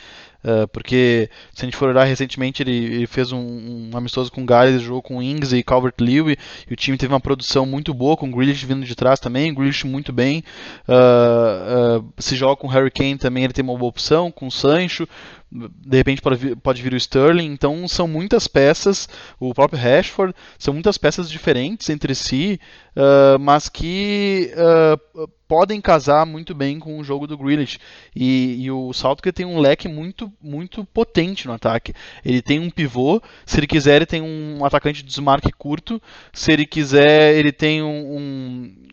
Uh, 0.44 0.68
porque 0.68 1.28
se 1.52 1.64
a 1.64 1.66
gente 1.66 1.76
for 1.76 1.88
olhar 1.88 2.04
recentemente, 2.04 2.62
ele, 2.62 2.76
ele 2.76 3.06
fez 3.08 3.32
um, 3.32 3.38
um, 3.38 3.90
amistoso 3.94 4.30
com 4.30 4.42
o 4.42 4.46
Gales, 4.46 4.82
jogou 4.82 5.02
com 5.02 5.22
Ings 5.22 5.52
e 5.52 5.64
Calvert-Lewin, 5.64 6.36
e 6.68 6.72
o 6.72 6.76
time 6.76 6.96
teve 6.96 7.12
uma 7.12 7.20
produção 7.20 7.66
muito 7.66 7.92
boa, 7.92 8.16
com 8.16 8.28
o 8.28 8.30
Grealish 8.30 8.64
vindo 8.64 8.86
de 8.86 8.94
trás 8.94 9.18
também, 9.18 9.50
o 9.50 9.54
Grealish 9.54 9.84
muito 9.84 10.12
bem. 10.12 10.44
Uh, 10.86 11.98
uh, 11.98 12.12
se 12.18 12.36
joga 12.36 12.56
com 12.56 12.68
o 12.68 12.70
Harry 12.70 12.90
Kane 12.90 13.18
também, 13.18 13.44
ele 13.44 13.52
tem 13.52 13.64
uma 13.64 13.76
boa 13.76 13.88
opção, 13.88 14.30
com 14.30 14.46
o 14.46 14.50
Sancho, 14.50 15.08
de 15.50 15.96
repente 15.96 16.22
pode 16.22 16.36
vir, 16.36 16.56
pode 16.56 16.82
vir 16.82 16.92
o 16.92 16.96
Sterling, 16.96 17.46
então 17.46 17.88
são 17.88 18.06
muitas 18.06 18.46
peças, 18.46 19.08
o 19.40 19.52
próprio 19.52 19.80
Rashford, 19.80 20.34
são 20.56 20.72
muitas 20.72 20.96
peças 20.98 21.28
diferentes 21.28 21.88
entre 21.90 22.14
si, 22.14 22.60
mas 23.40 23.68
que 23.68 24.52
podem 25.48 25.80
casar 25.80 26.26
muito 26.26 26.54
bem 26.54 26.78
com 26.78 26.98
o 26.98 27.02
jogo 27.02 27.26
do 27.26 27.36
Grealish. 27.36 27.78
E, 28.14 28.62
e 28.62 28.70
o 28.70 28.92
Southgate 28.92 29.34
tem 29.34 29.46
um 29.46 29.58
leque 29.58 29.88
muito, 29.88 30.30
muito 30.40 30.84
potente 30.84 31.46
no 31.46 31.54
ataque. 31.54 31.94
Ele 32.24 32.42
tem 32.42 32.60
um 32.60 32.68
pivô, 32.68 33.20
se 33.46 33.58
ele 33.58 33.66
quiser 33.66 33.96
ele 33.96 34.06
tem 34.06 34.22
um 34.22 34.64
atacante 34.64 35.02
de 35.02 35.08
desmarque 35.08 35.50
curto, 35.50 36.00
se 36.32 36.52
ele 36.52 36.66
quiser 36.66 37.34
ele 37.34 37.50
tem 37.50 37.82
um, 37.82 38.16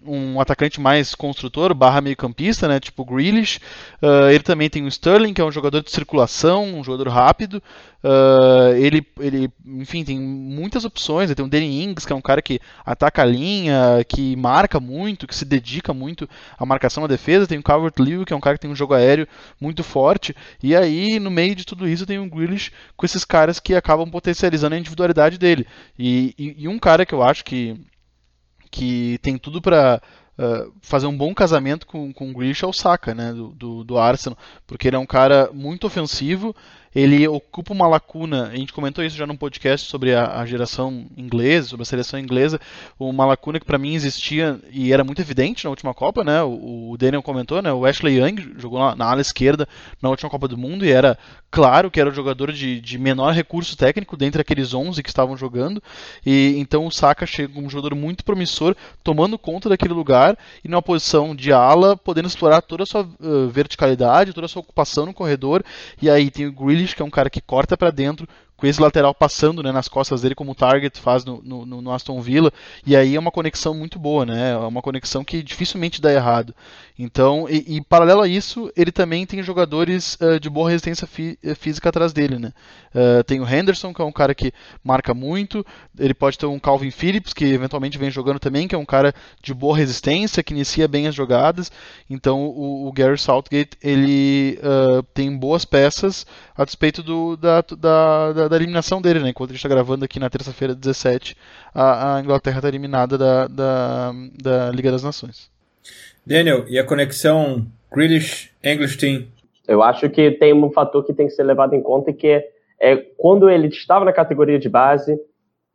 um, 0.05 0.33
um 0.35 0.41
atacante 0.41 0.79
mais 0.79 1.13
construtor, 1.13 1.73
barra 1.73 1.99
meio 1.99 2.15
campista, 2.15 2.67
né, 2.67 2.79
tipo 2.79 3.03
Grealish. 3.03 3.59
Uh, 4.01 4.29
ele 4.29 4.43
também 4.43 4.69
tem 4.69 4.83
o 4.83 4.87
Sterling, 4.87 5.33
que 5.33 5.41
é 5.41 5.45
um 5.45 5.51
jogador 5.51 5.83
de 5.83 5.91
circulação 5.91 6.55
um 6.63 6.83
jogador 6.83 7.09
rápido. 7.09 7.61
Uh, 8.05 8.75
ele, 8.75 9.03
ele, 9.19 9.49
enfim, 9.65 10.03
tem 10.03 10.19
muitas 10.19 10.85
opções. 10.85 11.27
Ele 11.27 11.35
tem 11.35 11.45
o 11.45 11.49
Danny 11.49 11.83
Ings, 11.83 12.05
que 12.05 12.13
é 12.13 12.15
um 12.15 12.21
cara 12.21 12.39
que 12.39 12.59
ataca 12.85 13.23
a 13.23 13.25
linha, 13.25 14.05
que 14.07 14.35
marca 14.35 14.79
muito, 14.79 15.25
que 15.25 15.35
se 15.35 15.43
dedica 15.43 15.91
muito 15.91 16.29
à 16.55 16.63
marcação 16.67 17.01
na 17.01 17.07
defesa. 17.07 17.47
Tem 17.47 17.57
o 17.57 17.63
Calvert 17.63 17.95
Lewin, 17.97 18.23
que 18.23 18.31
é 18.31 18.35
um 18.35 18.41
cara 18.41 18.57
que 18.57 18.61
tem 18.61 18.69
um 18.69 18.75
jogo 18.75 18.93
aéreo 18.93 19.27
muito 19.59 19.83
forte. 19.83 20.35
E 20.61 20.75
aí, 20.75 21.19
no 21.19 21.31
meio 21.31 21.55
de 21.55 21.65
tudo 21.65 21.87
isso, 21.87 22.05
tem 22.05 22.19
o 22.19 22.29
Grealish 22.29 22.71
com 22.95 23.07
esses 23.07 23.25
caras 23.25 23.59
que 23.59 23.73
acabam 23.73 24.07
potencializando 24.07 24.75
a 24.75 24.79
individualidade 24.79 25.39
dele. 25.39 25.65
E, 25.97 26.35
e, 26.37 26.63
e 26.63 26.67
um 26.67 26.77
cara 26.77 27.07
que 27.07 27.15
eu 27.15 27.23
acho 27.23 27.43
que, 27.43 27.75
que 28.69 29.17
tem 29.23 29.35
tudo 29.35 29.59
para 29.59 29.99
uh, 30.37 30.71
fazer 30.79 31.07
um 31.07 31.17
bom 31.17 31.33
casamento 31.33 31.87
com, 31.87 32.13
com 32.13 32.29
o 32.29 32.33
Grealish 32.33 32.63
é 32.63 32.67
o 32.67 32.73
Saka, 32.73 33.15
né, 33.15 33.33
do, 33.33 33.49
do, 33.49 33.83
do 33.83 33.97
Arsenal, 33.97 34.37
porque 34.67 34.87
ele 34.87 34.95
é 34.95 34.99
um 34.99 35.07
cara 35.07 35.49
muito 35.51 35.87
ofensivo, 35.87 36.55
ele 36.95 37.27
ocupa 37.27 37.73
uma 37.73 37.87
lacuna, 37.87 38.47
a 38.47 38.55
gente 38.55 38.71
comentou 38.71 39.03
isso 39.03 39.17
já 39.17 39.27
num 39.27 39.35
podcast 39.35 39.89
sobre 39.89 40.15
a, 40.15 40.39
a 40.39 40.45
geração 40.45 41.07
inglesa, 41.17 41.67
sobre 41.67 41.83
a 41.83 41.85
seleção 41.85 42.17
inglesa, 42.17 42.57
uma 42.97 43.25
lacuna 43.25 43.59
que 43.59 43.65
para 43.65 43.77
mim 43.77 43.93
existia 43.95 44.57
e 44.71 44.93
era 44.93 45.03
muito 45.03 45.21
evidente 45.21 45.65
na 45.65 45.71
última 45.71 45.93
Copa, 45.93 46.23
né? 46.23 46.41
O, 46.41 46.91
o 46.91 46.97
Daniel 46.97 47.21
comentou, 47.21 47.61
né? 47.61 47.73
O 47.73 47.85
Ashley 47.85 48.19
Young 48.19 48.53
jogou 48.57 48.79
na, 48.79 48.95
na, 48.95 49.11
ala 49.11 49.19
esquerda 49.19 49.67
na 50.01 50.09
última 50.09 50.29
Copa 50.29 50.47
do 50.47 50.57
Mundo 50.57 50.85
e 50.85 50.91
era 50.91 51.17
claro 51.51 51.91
que 51.91 51.99
era 51.99 52.09
o 52.09 52.13
jogador 52.13 52.53
de, 52.53 52.79
de 52.79 52.97
menor 52.97 53.33
recurso 53.33 53.75
técnico 53.75 54.15
dentre 54.15 54.41
aqueles 54.41 54.73
11 54.73 55.03
que 55.03 55.09
estavam 55.09 55.35
jogando, 55.35 55.83
e 56.25 56.55
então 56.57 56.85
o 56.85 56.91
Saka 56.91 57.25
chega 57.25 57.59
um 57.59 57.69
jogador 57.69 57.95
muito 57.95 58.23
promissor, 58.23 58.73
tomando 59.03 59.37
conta 59.37 59.67
daquele 59.67 59.93
lugar 59.93 60.37
e 60.63 60.69
numa 60.69 60.81
posição 60.81 61.35
de 61.35 61.51
ala, 61.51 61.97
podendo 61.97 62.27
explorar 62.27 62.61
toda 62.61 62.83
a 62.83 62.85
sua 62.85 63.01
uh, 63.01 63.49
verticalidade, 63.49 64.33
toda 64.33 64.45
a 64.45 64.49
sua 64.49 64.61
ocupação 64.61 65.05
no 65.05 65.13
corredor, 65.13 65.63
e 66.01 66.09
aí 66.09 66.29
tem 66.29 66.45
o 66.45 66.51
Grealish 66.53 66.84
Grealish, 66.85 66.95
que 66.95 67.01
é 67.01 67.05
um 67.05 67.09
cara 67.09 67.29
que 67.29 67.41
corta 67.41 67.75
para 67.75 67.91
dentro, 67.91 68.27
com 68.55 68.65
esse 68.65 68.81
lateral 68.81 69.13
passando 69.13 69.61
né, 69.61 69.71
nas 69.71 69.87
costas 69.87 70.21
dele, 70.21 70.35
como 70.35 70.51
o 70.51 70.55
Target 70.55 70.99
faz 70.99 71.25
no, 71.25 71.41
no, 71.43 71.65
no, 71.65 71.91
Aston 71.91 72.21
Villa, 72.21 72.53
e 72.85 72.95
aí 72.95 73.15
é 73.15 73.19
uma 73.19 73.31
conexão 73.31 73.73
muito 73.73 73.99
boa, 73.99 74.25
né? 74.25 74.51
É 74.51 74.57
uma 74.57 74.81
conexão 74.81 75.23
que 75.23 75.43
dificilmente 75.43 76.01
dá 76.01 76.13
errado. 76.13 76.55
Então, 76.97 77.45
e, 77.49 77.75
e 77.75 77.81
paralelo 77.81 78.21
a 78.21 78.27
isso, 78.27 78.71
ele 78.75 78.91
também 78.91 79.25
tem 79.25 79.43
jogadores 79.43 80.17
uh, 80.21 80.39
de 80.39 80.49
boa 80.49 80.69
resistência 80.69 81.07
eh, 81.43 81.53
física 81.53 81.89
atrás 81.89 82.13
dele, 82.13 82.39
né? 82.39 82.53
Uh, 82.93 83.21
tem 83.25 83.41
o 83.41 83.47
Henderson, 83.47 83.93
que 83.93 84.01
é 84.01 84.05
um 84.05 84.13
cara 84.13 84.33
que 84.33 84.53
marca 84.81 85.13
muito, 85.13 85.65
ele 85.99 86.13
pode 86.13 86.37
ter 86.37 86.45
um 86.45 86.57
Calvin 86.57 86.91
Phillips, 86.91 87.33
que 87.33 87.43
eventualmente 87.43 87.97
vem 87.97 88.09
jogando 88.09 88.39
também, 88.39 88.65
que 88.65 88.73
é 88.73 88.77
um 88.77 88.85
cara 88.85 89.13
de 89.43 89.53
boa 89.53 89.77
resistência, 89.77 90.41
que 90.41 90.53
inicia 90.53 90.87
bem 90.87 91.05
as 91.05 91.13
jogadas. 91.13 91.69
Então, 92.09 92.45
o, 92.45 92.87
o 92.87 92.91
Gary 92.93 93.17
Southgate, 93.17 93.77
ele 93.83 94.57
uh, 94.63 95.03
tem 95.13 95.35
boas 95.35 95.65
peças 95.65 96.25
a 96.55 96.63
despeito 96.63 97.03
do, 97.03 97.35
da, 97.35 97.61
da, 97.61 98.31
da 98.31 98.47
da, 98.47 98.55
eliminação 98.55 99.01
dele, 99.01 99.19
né? 99.19 99.29
Enquanto 99.29 99.49
a 99.49 99.53
gente 99.53 99.59
está 99.59 99.69
gravando 99.69 100.05
aqui 100.05 100.19
na 100.19 100.29
terça-feira 100.29 100.73
17, 100.73 101.35
a, 101.73 102.15
a 102.15 102.21
Inglaterra 102.21 102.59
está 102.59 102.67
eliminada 102.67 103.17
da, 103.17 103.47
da, 103.47 104.13
da 104.41 104.71
Liga 104.71 104.91
das 104.91 105.03
Nações. 105.03 105.49
Daniel, 106.25 106.65
e 106.67 106.79
a 106.79 106.83
conexão 106.83 107.67
British-English 107.93 108.97
Team? 108.97 109.27
Eu 109.67 109.83
acho 109.83 110.09
que 110.09 110.31
tem 110.31 110.53
um 110.53 110.71
fator 110.71 111.03
que 111.05 111.13
tem 111.13 111.27
que 111.27 111.33
ser 111.33 111.43
levado 111.43 111.73
em 111.73 111.81
conta 111.81 112.11
que 112.11 112.27
é, 112.27 112.47
é 112.79 112.95
quando 113.17 113.49
ele 113.49 113.67
estava 113.67 114.03
na 114.03 114.11
categoria 114.11 114.57
de 114.57 114.67
base, 114.67 115.19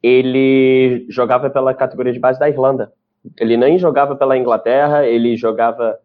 ele 0.03 1.07
jogava 1.09 1.49
pela 1.51 1.73
categoria 1.73 2.13
de 2.13 2.19
base 2.19 2.39
da 2.39 2.49
Irlanda. 2.49 2.93
Ele 3.39 3.57
nem 3.57 3.79
jogava 3.79 4.17
pela 4.17 4.37
Inglaterra, 4.37 5.07
ele 5.07 5.37
jogava 5.37 5.99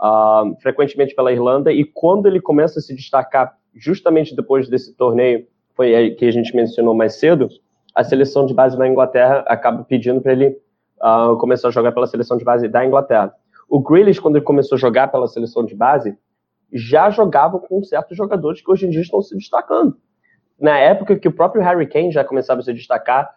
uh, 0.00 0.60
frequentemente 0.60 1.14
pela 1.14 1.32
Irlanda, 1.32 1.72
e 1.72 1.84
quando 1.84 2.26
ele 2.26 2.40
começa 2.40 2.78
a 2.78 2.82
se 2.82 2.94
destacar 2.94 3.56
justamente 3.74 4.34
depois 4.34 4.68
desse 4.68 4.94
torneio 4.94 5.46
foi 5.74 6.10
que 6.10 6.26
a 6.26 6.30
gente 6.30 6.54
mencionou 6.54 6.94
mais 6.94 7.14
cedo, 7.14 7.48
a 7.94 8.04
seleção 8.04 8.46
de 8.46 8.52
base 8.52 8.76
da 8.76 8.86
Inglaterra 8.86 9.44
acaba 9.46 9.84
pedindo 9.84 10.20
para 10.20 10.32
ele 10.32 10.56
uh, 11.00 11.36
começar 11.38 11.68
a 11.68 11.70
jogar 11.70 11.92
pela 11.92 12.06
seleção 12.06 12.36
de 12.36 12.44
base 12.44 12.68
da 12.68 12.84
Inglaterra. 12.84 13.32
O 13.72 13.80
Grealish, 13.80 14.20
quando 14.20 14.36
ele 14.36 14.44
começou 14.44 14.76
a 14.76 14.78
jogar 14.78 15.10
pela 15.10 15.26
seleção 15.26 15.64
de 15.64 15.74
base, 15.74 16.14
já 16.70 17.08
jogava 17.08 17.58
com 17.58 17.82
certos 17.82 18.14
jogadores 18.14 18.60
que 18.60 18.70
hoje 18.70 18.86
em 18.86 18.90
dia 18.90 19.00
estão 19.00 19.22
se 19.22 19.34
destacando. 19.34 19.96
Na 20.60 20.78
época 20.78 21.18
que 21.18 21.26
o 21.26 21.32
próprio 21.32 21.62
Harry 21.62 21.86
Kane 21.86 22.12
já 22.12 22.22
começava 22.22 22.60
a 22.60 22.62
se 22.62 22.74
destacar 22.74 23.30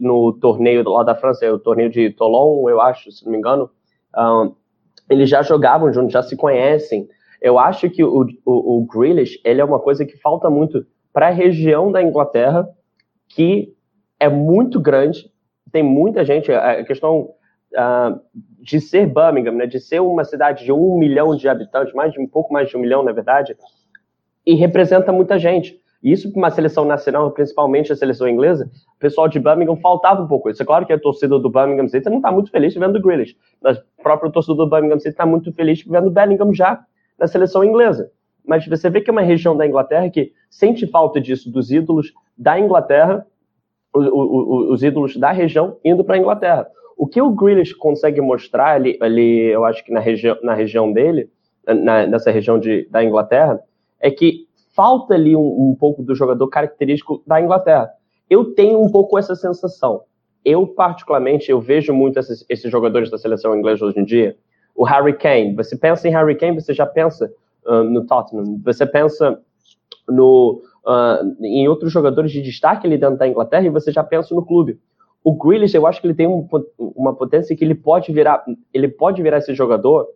no 0.00 0.32
torneio 0.32 0.82
lá 0.90 1.04
da 1.04 1.14
França, 1.14 1.48
o 1.52 1.60
torneio 1.60 1.90
de 1.90 2.10
Toulon, 2.10 2.68
eu 2.68 2.80
acho, 2.80 3.12
se 3.12 3.24
não 3.24 3.30
me 3.30 3.38
engano, 3.38 3.70
uh, 4.16 4.52
eles 5.08 5.30
já 5.30 5.42
jogavam 5.42 5.92
juntos, 5.92 6.12
já 6.12 6.24
se 6.24 6.36
conhecem. 6.36 7.08
Eu 7.40 7.56
acho 7.56 7.88
que 7.88 8.02
o, 8.02 8.26
o, 8.44 8.78
o 8.78 8.86
Grealish, 8.86 9.40
ele 9.44 9.60
é 9.60 9.64
uma 9.64 9.78
coisa 9.78 10.04
que 10.04 10.16
falta 10.16 10.50
muito 10.50 10.84
para 11.12 11.28
a 11.28 11.30
região 11.30 11.92
da 11.92 12.02
Inglaterra, 12.02 12.68
que 13.28 13.72
é 14.18 14.28
muito 14.28 14.80
grande, 14.80 15.30
tem 15.70 15.84
muita 15.84 16.24
gente. 16.24 16.50
A 16.50 16.82
questão 16.82 17.28
uh, 17.74 18.20
de 18.60 18.80
ser 18.80 19.06
Birmingham, 19.06 19.52
né, 19.52 19.66
de 19.66 19.80
ser 19.80 20.00
uma 20.00 20.24
cidade 20.24 20.64
de 20.64 20.72
um 20.72 20.98
milhão 20.98 21.34
de 21.36 21.48
habitantes, 21.48 21.94
mais 21.94 22.12
de 22.12 22.20
um 22.20 22.26
pouco 22.26 22.52
mais 22.52 22.68
de 22.68 22.76
um 22.76 22.80
milhão, 22.80 23.02
na 23.02 23.12
verdade, 23.12 23.56
e 24.46 24.54
representa 24.54 25.12
muita 25.12 25.38
gente. 25.38 25.80
Isso 26.02 26.30
para 26.30 26.38
uma 26.38 26.50
seleção 26.50 26.84
nacional, 26.84 27.30
principalmente 27.32 27.92
a 27.92 27.96
seleção 27.96 28.28
inglesa, 28.28 28.70
o 28.96 28.98
pessoal 29.00 29.28
de 29.28 29.40
Birmingham 29.40 29.76
faltava 29.76 30.22
um 30.22 30.28
pouco 30.28 30.48
isso. 30.48 30.62
É 30.62 30.66
claro 30.66 30.86
que 30.86 30.92
a 30.92 30.98
torcida 30.98 31.38
do 31.38 31.50
Birmingham 31.50 31.88
City 31.88 32.08
não 32.08 32.18
está 32.18 32.30
muito 32.30 32.50
feliz 32.50 32.74
vendo 32.74 32.96
o 32.96 33.02
Grealish, 33.02 33.36
mas 33.60 33.78
a 33.78 34.02
própria 34.02 34.30
torcida 34.30 34.54
do 34.54 34.70
Birmingham 34.70 34.98
City 34.98 35.10
está 35.10 35.26
muito 35.26 35.52
feliz 35.52 35.82
vendo 35.82 36.06
o 36.06 36.10
Bellingham 36.10 36.54
já 36.54 36.80
na 37.18 37.26
seleção 37.26 37.64
inglesa. 37.64 38.12
Mas 38.46 38.66
você 38.66 38.88
vê 38.88 39.00
que 39.00 39.10
é 39.10 39.12
uma 39.12 39.22
região 39.22 39.56
da 39.56 39.66
Inglaterra 39.66 40.08
que 40.08 40.32
sente 40.48 40.86
falta 40.86 41.20
disso, 41.20 41.50
dos 41.50 41.70
ídolos 41.70 42.12
da 42.36 42.58
Inglaterra, 42.58 43.26
os 43.92 44.82
ídolos 44.82 45.16
da 45.16 45.32
região 45.32 45.76
indo 45.84 46.04
para 46.04 46.14
a 46.14 46.18
Inglaterra. 46.18 46.68
O 46.98 47.06
que 47.06 47.22
o 47.22 47.30
Grealish 47.30 47.72
consegue 47.74 48.20
mostrar 48.20 48.74
ali, 48.74 48.98
ali 49.00 49.44
eu 49.44 49.64
acho 49.64 49.84
que 49.84 49.92
na, 49.92 50.00
regi 50.00 50.26
na 50.42 50.52
região 50.52 50.92
dele, 50.92 51.30
na, 51.64 52.04
nessa 52.08 52.32
região 52.32 52.58
de, 52.58 52.88
da 52.90 53.04
Inglaterra, 53.04 53.60
é 54.00 54.10
que 54.10 54.48
falta 54.74 55.14
ali 55.14 55.36
um, 55.36 55.40
um, 55.70 55.76
pouco 55.78 56.02
do 56.02 56.12
jogador 56.14 56.48
característico 56.48 57.22
da 57.24 57.40
Inglaterra. 57.40 57.88
Eu 58.28 58.52
tenho 58.52 58.82
um 58.82 58.90
pouco 58.90 59.16
essa 59.16 59.36
sensação. 59.36 60.02
Eu, 60.44 60.66
particularmente, 60.66 61.50
eu 61.50 61.60
vejo 61.60 61.92
muito 61.92 62.18
esses, 62.18 62.44
esses 62.48 62.70
jogadores 62.70 63.10
da 63.10 63.18
seleção 63.18 63.56
inglesa 63.56 63.84
hoje 63.84 64.00
em 64.00 64.04
dia. 64.04 64.36
O 64.74 64.84
Harry 64.84 65.16
Kane, 65.16 65.54
você 65.54 65.76
pensa 65.76 66.08
em 66.08 66.12
Harry 66.12 66.36
Kane, 66.36 66.60
você 66.60 66.74
já 66.74 66.86
pensa 66.86 67.30
uh, 67.64 67.84
no 67.84 68.06
Tottenham. 68.06 68.60
Você 68.64 68.86
pensa 68.86 69.40
no, 70.08 70.62
uh, 70.84 71.44
em 71.44 71.68
outros 71.68 71.92
jogadores 71.92 72.32
de 72.32 72.42
destaque 72.42 72.86
ali 72.86 72.98
dentro 72.98 73.18
da 73.18 73.28
Inglaterra 73.28 73.66
e 73.66 73.70
você 73.70 73.92
já 73.92 74.02
pensa 74.02 74.34
no 74.34 74.44
clube. 74.44 74.80
O 75.22 75.36
Grealish, 75.36 75.74
eu 75.74 75.86
acho 75.86 76.00
que 76.00 76.06
ele 76.06 76.14
tem 76.14 76.26
um, 76.26 76.46
uma 76.78 77.14
potência 77.14 77.56
que 77.56 77.64
ele 77.64 77.74
pode 77.74 78.12
virar, 78.12 78.44
ele 78.72 78.88
pode 78.88 79.22
virar 79.22 79.38
esse 79.38 79.54
jogador 79.54 80.06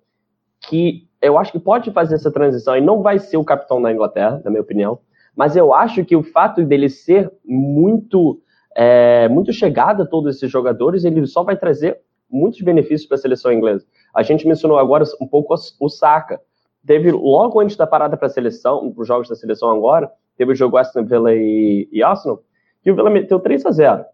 que 0.69 1.09
eu 1.21 1.39
acho 1.39 1.53
que 1.53 1.59
pode 1.59 1.91
fazer 1.93 2.15
essa 2.15 2.31
transição 2.31 2.77
e 2.77 2.81
não 2.81 3.03
vai 3.03 3.19
ser 3.19 3.37
o 3.37 3.45
capitão 3.45 3.81
da 3.81 3.93
Inglaterra, 3.93 4.41
na 4.45 4.51
minha 4.51 4.63
opinião. 4.63 4.99
Mas 5.37 5.57
eu 5.57 5.73
acho 5.73 6.05
que 6.05 6.17
o 6.17 6.23
fato 6.23 6.65
dele 6.65 6.89
ser 6.89 7.31
muito, 7.45 8.41
é, 8.77 9.29
muito 9.29 9.53
chegado 9.53 10.03
a 10.03 10.07
todos 10.07 10.37
esses 10.37 10.51
jogadores, 10.51 11.05
ele 11.05 11.27
só 11.27 11.43
vai 11.43 11.57
trazer 11.57 12.01
muitos 12.31 12.61
benefícios 12.63 13.07
para 13.07 13.17
a 13.17 13.21
seleção 13.21 13.53
inglesa. 13.53 13.87
A 14.15 14.23
gente 14.23 14.47
mencionou 14.47 14.79
agora 14.79 15.05
um 15.21 15.27
pouco 15.27 15.55
o 15.81 15.89
Saka. 15.89 16.41
Teve 16.85 17.13
logo 17.13 17.61
antes 17.61 17.77
da 17.77 17.87
parada 17.87 18.17
para 18.17 18.27
a 18.27 18.31
seleção, 18.31 18.91
para 18.93 19.03
os 19.03 19.09
jogos 19.09 19.29
da 19.29 19.37
seleção 19.37 19.71
agora, 19.71 20.11
teve 20.37 20.53
o 20.53 20.55
jogo 20.55 20.77
Aston 20.77 21.05
Villa 21.05 21.33
e, 21.33 21.89
e 21.93 22.03
Arsenal, 22.03 22.43
que 22.83 22.91
o 22.91 22.97
Villa 22.97 23.11
meteu 23.11 23.39
3 23.39 23.67
a 23.67 23.71
0 23.71 24.05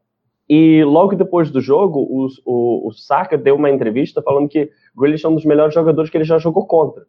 e 0.49 0.83
logo 0.83 1.15
depois 1.15 1.51
do 1.51 1.61
jogo, 1.61 2.01
o, 2.01 2.27
o, 2.47 2.89
o 2.89 2.93
Saka 2.93 3.37
deu 3.37 3.57
uma 3.57 3.71
entrevista 3.71 4.23
falando 4.23 4.49
que 4.49 4.71
Grealish 4.97 5.25
é 5.25 5.29
um 5.29 5.35
dos 5.35 5.45
melhores 5.45 5.75
jogadores 5.75 6.11
que 6.11 6.17
ele 6.17 6.25
já 6.25 6.39
jogou 6.39 6.67
contra. 6.67 7.05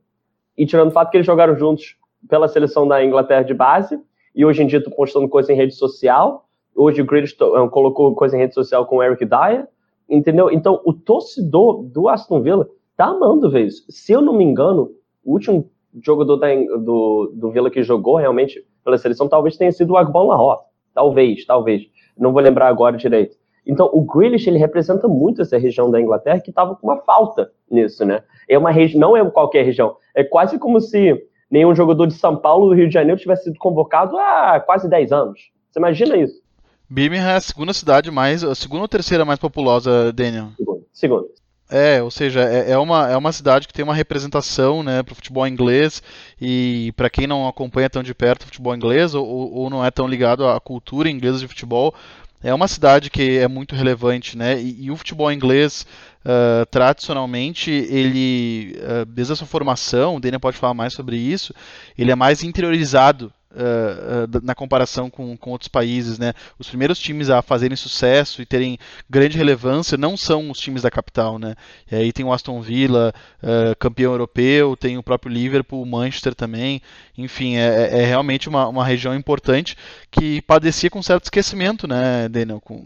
E 0.58 0.66
tirando 0.66 0.90
o 0.90 0.92
fato 0.92 1.10
que 1.10 1.18
eles 1.18 1.26
jogaram 1.26 1.58
juntos 1.58 1.96
pela 2.28 2.50
seleção 2.50 2.86
da 2.86 3.04
Inglaterra 3.04 3.44
de 3.44 3.54
base, 3.54 3.98
e 4.36 4.44
hoje 4.44 4.62
em 4.62 4.68
dia 4.68 4.80
estão 4.80 4.92
postando 4.94 5.28
coisa 5.30 5.54
em 5.54 5.56
rede 5.56 5.74
social. 5.74 6.50
Hoje 6.76 7.02
o 7.02 7.06
Grealish 7.06 7.36
uh, 7.42 7.70
colocou 7.70 8.14
coisa 8.14 8.36
em 8.36 8.40
rede 8.40 8.54
social 8.54 8.86
com 8.86 8.98
o 8.98 9.04
Eric 9.04 9.26
Dyer, 9.26 9.68
entendeu? 10.10 10.52
Então 10.52 10.82
o 10.84 10.94
torcedor 10.94 11.84
do 11.84 12.10
Aston 12.10 12.42
Villa 12.42 12.68
tá 12.98 13.06
amando 13.06 13.50
ver 13.50 13.68
isso. 13.68 13.86
Se 13.90 14.12
eu 14.12 14.22
não 14.22 14.34
me 14.34 14.44
engano, 14.44 14.92
o 15.24 15.32
último 15.32 15.70
jogador 16.04 16.36
da, 16.36 16.48
do, 16.54 17.32
do 17.34 17.52
Villa 17.52 17.72
que 17.72 17.84
jogou 17.84 18.18
realmente 18.18 18.64
pela 18.84 18.98
seleção 18.98 19.28
talvez 19.30 19.56
tenha 19.58 19.72
sido 19.72 19.92
o 19.92 19.98
Agbon 19.98 20.28
Lahore. 20.28 20.60
Talvez, 20.94 21.46
talvez 21.46 21.84
não 22.20 22.34
vou 22.34 22.42
lembrar 22.42 22.68
agora 22.68 22.98
direito. 22.98 23.38
Então, 23.66 23.90
o 23.94 24.02
Grealish, 24.02 24.48
ele 24.48 24.58
representa 24.58 25.08
muito 25.08 25.42
essa 25.42 25.58
região 25.58 25.92
da 25.92 26.02
Inglaterra 26.02 26.40
que 26.40 26.50
estava 26.50 26.76
com 26.76 26.88
uma 26.88 26.98
falta 26.98 27.52
nisso, 27.70 28.04
né? 28.04 28.24
É 28.48 28.58
uma 28.58 28.72
região, 28.72 29.00
não 29.00 29.18
é 29.18 29.30
qualquer 29.30 29.64
região. 29.64 29.96
É 30.16 30.24
quase 30.24 30.58
como 30.58 30.82
se 30.82 31.22
nenhum 31.50 31.76
jogador 31.76 32.08
de 32.08 32.14
São 32.14 32.36
Paulo 32.36 32.70
do 32.70 32.76
Rio 32.76 32.88
de 32.88 32.94
Janeiro 32.94 33.20
tivesse 33.20 33.44
sido 33.46 33.60
convocado 33.60 34.18
há 34.18 34.60
quase 34.60 34.90
10 34.90 35.12
anos. 35.12 35.52
Você 35.70 35.80
imagina 35.80 36.18
isso? 36.18 36.42
Birmingham 36.90 37.30
é 37.30 37.36
a 37.36 37.42
segunda 37.42 37.72
cidade 37.72 38.10
mais, 38.10 38.44
a 38.44 38.56
segunda 38.56 38.82
ou 38.82 38.88
terceira 38.88 39.24
mais 39.24 39.40
populosa, 39.40 40.12
Daniel? 40.12 40.48
Segunda. 40.58 40.82
segunda. 40.92 41.28
É, 41.70 42.02
ou 42.02 42.10
seja, 42.10 42.42
é, 42.42 42.72
é, 42.72 42.78
uma, 42.80 43.08
é 43.10 43.16
uma 43.16 43.32
cidade 43.32 43.68
que 43.68 43.74
tem 43.74 43.86
uma 43.86 43.94
representação 43.94 44.82
né, 44.82 45.04
para 45.04 45.12
o 45.12 45.16
futebol 45.16 45.48
inglês 45.48 46.02
e 46.42 46.92
para 46.98 47.12
quem 47.12 47.28
não 47.28 47.48
acompanha 47.48 47.88
tão 47.88 48.02
de 48.02 48.16
perto 48.16 48.42
o 48.42 48.46
futebol 48.46 48.76
inglês 48.76 49.14
ou, 49.14 49.24
ou 49.28 49.70
não 49.70 49.86
é 49.86 49.92
tão 49.92 50.08
ligado 50.08 50.48
à 50.48 50.60
cultura 50.60 51.12
inglesa 51.12 51.38
de 51.38 51.48
futebol, 51.48 51.94
é 52.42 52.52
uma 52.54 52.68
cidade 52.68 53.10
que 53.10 53.38
é 53.38 53.48
muito 53.48 53.76
relevante, 53.76 54.38
né? 54.38 54.60
E, 54.60 54.86
e 54.86 54.92
o 54.92 54.98
futebol 54.98 55.32
inglês, 55.32 55.86
uh, 56.26 56.66
tradicionalmente, 56.68 57.70
ele, 57.70 58.76
uh, 58.78 59.06
desde 59.06 59.34
a 59.34 59.36
sua 59.36 59.46
formação, 59.46 60.16
o 60.16 60.20
Daniel 60.20 60.40
pode 60.40 60.58
falar 60.58 60.74
mais 60.74 60.94
sobre 60.94 61.18
isso, 61.18 61.54
ele 61.98 62.12
é 62.12 62.16
mais 62.16 62.42
interiorizado 62.42 63.32
Uh, 63.52 64.26
uh, 64.26 64.46
na 64.46 64.54
comparação 64.54 65.10
com, 65.10 65.36
com 65.36 65.50
outros 65.50 65.68
países, 65.68 66.20
né? 66.20 66.34
Os 66.60 66.70
primeiros 66.70 67.00
times 67.00 67.32
a 67.32 67.42
fazerem 67.42 67.76
sucesso 67.76 68.44
e 68.44 68.46
terem 68.46 68.78
grande 69.10 69.38
relevância 69.38 69.98
não 69.98 70.16
são 70.16 70.52
os 70.52 70.60
times 70.60 70.84
da 70.84 70.92
capital, 70.92 71.40
né? 71.40 71.56
E 71.92 71.96
aí 71.96 72.14
tem 72.14 72.24
o 72.24 72.32
Aston 72.32 72.62
Villa, 72.62 73.12
uh, 73.42 73.76
campeão 73.80 74.12
europeu, 74.12 74.78
tem 74.78 75.00
o 75.00 75.04
próprio 75.04 75.34
Liverpool, 75.34 75.82
o 75.82 75.86
Manchester 75.86 76.36
também. 76.36 76.80
Enfim, 77.18 77.56
é, 77.56 77.90
é, 77.92 78.02
é 78.02 78.06
realmente 78.06 78.48
uma, 78.48 78.68
uma 78.68 78.86
região 78.86 79.16
importante 79.16 79.76
que 80.12 80.44
padecia 80.44 80.92
com 80.92 81.02
certo 81.02 81.24
esquecimento, 81.24 81.88
né, 81.88 82.30
Daniel? 82.30 82.62
Com, 82.62 82.86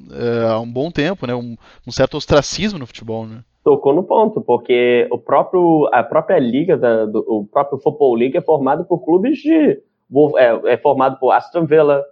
há 0.49 0.59
um 0.61 0.71
bom 0.71 0.89
tempo, 0.89 1.27
né? 1.27 1.35
Um, 1.35 1.57
um 1.85 1.91
certo 1.91 2.15
ostracismo 2.15 2.79
no 2.79 2.87
futebol, 2.87 3.27
né? 3.27 3.43
tocou 3.63 3.93
no 3.93 4.03
ponto, 4.03 4.41
porque 4.41 5.07
o 5.09 5.17
próprio, 5.17 5.89
a 5.91 6.03
própria 6.03 6.37
liga, 6.37 6.77
da, 6.77 7.05
do, 7.05 7.19
o 7.27 7.47
próprio 7.47 7.79
Football 7.79 8.15
League 8.15 8.37
é 8.37 8.41
formado 8.41 8.83
por 8.85 8.99
clubes 8.99 9.37
de 9.37 9.81
é, 10.37 10.73
é 10.73 10.77
formado 10.77 11.17
por 11.19 11.31
Aston 11.31 11.65
Villa, 11.65 12.03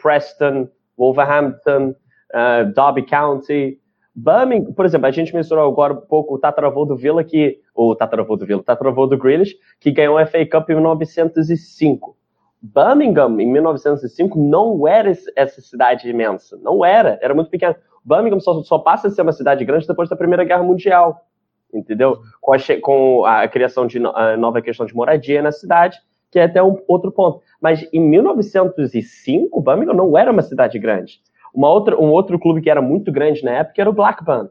Preston, 0.00 0.68
Wolverhampton, 0.96 1.94
uh, 2.34 2.72
Derby 2.74 3.02
County, 3.02 3.80
Birmingham, 4.18 4.72
por 4.72 4.84
exemplo, 4.84 5.06
a 5.06 5.12
gente 5.12 5.32
mencionou 5.32 5.68
agora 5.68 5.92
um 5.92 6.00
pouco 6.00 6.34
o 6.34 6.38
tataravô 6.38 6.84
do 6.84 6.96
Villa, 6.96 7.22
que, 7.22 7.60
o 7.72 7.94
tataravô 7.94 8.36
do 8.36 8.44
Villa, 8.44 8.60
o 8.60 8.64
tataravô 8.64 9.06
do 9.06 9.16
Grealish, 9.16 9.54
que 9.78 9.92
ganhou 9.92 10.18
a 10.18 10.26
FA 10.26 10.44
Cup 10.44 10.68
em 10.70 10.74
1905. 10.74 12.16
Birmingham, 12.60 13.40
em 13.40 13.46
1905, 13.46 14.36
não 14.36 14.88
era 14.88 15.12
essa 15.36 15.60
cidade 15.60 16.10
imensa, 16.10 16.58
não 16.60 16.84
era, 16.84 17.16
era 17.22 17.32
muito 17.32 17.48
pequena. 17.48 17.76
Birmingham 18.04 18.40
só, 18.40 18.60
só 18.64 18.78
passa 18.78 19.06
a 19.06 19.10
ser 19.10 19.22
uma 19.22 19.32
cidade 19.32 19.64
grande 19.64 19.86
depois 19.86 20.08
da 20.08 20.16
Primeira 20.16 20.42
Guerra 20.42 20.64
Mundial, 20.64 21.24
entendeu? 21.72 22.18
Com 22.40 22.52
a, 22.52 22.58
com 22.82 23.24
a 23.24 23.46
criação 23.46 23.86
de 23.86 24.00
nova 24.00 24.60
questão 24.60 24.84
de 24.84 24.96
moradia 24.96 25.40
na 25.40 25.52
cidade, 25.52 25.96
que 26.30 26.38
é 26.38 26.44
até 26.44 26.62
um 26.62 26.76
outro 26.86 27.10
ponto. 27.10 27.40
Mas 27.60 27.88
em 27.92 28.00
1905, 28.00 29.60
Birmingham 29.60 29.94
não 29.94 30.16
era 30.16 30.30
uma 30.30 30.42
cidade 30.42 30.78
grande. 30.78 31.20
Uma 31.54 31.70
outra, 31.70 31.98
um 31.98 32.10
outro 32.10 32.38
clube 32.38 32.60
que 32.60 32.70
era 32.70 32.82
muito 32.82 33.10
grande 33.10 33.42
na 33.42 33.52
época 33.52 33.80
era 33.80 33.90
o 33.90 33.92
Blackburn. 33.92 34.48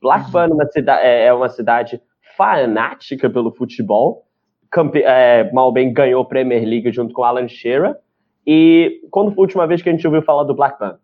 Blackburn 0.00 0.52
uhum. 0.52 0.58
uma 0.58 0.98
é, 1.00 1.26
é 1.26 1.32
uma 1.32 1.48
cidade 1.48 2.00
fanática 2.36 3.30
pelo 3.30 3.52
futebol. 3.52 4.26
Campe, 4.70 5.02
é, 5.02 5.50
mal 5.52 5.72
bem 5.72 5.92
ganhou 5.92 6.22
a 6.22 6.26
Premier 6.26 6.64
League 6.64 6.92
junto 6.92 7.12
com 7.12 7.24
Alan 7.24 7.48
Shearer. 7.48 7.96
E 8.46 9.02
quando 9.10 9.32
foi 9.32 9.42
a 9.42 9.46
última 9.46 9.66
vez 9.66 9.82
que 9.82 9.88
a 9.88 9.92
gente 9.92 10.06
ouviu 10.06 10.22
falar 10.22 10.44
do 10.44 10.54
Blackburn? 10.54 10.96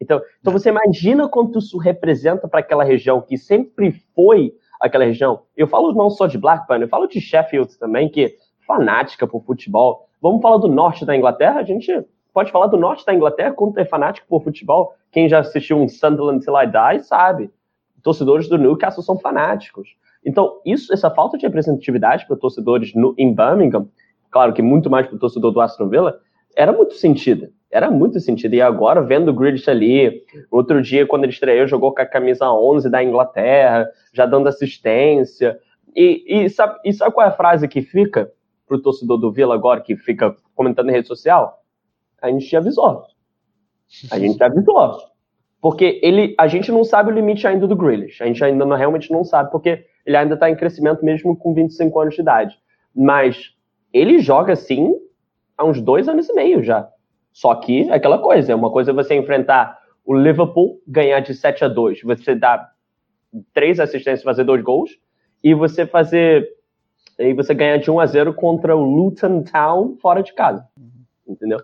Então, 0.00 0.20
então 0.40 0.52
você 0.52 0.68
imagina 0.68 1.28
quanto 1.28 1.58
isso 1.58 1.78
representa 1.78 2.46
para 2.46 2.60
aquela 2.60 2.84
região 2.84 3.20
que 3.20 3.36
sempre 3.36 3.92
foi 4.14 4.52
aquela 4.80 5.04
região. 5.04 5.42
Eu 5.56 5.66
falo 5.66 5.92
não 5.92 6.10
só 6.10 6.26
de 6.26 6.38
Blackburn, 6.38 6.82
eu 6.82 6.88
falo 6.88 7.06
de 7.06 7.20
Sheffield 7.20 7.78
também, 7.78 8.08
que 8.08 8.34
fanática 8.66 9.26
por 9.26 9.42
futebol. 9.44 10.08
Vamos 10.20 10.42
falar 10.42 10.58
do 10.58 10.68
norte 10.68 11.04
da 11.04 11.16
Inglaterra? 11.16 11.60
A 11.60 11.62
gente 11.62 12.04
pode 12.32 12.50
falar 12.50 12.66
do 12.66 12.76
norte 12.76 13.04
da 13.06 13.14
Inglaterra 13.14 13.52
quando 13.52 13.78
é 13.78 13.84
fanático 13.84 14.26
por 14.28 14.42
futebol. 14.42 14.94
Quem 15.10 15.28
já 15.28 15.38
assistiu 15.38 15.78
um 15.78 15.88
Sunderland 15.88 16.44
Till 16.44 16.54
I 16.56 16.66
Die 16.66 17.04
sabe. 17.04 17.50
Torcedores 18.02 18.48
do 18.48 18.58
Newcastle 18.58 19.02
são 19.02 19.18
fanáticos. 19.18 19.96
Então, 20.24 20.60
isso, 20.64 20.92
essa 20.92 21.10
falta 21.10 21.38
de 21.38 21.46
representatividade 21.46 22.26
para 22.26 22.36
torcedores 22.36 22.92
no, 22.94 23.14
em 23.16 23.34
Birmingham, 23.34 23.88
claro 24.30 24.52
que 24.52 24.60
muito 24.60 24.90
mais 24.90 25.06
para 25.06 25.16
o 25.16 25.18
torcedor 25.18 25.52
do 25.52 25.60
Aston 25.60 25.88
Villa, 25.88 26.18
era 26.56 26.72
muito 26.72 26.94
sentida. 26.94 27.50
Era 27.70 27.90
muito 27.90 28.18
sentida. 28.18 28.56
E 28.56 28.60
agora, 28.60 29.02
vendo 29.02 29.30
o 29.30 29.34
Grealish 29.34 29.68
ali, 29.70 30.24
outro 30.50 30.82
dia, 30.82 31.06
quando 31.06 31.24
ele 31.24 31.32
estreou, 31.32 31.66
jogou 31.66 31.94
com 31.94 32.02
a 32.02 32.06
camisa 32.06 32.50
11 32.50 32.90
da 32.90 33.02
Inglaterra, 33.02 33.88
já 34.12 34.26
dando 34.26 34.48
assistência. 34.48 35.58
E, 35.94 36.24
e, 36.26 36.50
sabe, 36.50 36.78
e 36.84 36.92
sabe 36.92 37.14
qual 37.14 37.26
é 37.26 37.30
a 37.30 37.32
frase 37.32 37.68
que 37.68 37.82
fica? 37.82 38.30
Pro 38.66 38.80
torcedor 38.80 39.18
do 39.18 39.32
Vila 39.32 39.54
agora 39.54 39.80
que 39.80 39.96
fica 39.96 40.34
comentando 40.54 40.88
em 40.90 40.92
rede 40.92 41.08
social, 41.08 41.62
a 42.20 42.30
gente 42.30 42.46
te 42.46 42.56
avisou. 42.56 43.04
A 44.10 44.18
gente 44.18 44.36
te 44.36 44.44
avisou. 44.44 44.98
Porque 45.60 46.00
ele, 46.02 46.34
a 46.38 46.46
gente 46.46 46.70
não 46.70 46.84
sabe 46.84 47.10
o 47.10 47.14
limite 47.14 47.46
ainda 47.46 47.66
do 47.66 47.76
Grealish. 47.76 48.22
A 48.22 48.26
gente 48.26 48.42
ainda 48.44 48.64
não, 48.64 48.76
realmente 48.76 49.10
não 49.10 49.24
sabe, 49.24 49.50
porque 49.50 49.86
ele 50.04 50.16
ainda 50.16 50.34
está 50.34 50.50
em 50.50 50.56
crescimento 50.56 51.04
mesmo 51.04 51.36
com 51.36 51.54
25 51.54 52.00
anos 52.00 52.14
de 52.14 52.20
idade. 52.20 52.58
Mas 52.94 53.54
ele 53.92 54.18
joga 54.18 54.52
assim 54.52 54.94
há 55.56 55.64
uns 55.64 55.80
dois 55.80 56.08
anos 56.08 56.28
e 56.28 56.34
meio 56.34 56.62
já. 56.62 56.88
Só 57.32 57.54
que 57.54 57.88
é 57.90 57.94
aquela 57.94 58.18
coisa, 58.18 58.52
é 58.52 58.54
uma 58.54 58.70
coisa 58.70 58.92
você 58.92 59.14
enfrentar 59.14 59.78
o 60.04 60.14
Liverpool, 60.14 60.80
ganhar 60.86 61.20
de 61.20 61.34
7 61.34 61.64
a 61.64 61.68
2, 61.68 62.02
você 62.02 62.34
dar 62.34 62.70
três 63.52 63.80
assistências, 63.80 64.22
fazer 64.22 64.44
dois 64.44 64.62
gols, 64.62 64.90
e 65.42 65.52
você 65.52 65.84
fazer 65.84 66.48
e 67.18 67.32
você 67.32 67.54
ganha 67.54 67.78
de 67.78 67.90
1 67.90 68.00
a 68.00 68.06
0 68.06 68.34
contra 68.34 68.76
o 68.76 68.82
Luton 68.82 69.42
Town 69.42 69.96
fora 70.00 70.22
de 70.22 70.32
casa. 70.34 70.64
Entendeu? 71.26 71.60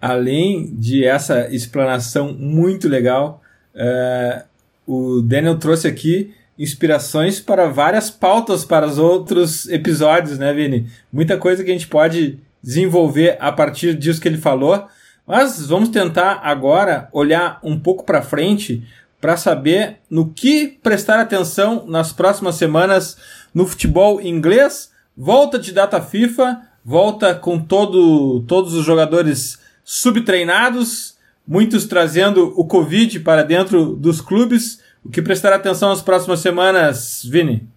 Além 0.00 0.74
de 0.74 1.04
essa 1.04 1.48
explanação 1.54 2.32
muito 2.32 2.88
legal, 2.88 3.40
uh, 3.74 4.44
o 4.86 5.22
Daniel 5.22 5.58
trouxe 5.58 5.86
aqui 5.86 6.34
inspirações 6.58 7.40
para 7.40 7.68
várias 7.68 8.10
pautas 8.10 8.64
para 8.64 8.86
os 8.86 8.98
outros 8.98 9.68
episódios, 9.68 10.38
né, 10.38 10.52
Vini? 10.52 10.86
Muita 11.12 11.36
coisa 11.36 11.64
que 11.64 11.70
a 11.70 11.74
gente 11.74 11.88
pode 11.88 12.38
desenvolver 12.62 13.36
a 13.40 13.52
partir 13.52 13.94
disso 13.94 14.20
que 14.20 14.28
ele 14.28 14.38
falou. 14.38 14.86
Mas 15.26 15.66
vamos 15.66 15.88
tentar 15.88 16.40
agora 16.42 17.08
olhar 17.12 17.58
um 17.62 17.78
pouco 17.78 18.04
para 18.04 18.22
frente 18.22 18.82
para 19.20 19.36
saber 19.38 19.96
no 20.10 20.28
que 20.28 20.78
prestar 20.82 21.18
atenção 21.18 21.86
nas 21.86 22.12
próximas 22.12 22.56
semanas 22.56 23.16
no 23.54 23.66
futebol 23.66 24.20
inglês. 24.20 24.90
Volta 25.16 25.58
de 25.58 25.72
data 25.72 26.00
FIFA, 26.00 26.62
volta 26.84 27.34
com 27.34 27.60
todo, 27.60 28.40
todos 28.48 28.74
os 28.74 28.84
jogadores 28.84 29.60
subtreinados, 29.84 31.14
muitos 31.46 31.86
trazendo 31.86 32.52
o 32.56 32.66
Covid 32.66 33.20
para 33.20 33.44
dentro 33.44 33.94
dos 33.94 34.20
clubes. 34.20 34.80
O 35.04 35.10
que 35.10 35.22
prestar 35.22 35.52
atenção 35.52 35.90
nas 35.90 36.02
próximas 36.02 36.40
semanas, 36.40 37.22
Vini? 37.24 37.73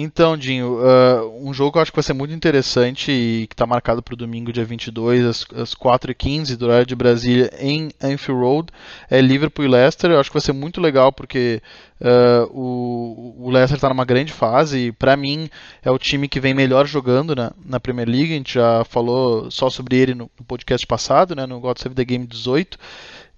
Então, 0.00 0.36
Dinho, 0.36 0.78
uh, 0.78 1.44
um 1.44 1.52
jogo 1.52 1.72
que 1.72 1.78
eu 1.78 1.82
acho 1.82 1.90
que 1.90 1.96
vai 1.96 2.04
ser 2.04 2.12
muito 2.12 2.32
interessante 2.32 3.10
e 3.10 3.48
que 3.48 3.54
está 3.54 3.66
marcado 3.66 4.00
para 4.00 4.14
o 4.14 4.16
domingo, 4.16 4.52
dia 4.52 4.64
22, 4.64 5.24
às, 5.24 5.46
às 5.56 5.74
4h15, 5.74 6.54
do 6.54 6.66
horário 6.66 6.86
de 6.86 6.94
Brasília, 6.94 7.50
em 7.58 7.90
Anfield 8.00 8.40
Road, 8.40 8.68
é 9.10 9.20
Liverpool 9.20 9.64
e 9.64 9.68
Leicester. 9.68 10.08
Eu 10.12 10.20
acho 10.20 10.30
que 10.30 10.34
vai 10.34 10.40
ser 10.40 10.52
muito 10.52 10.80
legal 10.80 11.10
porque 11.10 11.60
uh, 12.00 12.48
o, 12.56 13.46
o 13.48 13.50
Leicester 13.50 13.74
está 13.74 13.88
numa 13.88 14.04
grande 14.04 14.32
fase 14.32 14.78
e, 14.78 14.92
para 14.92 15.16
mim, 15.16 15.50
é 15.82 15.90
o 15.90 15.98
time 15.98 16.28
que 16.28 16.38
vem 16.38 16.54
melhor 16.54 16.86
jogando 16.86 17.34
na, 17.34 17.50
na 17.66 17.80
Premier 17.80 18.08
League. 18.08 18.32
A 18.32 18.36
gente 18.36 18.54
já 18.54 18.84
falou 18.84 19.50
só 19.50 19.68
sobre 19.68 19.96
ele 19.96 20.14
no, 20.14 20.30
no 20.38 20.44
podcast 20.46 20.86
passado, 20.86 21.34
né, 21.34 21.44
no 21.44 21.58
God 21.58 21.76
Save 21.76 21.96
the 21.96 22.04
Game 22.04 22.24
18 22.24 22.78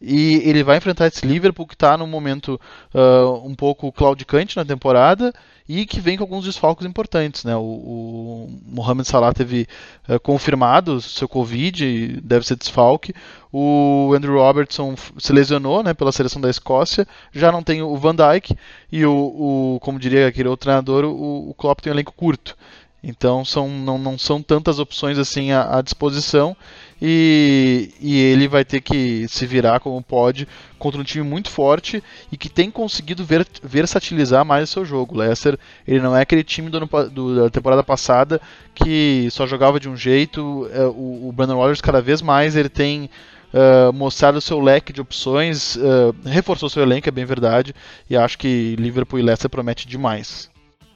e 0.00 0.36
ele 0.48 0.62
vai 0.62 0.78
enfrentar 0.78 1.06
esse 1.06 1.26
Liverpool 1.26 1.66
que 1.66 1.74
está 1.74 1.96
num 1.96 2.06
momento 2.06 2.58
uh, 2.94 3.46
um 3.46 3.54
pouco 3.54 3.92
claudicante 3.92 4.56
na 4.56 4.64
temporada 4.64 5.32
e 5.68 5.84
que 5.84 6.00
vem 6.00 6.16
com 6.16 6.24
alguns 6.24 6.46
desfalques 6.46 6.86
importantes. 6.86 7.44
Né? 7.44 7.54
O, 7.54 7.60
o 7.60 8.60
Mohamed 8.66 9.06
Salah 9.06 9.32
teve 9.32 9.68
uh, 10.08 10.18
confirmado 10.20 11.02
seu 11.02 11.28
Covid, 11.28 12.20
deve 12.22 12.46
ser 12.46 12.56
desfalque. 12.56 13.14
O 13.52 14.12
Andrew 14.16 14.38
Robertson 14.38 14.94
se 15.18 15.32
lesionou 15.32 15.82
né, 15.82 15.92
pela 15.92 16.12
seleção 16.12 16.40
da 16.40 16.48
Escócia. 16.48 17.06
Já 17.30 17.52
não 17.52 17.62
tem 17.62 17.82
o 17.82 17.96
Van 17.96 18.14
Dijk 18.14 18.56
e 18.90 19.04
o, 19.04 19.12
o 19.12 19.78
como 19.80 19.98
diria 19.98 20.28
aquele 20.28 20.48
outro 20.48 20.64
treinador, 20.64 21.04
o, 21.04 21.50
o 21.50 21.54
Klopp 21.54 21.80
tem 21.80 21.92
um 21.92 21.94
elenco 21.94 22.12
curto. 22.12 22.56
Então 23.02 23.44
são, 23.44 23.68
não, 23.68 23.98
não 23.98 24.18
são 24.18 24.42
tantas 24.42 24.78
opções 24.78 25.18
assim 25.18 25.52
à, 25.52 25.78
à 25.78 25.82
disposição 25.82 26.56
e, 27.00 27.90
e, 28.00 28.18
ele 28.18 28.46
vai 28.46 28.64
ter 28.64 28.80
que 28.80 29.26
se 29.28 29.46
virar 29.46 29.80
como 29.80 30.02
pode 30.02 30.46
contra 30.78 31.00
um 31.00 31.04
time 31.04 31.26
muito 31.26 31.50
forte 31.50 32.02
e 32.30 32.36
que 32.36 32.48
tem 32.48 32.70
conseguido 32.70 33.24
ver, 33.24 33.46
versatilizar 33.62 34.44
mais 34.44 34.68
o 34.68 34.72
seu 34.72 34.84
jogo. 34.84 35.14
O 35.14 35.18
Leicester 35.18 35.58
ele 35.86 36.00
não 36.00 36.16
é 36.16 36.22
aquele 36.22 36.44
time 36.44 36.68
do, 36.68 36.80
do, 37.10 37.36
da 37.36 37.50
temporada 37.50 37.82
passada 37.82 38.40
que 38.74 39.28
só 39.30 39.46
jogava 39.46 39.80
de 39.80 39.88
um 39.88 39.96
jeito. 39.96 40.68
É, 40.72 40.84
o, 40.84 41.28
o 41.28 41.32
Brandon 41.32 41.56
Rodgers 41.56 41.80
cada 41.80 42.00
vez 42.00 42.20
mais 42.20 42.56
ele 42.56 42.68
tem 42.68 43.08
Uh, 43.52 43.92
mostrado 43.92 44.38
o 44.38 44.40
seu 44.40 44.60
leque 44.60 44.92
de 44.92 45.00
opções, 45.00 45.74
uh, 45.74 46.14
reforçou 46.24 46.68
seu 46.68 46.84
elenco, 46.84 47.08
é 47.08 47.10
bem 47.10 47.24
verdade, 47.24 47.74
e 48.08 48.16
acho 48.16 48.38
que 48.38 48.76
Liverpool 48.78 49.18
e 49.18 49.22
Leicester 49.22 49.50
promete 49.50 49.88
demais. 49.88 50.48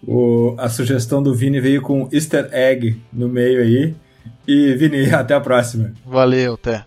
O, 0.06 0.54
a 0.56 0.68
sugestão 0.68 1.20
do 1.20 1.34
Vini 1.34 1.60
veio 1.60 1.82
com 1.82 2.08
easter 2.12 2.48
egg 2.52 2.96
no 3.12 3.28
meio 3.28 3.60
aí. 3.60 3.94
E 4.46 4.74
Vini, 4.74 5.10
até 5.14 5.34
a 5.34 5.40
próxima. 5.40 5.92
Valeu, 6.04 6.54
até. 6.54 6.84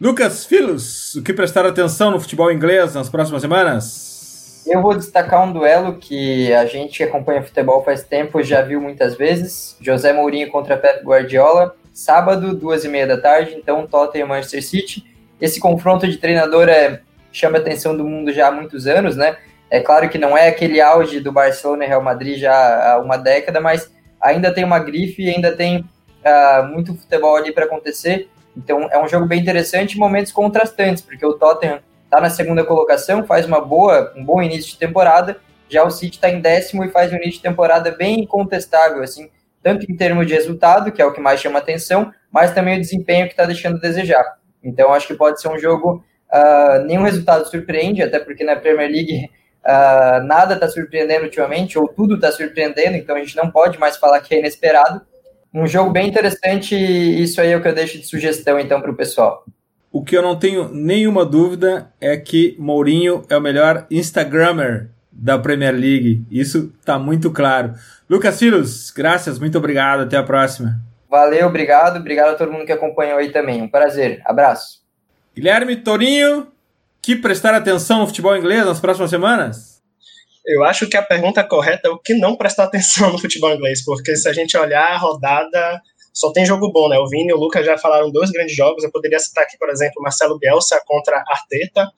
Lucas 0.00 0.46
Filos, 0.46 1.14
o 1.16 1.22
que 1.22 1.32
prestar 1.32 1.66
atenção 1.66 2.10
no 2.10 2.20
futebol 2.20 2.50
inglês 2.50 2.94
nas 2.94 3.10
próximas 3.10 3.42
semanas? 3.42 4.64
Eu 4.66 4.80
vou 4.80 4.96
destacar 4.96 5.42
um 5.44 5.52
duelo 5.52 5.98
que 5.98 6.52
a 6.54 6.64
gente 6.64 6.98
que 6.98 7.02
acompanha 7.02 7.42
futebol 7.42 7.84
faz 7.84 8.02
tempo 8.02 8.42
já 8.42 8.62
viu 8.62 8.80
muitas 8.80 9.14
vezes. 9.14 9.76
José 9.80 10.12
Mourinho 10.12 10.50
contra 10.50 10.76
Pep 10.76 11.04
Guardiola. 11.04 11.74
Sábado, 11.92 12.54
duas 12.54 12.84
e 12.84 12.88
meia 12.88 13.06
da 13.06 13.20
tarde, 13.20 13.54
então 13.56 13.86
Tottenham 13.86 14.26
e 14.26 14.28
Manchester 14.28 14.64
City. 14.64 15.04
Esse 15.40 15.58
confronto 15.58 16.06
de 16.06 16.16
treinador 16.16 16.68
é, 16.68 17.00
chama 17.32 17.58
a 17.58 17.60
atenção 17.60 17.96
do 17.96 18.04
mundo 18.04 18.32
já 18.32 18.48
há 18.48 18.52
muitos 18.52 18.86
anos, 18.86 19.16
né? 19.16 19.36
É 19.70 19.80
claro 19.80 20.08
que 20.08 20.18
não 20.18 20.36
é 20.36 20.48
aquele 20.48 20.80
auge 20.80 21.20
do 21.20 21.30
Barcelona 21.30 21.84
e 21.84 21.88
Real 21.88 22.02
Madrid 22.02 22.38
já 22.38 22.92
há 22.92 22.98
uma 22.98 23.16
década, 23.16 23.60
mas 23.60 23.90
ainda 24.20 24.52
tem 24.52 24.64
uma 24.64 24.78
grife 24.78 25.28
ainda 25.28 25.52
tem 25.52 25.78
uh, 25.78 26.66
muito 26.68 26.94
futebol 26.94 27.36
ali 27.36 27.52
para 27.52 27.64
acontecer. 27.64 28.28
Então 28.56 28.88
é 28.90 29.02
um 29.02 29.08
jogo 29.08 29.26
bem 29.26 29.40
interessante, 29.40 29.98
momentos 29.98 30.32
contrastantes, 30.32 31.02
porque 31.02 31.24
o 31.24 31.34
Tottenham 31.34 31.80
está 32.04 32.20
na 32.20 32.28
segunda 32.28 32.64
colocação, 32.64 33.24
faz 33.24 33.46
uma 33.46 33.60
boa, 33.60 34.12
um 34.16 34.24
bom 34.24 34.42
início 34.42 34.72
de 34.72 34.78
temporada, 34.78 35.36
já 35.68 35.84
o 35.84 35.90
City 35.90 36.16
está 36.16 36.28
em 36.28 36.40
décimo 36.40 36.84
e 36.84 36.90
faz 36.90 37.12
um 37.12 37.16
início 37.16 37.34
de 37.34 37.42
temporada 37.42 37.92
bem 37.92 38.20
incontestável, 38.20 39.02
assim, 39.02 39.30
tanto 39.62 39.90
em 39.90 39.96
termos 39.96 40.26
de 40.26 40.34
resultado, 40.34 40.90
que 40.90 41.00
é 41.00 41.06
o 41.06 41.12
que 41.12 41.20
mais 41.20 41.40
chama 41.40 41.60
atenção, 41.60 42.12
mas 42.30 42.52
também 42.52 42.76
o 42.76 42.80
desempenho 42.80 43.26
que 43.26 43.32
está 43.32 43.44
deixando 43.44 43.76
a 43.76 43.80
desejar. 43.80 44.24
Então 44.62 44.92
acho 44.92 45.06
que 45.06 45.14
pode 45.14 45.40
ser 45.40 45.48
um 45.48 45.58
jogo, 45.58 46.04
uh, 46.32 46.84
nenhum 46.84 47.04
resultado 47.04 47.48
surpreende, 47.48 48.02
até 48.02 48.18
porque 48.18 48.42
na 48.42 48.56
Premier 48.56 48.90
League 48.90 49.30
uh, 49.66 50.24
nada 50.24 50.54
está 50.54 50.68
surpreendendo 50.68 51.24
ultimamente, 51.24 51.78
ou 51.78 51.88
tudo 51.88 52.14
está 52.14 52.30
surpreendendo, 52.30 52.96
então 52.96 53.16
a 53.16 53.18
gente 53.20 53.36
não 53.36 53.50
pode 53.50 53.78
mais 53.78 53.96
falar 53.96 54.20
que 54.20 54.34
é 54.34 54.38
inesperado, 54.38 55.02
um 55.52 55.66
jogo 55.66 55.90
bem 55.90 56.08
interessante 56.08 56.76
isso 56.76 57.40
aí 57.40 57.50
é 57.50 57.56
o 57.56 57.62
que 57.62 57.66
eu 57.66 57.74
deixo 57.74 57.98
de 57.98 58.06
sugestão 58.06 58.58
então 58.58 58.80
para 58.80 58.90
o 58.90 58.96
pessoal. 58.96 59.44
O 59.90 60.04
que 60.04 60.16
eu 60.16 60.22
não 60.22 60.38
tenho 60.38 60.68
nenhuma 60.68 61.26
dúvida 61.26 61.92
é 62.00 62.16
que 62.16 62.54
Mourinho 62.56 63.24
é 63.28 63.36
o 63.36 63.40
melhor 63.40 63.86
Instagrammer 63.90 64.88
da 65.10 65.36
Premier 65.36 65.74
League. 65.74 66.24
Isso 66.30 66.72
está 66.78 66.96
muito 66.96 67.32
claro. 67.32 67.74
Lucas 68.08 68.38
Filhos, 68.38 68.90
graças, 68.92 69.40
muito 69.40 69.58
obrigado. 69.58 70.02
Até 70.02 70.16
a 70.16 70.22
próxima. 70.22 70.80
Valeu, 71.10 71.48
obrigado. 71.48 71.98
Obrigado 71.98 72.30
a 72.30 72.34
todo 72.34 72.52
mundo 72.52 72.64
que 72.64 72.70
acompanhou 72.70 73.18
aí 73.18 73.32
também. 73.32 73.60
Um 73.60 73.68
prazer. 73.68 74.22
Abraço. 74.24 74.80
Guilherme 75.34 75.74
Torinho, 75.74 76.46
que 77.02 77.16
prestar 77.16 77.54
atenção 77.54 78.00
no 78.00 78.06
futebol 78.06 78.36
inglês 78.36 78.64
nas 78.64 78.80
próximas 78.80 79.10
semanas? 79.10 79.80
Eu 80.44 80.64
acho 80.64 80.88
que 80.88 80.96
a 80.96 81.02
pergunta 81.02 81.44
correta 81.44 81.88
é 81.88 81.90
o 81.90 81.98
que 81.98 82.14
não 82.14 82.36
prestar 82.36 82.64
atenção 82.64 83.12
no 83.12 83.18
futebol 83.18 83.52
inglês, 83.52 83.84
porque 83.84 84.16
se 84.16 84.28
a 84.28 84.32
gente 84.32 84.56
olhar 84.56 84.92
a 84.92 84.96
rodada, 84.96 85.80
só 86.12 86.32
tem 86.32 86.44
jogo 86.44 86.72
bom, 86.72 86.88
né? 86.88 86.98
O 86.98 87.08
Vini 87.08 87.30
e 87.30 87.32
o 87.32 87.38
Lucas 87.38 87.64
já 87.64 87.78
falaram 87.78 88.10
dois 88.10 88.30
grandes 88.30 88.56
jogos. 88.56 88.82
Eu 88.82 88.90
poderia 88.90 89.18
citar 89.18 89.44
aqui, 89.44 89.56
por 89.58 89.68
exemplo, 89.68 90.02
Marcelo 90.02 90.38
Bielsa 90.38 90.80
contra 90.86 91.22
Arteta, 91.28 91.88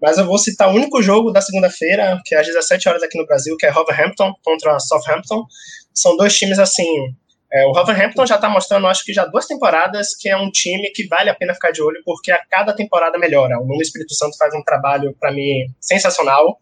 mas 0.00 0.18
eu 0.18 0.26
vou 0.26 0.38
citar 0.38 0.68
o 0.68 0.74
único 0.74 1.00
jogo 1.02 1.30
da 1.30 1.40
segunda-feira, 1.40 2.20
que 2.24 2.34
é 2.34 2.40
às 2.40 2.46
17 2.46 2.88
horas 2.88 3.02
aqui 3.02 3.16
no 3.16 3.26
Brasil, 3.26 3.56
que 3.56 3.66
é 3.66 3.72
Wolverhampton 3.72 4.32
contra 4.42 4.78
Southampton. 4.80 5.44
São 5.94 6.16
dois 6.16 6.36
times 6.36 6.58
assim. 6.58 7.14
É, 7.52 7.66
o 7.66 7.72
Wolverhampton 7.72 8.24
já 8.24 8.36
está 8.36 8.48
mostrando, 8.48 8.86
acho 8.86 9.04
que 9.04 9.12
já 9.12 9.26
duas 9.26 9.46
temporadas, 9.46 10.16
que 10.16 10.28
é 10.28 10.36
um 10.36 10.50
time 10.50 10.90
que 10.94 11.06
vale 11.06 11.28
a 11.28 11.34
pena 11.34 11.52
ficar 11.52 11.70
de 11.70 11.82
olho, 11.82 12.00
porque 12.04 12.32
a 12.32 12.42
cada 12.46 12.72
temporada 12.72 13.18
melhora. 13.18 13.58
O 13.58 13.66
Nuno 13.66 13.82
Espírito 13.82 14.14
Santo 14.14 14.38
faz 14.38 14.54
um 14.54 14.62
trabalho, 14.62 15.14
para 15.20 15.30
mim, 15.30 15.66
sensacional. 15.78 16.58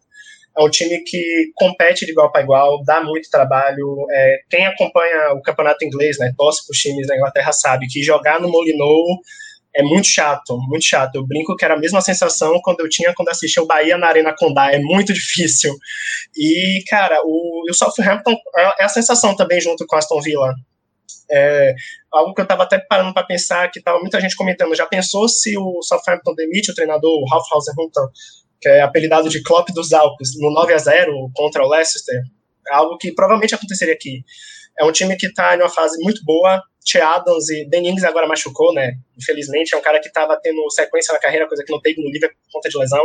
É 0.57 0.61
um 0.61 0.69
time 0.69 1.01
que 1.05 1.51
compete 1.55 2.05
de 2.05 2.11
igual 2.11 2.29
para 2.29 2.41
igual, 2.41 2.83
dá 2.83 3.01
muito 3.01 3.29
trabalho. 3.29 4.05
É, 4.11 4.39
quem 4.49 4.65
acompanha 4.65 5.31
o 5.33 5.41
campeonato 5.41 5.85
inglês, 5.85 6.17
né, 6.19 6.33
torce 6.37 6.65
para 6.65 6.73
os 6.73 6.77
times 6.77 7.07
da 7.07 7.15
Inglaterra, 7.15 7.53
sabe 7.53 7.87
que 7.87 8.03
jogar 8.03 8.41
no 8.41 8.49
Molineux 8.49 9.21
é 9.73 9.81
muito 9.81 10.07
chato, 10.07 10.57
muito 10.67 10.83
chato. 10.83 11.15
Eu 11.15 11.25
brinco 11.25 11.55
que 11.55 11.63
era 11.63 11.75
a 11.75 11.79
mesma 11.79 12.01
sensação 12.01 12.59
quando 12.61 12.81
eu 12.81 12.89
tinha 12.89 13.13
quando 13.13 13.29
assistia 13.29 13.63
o 13.63 13.65
Bahia 13.65 13.97
na 13.97 14.07
Arena 14.07 14.35
Condá, 14.37 14.71
é 14.73 14.79
muito 14.79 15.13
difícil. 15.13 15.73
E, 16.35 16.83
cara, 16.89 17.21
o, 17.23 17.63
o 17.69 17.73
Southampton 17.73 18.35
é, 18.57 18.81
é 18.81 18.83
a 18.83 18.89
sensação 18.89 19.33
também 19.35 19.61
junto 19.61 19.85
com 19.87 19.95
Aston 19.95 20.19
Villa. 20.19 20.53
É, 21.31 21.73
algo 22.11 22.33
que 22.33 22.41
eu 22.41 22.43
estava 22.43 22.63
até 22.63 22.77
parando 22.77 23.13
para 23.13 23.25
pensar, 23.25 23.71
que 23.71 23.79
estava 23.79 23.99
muita 23.99 24.19
gente 24.19 24.35
comentando, 24.35 24.75
já 24.75 24.85
pensou 24.85 25.29
se 25.29 25.57
o 25.57 25.81
Southampton 25.81 26.35
demite 26.35 26.71
o 26.71 26.75
treinador, 26.75 27.21
o 27.21 27.25
Ralph 27.29 27.45
Hasenhüttl, 27.53 28.07
que 28.59 28.67
é 28.67 28.81
apelidado 28.81 29.29
de 29.29 29.41
Klopp 29.41 29.69
dos 29.69 29.93
Alpes, 29.93 30.31
no 30.39 30.51
9 30.51 30.73
a 30.73 30.77
0 30.77 31.31
contra 31.33 31.63
o 31.63 31.69
Leicester, 31.69 32.21
algo 32.69 32.97
que 32.97 33.11
provavelmente 33.11 33.55
aconteceria 33.55 33.93
aqui. 33.93 34.23
É 34.79 34.85
um 34.85 34.91
time 34.91 35.15
que 35.15 35.27
está 35.27 35.55
em 35.55 35.59
uma 35.59 35.69
fase 35.69 36.01
muito 36.03 36.23
boa. 36.23 36.61
Che 36.83 36.99
Adams 36.99 37.49
e 37.49 37.65
Ben 37.69 37.85
Ings 37.85 38.03
agora 38.03 38.27
machucou, 38.27 38.73
né? 38.73 38.93
Infelizmente, 39.17 39.73
é 39.73 39.77
um 39.77 39.81
cara 39.81 39.99
que 39.99 40.07
estava 40.07 40.35
tendo 40.41 40.67
sequência 40.71 41.13
na 41.13 41.19
carreira, 41.19 41.47
coisa 41.47 41.63
que 41.63 41.71
não 41.71 41.79
teve 41.79 42.01
no 42.01 42.09
Liverpool 42.09 42.39
por 42.45 42.53
conta 42.53 42.69
de 42.69 42.77
lesão. 42.77 43.03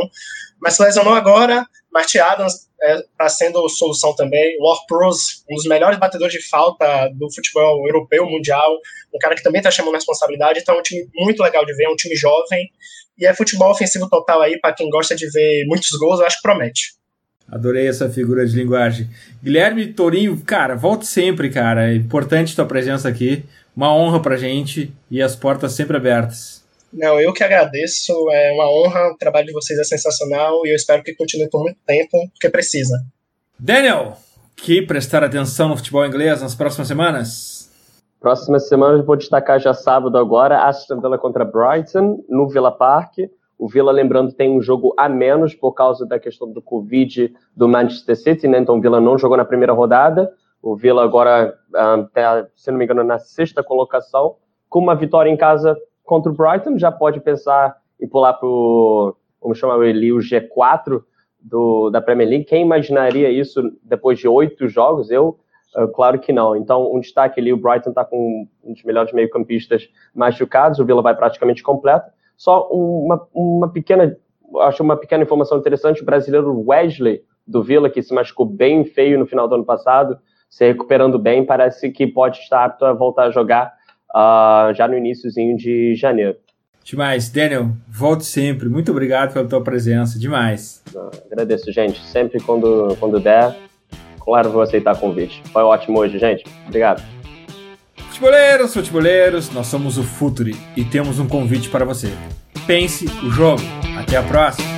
Mas 0.60 0.74
se 0.74 0.82
lesionou 0.82 1.14
agora, 1.14 1.66
Che 2.06 2.18
Adams 2.18 2.66
está 2.80 3.24
é, 3.24 3.28
sendo 3.28 3.68
solução 3.68 4.14
também. 4.14 4.56
O 4.60 4.86
Prus, 4.86 5.44
um 5.50 5.54
dos 5.54 5.66
melhores 5.66 5.98
batedores 5.98 6.32
de 6.32 6.48
falta 6.48 7.08
do 7.14 7.32
futebol 7.32 7.86
europeu, 7.86 8.26
mundial. 8.26 8.78
Um 9.14 9.18
cara 9.18 9.34
que 9.34 9.42
também 9.42 9.60
está 9.60 9.70
chamando 9.70 9.94
responsabilidade. 9.94 10.60
Então 10.60 10.76
é 10.76 10.78
um 10.78 10.82
time 10.82 11.08
muito 11.14 11.42
legal 11.42 11.64
de 11.64 11.74
ver, 11.74 11.84
é 11.84 11.90
um 11.90 11.96
time 11.96 12.16
jovem. 12.16 12.70
E 13.18 13.26
é 13.26 13.34
futebol 13.34 13.70
ofensivo 13.70 14.08
total 14.08 14.42
aí, 14.42 14.58
para 14.60 14.74
quem 14.74 14.90
gosta 14.90 15.14
de 15.14 15.28
ver 15.30 15.64
muitos 15.66 15.90
gols, 15.98 16.20
eu 16.20 16.26
acho 16.26 16.36
que 16.36 16.42
promete. 16.42 16.96
Adorei 17.48 17.88
essa 17.88 18.10
figura 18.10 18.44
de 18.44 18.56
linguagem. 18.56 19.08
Guilherme 19.42 19.92
Torinho, 19.92 20.42
cara, 20.44 20.74
volte 20.74 21.06
sempre, 21.06 21.48
cara. 21.48 21.90
É 21.90 21.94
importante 21.94 22.56
tua 22.56 22.66
presença 22.66 23.08
aqui. 23.08 23.44
Uma 23.76 23.94
honra 23.94 24.22
pra 24.22 24.36
gente 24.36 24.90
e 25.10 25.20
as 25.20 25.36
portas 25.36 25.72
sempre 25.72 25.98
abertas. 25.98 26.64
Não, 26.92 27.20
eu 27.20 27.32
que 27.32 27.44
agradeço. 27.44 28.12
É 28.30 28.52
uma 28.52 28.70
honra. 28.70 29.12
O 29.12 29.18
trabalho 29.18 29.46
de 29.46 29.52
vocês 29.52 29.78
é 29.78 29.84
sensacional 29.84 30.64
e 30.64 30.70
eu 30.70 30.76
espero 30.76 31.02
que 31.02 31.14
continue 31.14 31.50
por 31.50 31.62
muito 31.62 31.78
tempo, 31.86 32.16
porque 32.32 32.48
precisa. 32.48 32.96
Daniel, 33.58 34.16
que 34.56 34.80
prestar 34.80 35.22
atenção 35.22 35.68
no 35.68 35.76
futebol 35.76 36.06
inglês 36.06 36.40
nas 36.40 36.54
próximas 36.54 36.88
semanas? 36.88 37.70
Próxima 38.18 38.58
semana 38.58 38.98
eu 38.98 39.04
vou 39.04 39.14
destacar 39.14 39.60
já 39.60 39.74
sábado 39.74 40.16
agora, 40.16 40.64
Aston 40.64 41.00
Villa 41.00 41.18
contra 41.18 41.44
Brighton, 41.44 42.24
no 42.28 42.48
Villa 42.48 42.72
Park. 42.72 43.18
O 43.58 43.68
Villa, 43.68 43.92
lembrando, 43.92 44.32
tem 44.32 44.50
um 44.50 44.60
jogo 44.60 44.94
a 44.98 45.08
menos 45.08 45.54
por 45.54 45.72
causa 45.72 46.06
da 46.06 46.18
questão 46.18 46.50
do 46.50 46.60
Covid 46.60 47.32
do 47.54 47.68
Manchester 47.68 48.16
City, 48.16 48.48
né? 48.48 48.58
Então 48.58 48.78
o 48.78 48.80
Villa 48.80 49.00
não 49.00 49.18
jogou 49.18 49.36
na 49.36 49.44
primeira 49.44 49.72
rodada. 49.72 50.32
O 50.66 50.74
Villa 50.74 51.04
agora 51.04 51.56
está, 51.68 52.48
se 52.56 52.72
não 52.72 52.78
me 52.78 52.84
engano, 52.84 53.04
na 53.04 53.20
sexta 53.20 53.62
colocação. 53.62 54.34
Com 54.68 54.80
uma 54.80 54.96
vitória 54.96 55.30
em 55.30 55.36
casa 55.36 55.78
contra 56.02 56.32
o 56.32 56.34
Brighton, 56.34 56.76
já 56.76 56.90
pode 56.90 57.20
pensar 57.20 57.76
em 58.00 58.08
pular 58.08 58.32
para 58.32 58.48
o, 58.48 59.14
vamos 59.40 59.58
chamar 59.58 59.80
ele, 59.86 60.12
o 60.12 60.16
G4 60.16 61.04
do, 61.40 61.88
da 61.90 62.00
Premier 62.00 62.28
League. 62.28 62.46
Quem 62.46 62.62
imaginaria 62.62 63.30
isso 63.30 63.62
depois 63.80 64.18
de 64.18 64.26
oito 64.26 64.66
jogos? 64.66 65.08
Eu, 65.08 65.38
uh, 65.76 65.86
claro 65.86 66.18
que 66.18 66.32
não. 66.32 66.56
Então, 66.56 66.92
um 66.92 66.98
destaque 66.98 67.38
ali, 67.38 67.52
o 67.52 67.56
Brighton 67.56 67.90
está 67.90 68.04
com 68.04 68.48
um 68.64 68.72
dos 68.72 68.82
melhores 68.82 69.12
meio-campistas 69.12 69.88
machucados, 70.12 70.80
o 70.80 70.84
Villa 70.84 71.00
vai 71.00 71.14
praticamente 71.14 71.62
completo. 71.62 72.10
Só 72.36 72.68
uma, 72.72 73.24
uma 73.32 73.72
pequena, 73.72 74.16
acho 74.62 74.82
uma 74.82 74.96
pequena 74.96 75.22
informação 75.22 75.58
interessante, 75.58 76.02
o 76.02 76.04
brasileiro 76.04 76.64
Wesley 76.66 77.22
do 77.46 77.62
Villa, 77.62 77.88
que 77.88 78.02
se 78.02 78.12
machucou 78.12 78.44
bem 78.44 78.84
feio 78.84 79.16
no 79.16 79.26
final 79.26 79.46
do 79.46 79.54
ano 79.54 79.64
passado, 79.64 80.18
se 80.48 80.66
recuperando 80.66 81.18
bem, 81.18 81.44
parece 81.44 81.90
que 81.90 82.06
pode 82.06 82.38
estar 82.38 82.64
apto 82.64 82.84
a 82.84 82.92
voltar 82.92 83.24
a 83.24 83.30
jogar 83.30 83.74
uh, 84.14 84.74
já 84.74 84.88
no 84.88 84.96
iníciozinho 84.96 85.56
de 85.56 85.94
janeiro. 85.94 86.36
Demais. 86.84 87.28
Daniel, 87.28 87.70
volte 87.88 88.24
sempre. 88.24 88.68
Muito 88.68 88.92
obrigado 88.92 89.32
pela 89.32 89.46
tua 89.46 89.62
presença. 89.62 90.18
Demais. 90.18 90.82
Não, 90.94 91.10
agradeço, 91.30 91.72
gente. 91.72 92.00
Sempre 92.00 92.40
quando, 92.40 92.96
quando 93.00 93.18
der, 93.18 93.56
claro, 94.20 94.50
vou 94.50 94.62
aceitar 94.62 94.94
o 94.94 94.98
convite. 94.98 95.42
Foi 95.52 95.62
ótimo 95.62 95.98
hoje, 95.98 96.18
gente. 96.18 96.44
Obrigado. 96.66 97.02
Futeboleiros, 98.08 98.72
futeboleiros, 98.72 99.52
nós 99.52 99.66
somos 99.66 99.98
o 99.98 100.02
Futuri 100.02 100.56
e 100.76 100.84
temos 100.84 101.18
um 101.18 101.28
convite 101.28 101.68
para 101.68 101.84
você. 101.84 102.08
Pense 102.66 103.04
o 103.24 103.30
jogo. 103.30 103.62
Até 103.98 104.16
a 104.16 104.22
próxima. 104.22 104.75